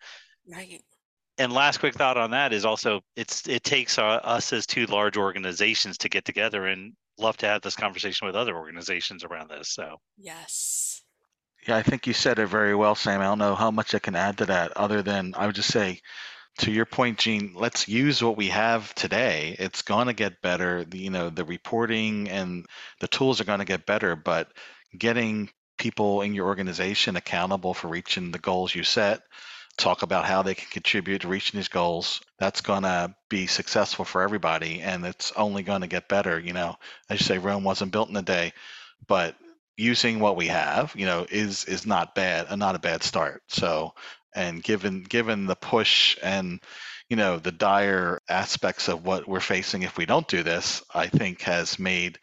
Right 0.51 0.83
and 1.39 1.53
last 1.53 1.79
quick 1.79 1.95
thought 1.95 2.17
on 2.17 2.31
that 2.31 2.53
is 2.53 2.65
also 2.65 3.01
it's 3.17 3.49
it 3.49 3.65
takes 3.65 3.99
uh, 3.99 4.03
us 4.03 4.53
as 4.53 4.67
two 4.67 4.87
large 4.87 5.17
organizations 5.17 5.99
to 5.99 6.09
get 6.09 6.25
together 6.25 6.67
and 6.67 6.93
love 7.19 7.37
to 7.39 7.47
have 7.47 7.63
this 7.63 7.77
conversation 7.77 8.27
with 8.27 8.37
other 8.37 8.57
organizations 8.57 9.25
around 9.25 9.51
this. 9.51 9.71
So 9.71 9.97
yes. 10.17 11.03
Yeah, 11.67 11.77
I 11.77 11.83
think 11.83 12.07
you 12.07 12.13
said 12.13 12.39
it 12.39 12.47
very 12.47 12.75
well, 12.75 12.95
Sam. 12.95 13.21
I 13.21 13.25
don't 13.25 13.39
know 13.39 13.55
how 13.55 13.71
much 13.71 13.95
I 13.95 13.99
can 13.99 14.15
add 14.15 14.39
to 14.39 14.47
that 14.47 14.77
other 14.77 15.03
than 15.03 15.35
I 15.37 15.47
would 15.47 15.55
just 15.55 15.73
say 15.73 16.01
to 16.59 16.71
your 16.71 16.87
point, 16.87 17.19
Gene, 17.19 17.53
let's 17.55 17.89
use 17.89 18.23
what 18.23 18.37
we 18.37 18.49
have 18.49 18.95
today. 18.95 19.57
It's 19.59 19.83
going 19.83 20.07
to 20.07 20.13
get 20.13 20.43
better. 20.43 20.85
You 20.93 21.11
know, 21.11 21.31
the 21.31 21.45
reporting 21.45 22.29
and 22.29 22.67
the 23.01 23.09
tools 23.09 23.41
are 23.41 23.45
going 23.45 23.59
to 23.59 23.65
get 23.65 23.87
better, 23.87 24.15
but 24.17 24.53
getting 24.97 25.51
people 25.79 26.23
in 26.23 26.35
your 26.35 26.47
organization 26.47 27.17
accountable 27.17 27.75
for 27.75 27.89
reaching 27.89 28.31
the 28.31 28.39
goals 28.39 28.75
you 28.75 28.85
set 28.85 29.23
talk 29.77 30.03
about 30.03 30.25
how 30.25 30.43
they 30.43 30.55
can 30.55 30.69
contribute 30.71 31.23
to 31.23 31.29
reaching 31.29 31.59
these 31.59 31.69
goals 31.69 32.21
that's 32.39 32.61
going 32.61 32.85
to 32.85 33.15
be 33.29 33.47
successful 33.47 34.05
for 34.05 34.23
everybody 34.23 34.81
and 34.81 35.05
it's 35.05 35.33
only 35.33 35.63
going 35.63 35.81
to 35.81 35.89
get 35.89 36.09
better 36.09 36.39
you 36.39 36.53
know 36.53 36.77
as 37.11 37.19
you 37.21 37.25
say 37.25 37.39
rome 37.39 37.65
wasn't 37.65 37.91
built 37.91 38.09
in 38.09 38.17
a 38.17 38.23
day 38.23 38.53
but 39.09 39.35
using 39.77 40.21
what 40.21 40.37
we 40.37 40.47
have 40.47 40.95
you 40.95 41.07
know 41.07 41.27
is 41.29 41.65
is 41.65 41.87
not 41.87 42.15
bad 42.15 42.57
not 42.57 42.77
a 42.77 42.79
bad 42.79 43.03
start 43.03 43.43
so 43.49 43.93
and 44.35 44.63
given 44.63 45.03
given 45.03 45.47
the 45.47 45.57
push 45.57 46.17
and 46.23 46.61
you 47.09 47.17
know 47.17 47.39
the 47.39 47.53
dire 47.53 48.21
aspects 48.29 48.89
of 48.89 49.05
what 49.05 49.29
we're 49.29 49.41
facing 49.41 49.83
if 49.83 49.97
we 49.97 50.07
don't 50.07 50.29
do 50.29 50.43
this 50.43 50.83
i 50.95 51.07
think 51.07 51.43
has 51.43 51.79
made 51.79 52.19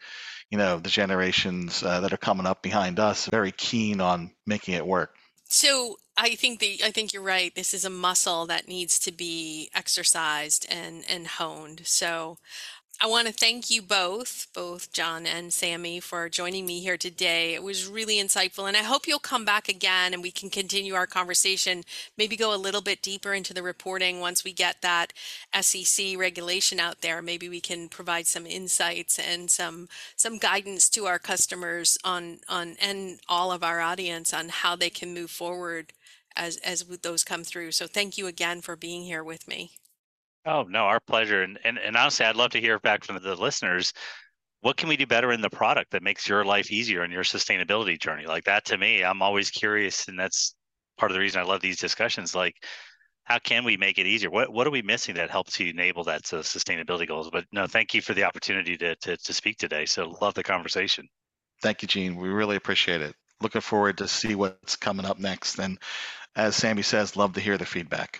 you 0.49 0.57
know 0.57 0.79
the 0.79 0.89
generations 0.89 1.83
uh, 1.83 2.01
that 2.01 2.13
are 2.13 2.17
coming 2.17 2.45
up 2.45 2.61
behind 2.61 2.99
us 2.99 3.27
very 3.27 3.51
keen 3.51 4.01
on 4.01 4.31
making 4.45 4.73
it 4.73 4.85
work 4.85 5.15
so 5.53 5.97
I 6.15 6.35
think 6.35 6.59
the 6.59 6.81
I 6.83 6.91
think 6.91 7.13
you're 7.13 7.21
right. 7.23 7.53
This 7.53 7.73
is 7.73 7.83
a 7.83 7.89
muscle 7.89 8.45
that 8.45 8.69
needs 8.69 8.97
to 8.99 9.11
be 9.11 9.69
exercised 9.73 10.65
and 10.69 11.03
and 11.09 11.27
honed. 11.27 11.81
So 11.85 12.37
I 13.03 13.07
want 13.07 13.25
to 13.25 13.33
thank 13.33 13.71
you 13.71 13.81
both, 13.81 14.45
both 14.53 14.93
John 14.93 15.25
and 15.25 15.51
Sammy, 15.51 15.99
for 15.99 16.29
joining 16.29 16.67
me 16.67 16.81
here 16.81 16.97
today. 16.97 17.55
It 17.55 17.63
was 17.63 17.87
really 17.87 18.17
insightful, 18.17 18.67
and 18.67 18.77
I 18.77 18.83
hope 18.83 19.07
you'll 19.07 19.17
come 19.17 19.43
back 19.43 19.67
again 19.67 20.13
and 20.13 20.21
we 20.21 20.29
can 20.29 20.51
continue 20.51 20.93
our 20.93 21.07
conversation, 21.07 21.81
maybe 22.15 22.35
go 22.35 22.53
a 22.53 22.57
little 22.61 22.81
bit 22.81 23.01
deeper 23.01 23.33
into 23.33 23.55
the 23.55 23.63
reporting 23.63 24.19
once 24.19 24.43
we 24.43 24.53
get 24.53 24.83
that 24.83 25.13
SEC 25.59 26.15
regulation 26.15 26.79
out 26.79 27.01
there. 27.01 27.23
Maybe 27.23 27.49
we 27.49 27.59
can 27.59 27.89
provide 27.89 28.27
some 28.27 28.45
insights 28.45 29.17
and 29.17 29.49
some 29.49 29.89
some 30.15 30.37
guidance 30.37 30.87
to 30.89 31.07
our 31.07 31.17
customers 31.17 31.97
on 32.03 32.41
on 32.47 32.75
and 32.79 33.19
all 33.27 33.51
of 33.51 33.63
our 33.63 33.79
audience 33.81 34.31
on 34.31 34.49
how 34.49 34.75
they 34.75 34.91
can 34.91 35.11
move 35.11 35.31
forward 35.31 35.91
as 36.35 36.57
as 36.57 36.83
those 36.83 37.23
come 37.23 37.43
through. 37.43 37.71
So 37.71 37.87
thank 37.87 38.19
you 38.19 38.27
again 38.27 38.61
for 38.61 38.75
being 38.75 39.03
here 39.05 39.23
with 39.23 39.47
me. 39.47 39.71
Oh 40.45 40.63
no, 40.63 40.85
our 40.85 40.99
pleasure. 40.99 41.43
And, 41.43 41.59
and 41.63 41.77
and 41.77 41.95
honestly, 41.95 42.25
I'd 42.25 42.35
love 42.35 42.51
to 42.51 42.61
hear 42.61 42.79
back 42.79 43.03
from 43.03 43.21
the 43.21 43.35
listeners. 43.35 43.93
What 44.61 44.77
can 44.77 44.89
we 44.89 44.97
do 44.97 45.07
better 45.07 45.31
in 45.31 45.41
the 45.41 45.49
product 45.49 45.91
that 45.91 46.03
makes 46.03 46.27
your 46.27 46.45
life 46.45 46.71
easier 46.71 47.03
in 47.03 47.11
your 47.11 47.23
sustainability 47.23 47.99
journey? 47.99 48.25
Like 48.25 48.43
that 48.45 48.65
to 48.65 48.77
me, 48.77 49.03
I'm 49.03 49.21
always 49.21 49.49
curious, 49.49 50.07
and 50.07 50.19
that's 50.19 50.55
part 50.97 51.11
of 51.11 51.15
the 51.15 51.19
reason 51.19 51.41
I 51.41 51.45
love 51.45 51.61
these 51.61 51.79
discussions. 51.79 52.35
Like, 52.35 52.55
how 53.23 53.39
can 53.39 53.63
we 53.63 53.77
make 53.77 53.97
it 53.97 54.05
easier? 54.07 54.29
What 54.29 54.51
what 54.51 54.67
are 54.67 54.71
we 54.71 54.81
missing 54.81 55.15
that 55.15 55.29
helps 55.29 55.59
you 55.59 55.69
enable 55.69 56.03
that 56.05 56.25
to 56.25 56.37
sustainability 56.37 57.07
goals? 57.07 57.29
But 57.31 57.45
no, 57.51 57.67
thank 57.67 57.93
you 57.93 58.01
for 58.01 58.13
the 58.13 58.23
opportunity 58.23 58.77
to 58.77 58.95
to, 58.95 59.17
to 59.17 59.33
speak 59.33 59.57
today. 59.57 59.85
So 59.85 60.15
love 60.21 60.33
the 60.33 60.43
conversation. 60.43 61.07
Thank 61.61 61.83
you, 61.83 61.87
Gene. 61.87 62.15
We 62.15 62.29
really 62.29 62.55
appreciate 62.55 63.01
it. 63.01 63.15
Looking 63.41 63.61
forward 63.61 63.99
to 63.99 64.07
see 64.07 64.35
what's 64.35 64.75
coming 64.75 65.05
up 65.05 65.19
next. 65.19 65.59
And 65.59 65.77
as 66.35 66.55
Sammy 66.55 66.81
says, 66.81 67.15
love 67.15 67.33
to 67.33 67.39
hear 67.39 67.57
the 67.57 67.65
feedback. 67.65 68.19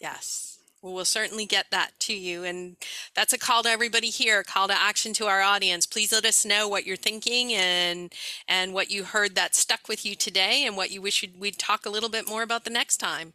Yes. 0.00 0.49
Well, 0.82 0.94
we'll 0.94 1.04
certainly 1.04 1.44
get 1.44 1.66
that 1.70 1.90
to 2.00 2.14
you. 2.14 2.42
And 2.44 2.76
that's 3.14 3.34
a 3.34 3.38
call 3.38 3.62
to 3.64 3.68
everybody 3.68 4.08
here, 4.08 4.40
a 4.40 4.44
call 4.44 4.68
to 4.68 4.80
action 4.80 5.12
to 5.14 5.26
our 5.26 5.42
audience. 5.42 5.86
Please 5.86 6.12
let 6.12 6.24
us 6.24 6.44
know 6.44 6.68
what 6.68 6.86
you're 6.86 6.96
thinking 6.96 7.52
and 7.52 8.12
and 8.48 8.72
what 8.72 8.90
you 8.90 9.04
heard 9.04 9.34
that 9.34 9.54
stuck 9.54 9.88
with 9.88 10.06
you 10.06 10.14
today 10.14 10.64
and 10.64 10.76
what 10.76 10.90
you 10.90 11.02
wish 11.02 11.24
we'd 11.38 11.58
talk 11.58 11.84
a 11.84 11.90
little 11.90 12.08
bit 12.08 12.28
more 12.28 12.42
about 12.42 12.64
the 12.64 12.70
next 12.70 12.96
time. 12.96 13.34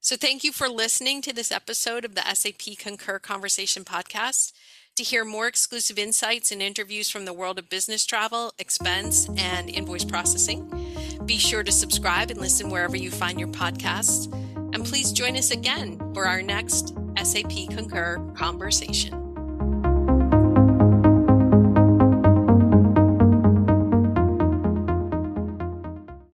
So 0.00 0.14
thank 0.14 0.44
you 0.44 0.52
for 0.52 0.68
listening 0.68 1.20
to 1.22 1.32
this 1.32 1.50
episode 1.50 2.04
of 2.04 2.14
the 2.14 2.22
SAP 2.32 2.78
Concur 2.78 3.18
Conversation 3.18 3.84
podcast. 3.84 4.52
To 4.94 5.02
hear 5.02 5.26
more 5.26 5.46
exclusive 5.46 5.98
insights 5.98 6.50
and 6.50 6.62
interviews 6.62 7.10
from 7.10 7.26
the 7.26 7.34
world 7.34 7.58
of 7.58 7.68
business 7.68 8.06
travel, 8.06 8.54
expense, 8.58 9.28
and 9.36 9.68
invoice 9.68 10.04
processing, 10.04 10.70
be 11.26 11.36
sure 11.36 11.62
to 11.62 11.72
subscribe 11.72 12.30
and 12.30 12.40
listen 12.40 12.70
wherever 12.70 12.96
you 12.96 13.10
find 13.10 13.38
your 13.38 13.48
podcasts. 13.48 14.32
And 14.72 14.84
please 14.84 15.12
join 15.12 15.36
us 15.36 15.50
again 15.50 15.98
for 16.14 16.26
our 16.26 16.42
next 16.42 16.94
SAP 17.22 17.70
Concur 17.70 18.18
conversation. 18.34 19.25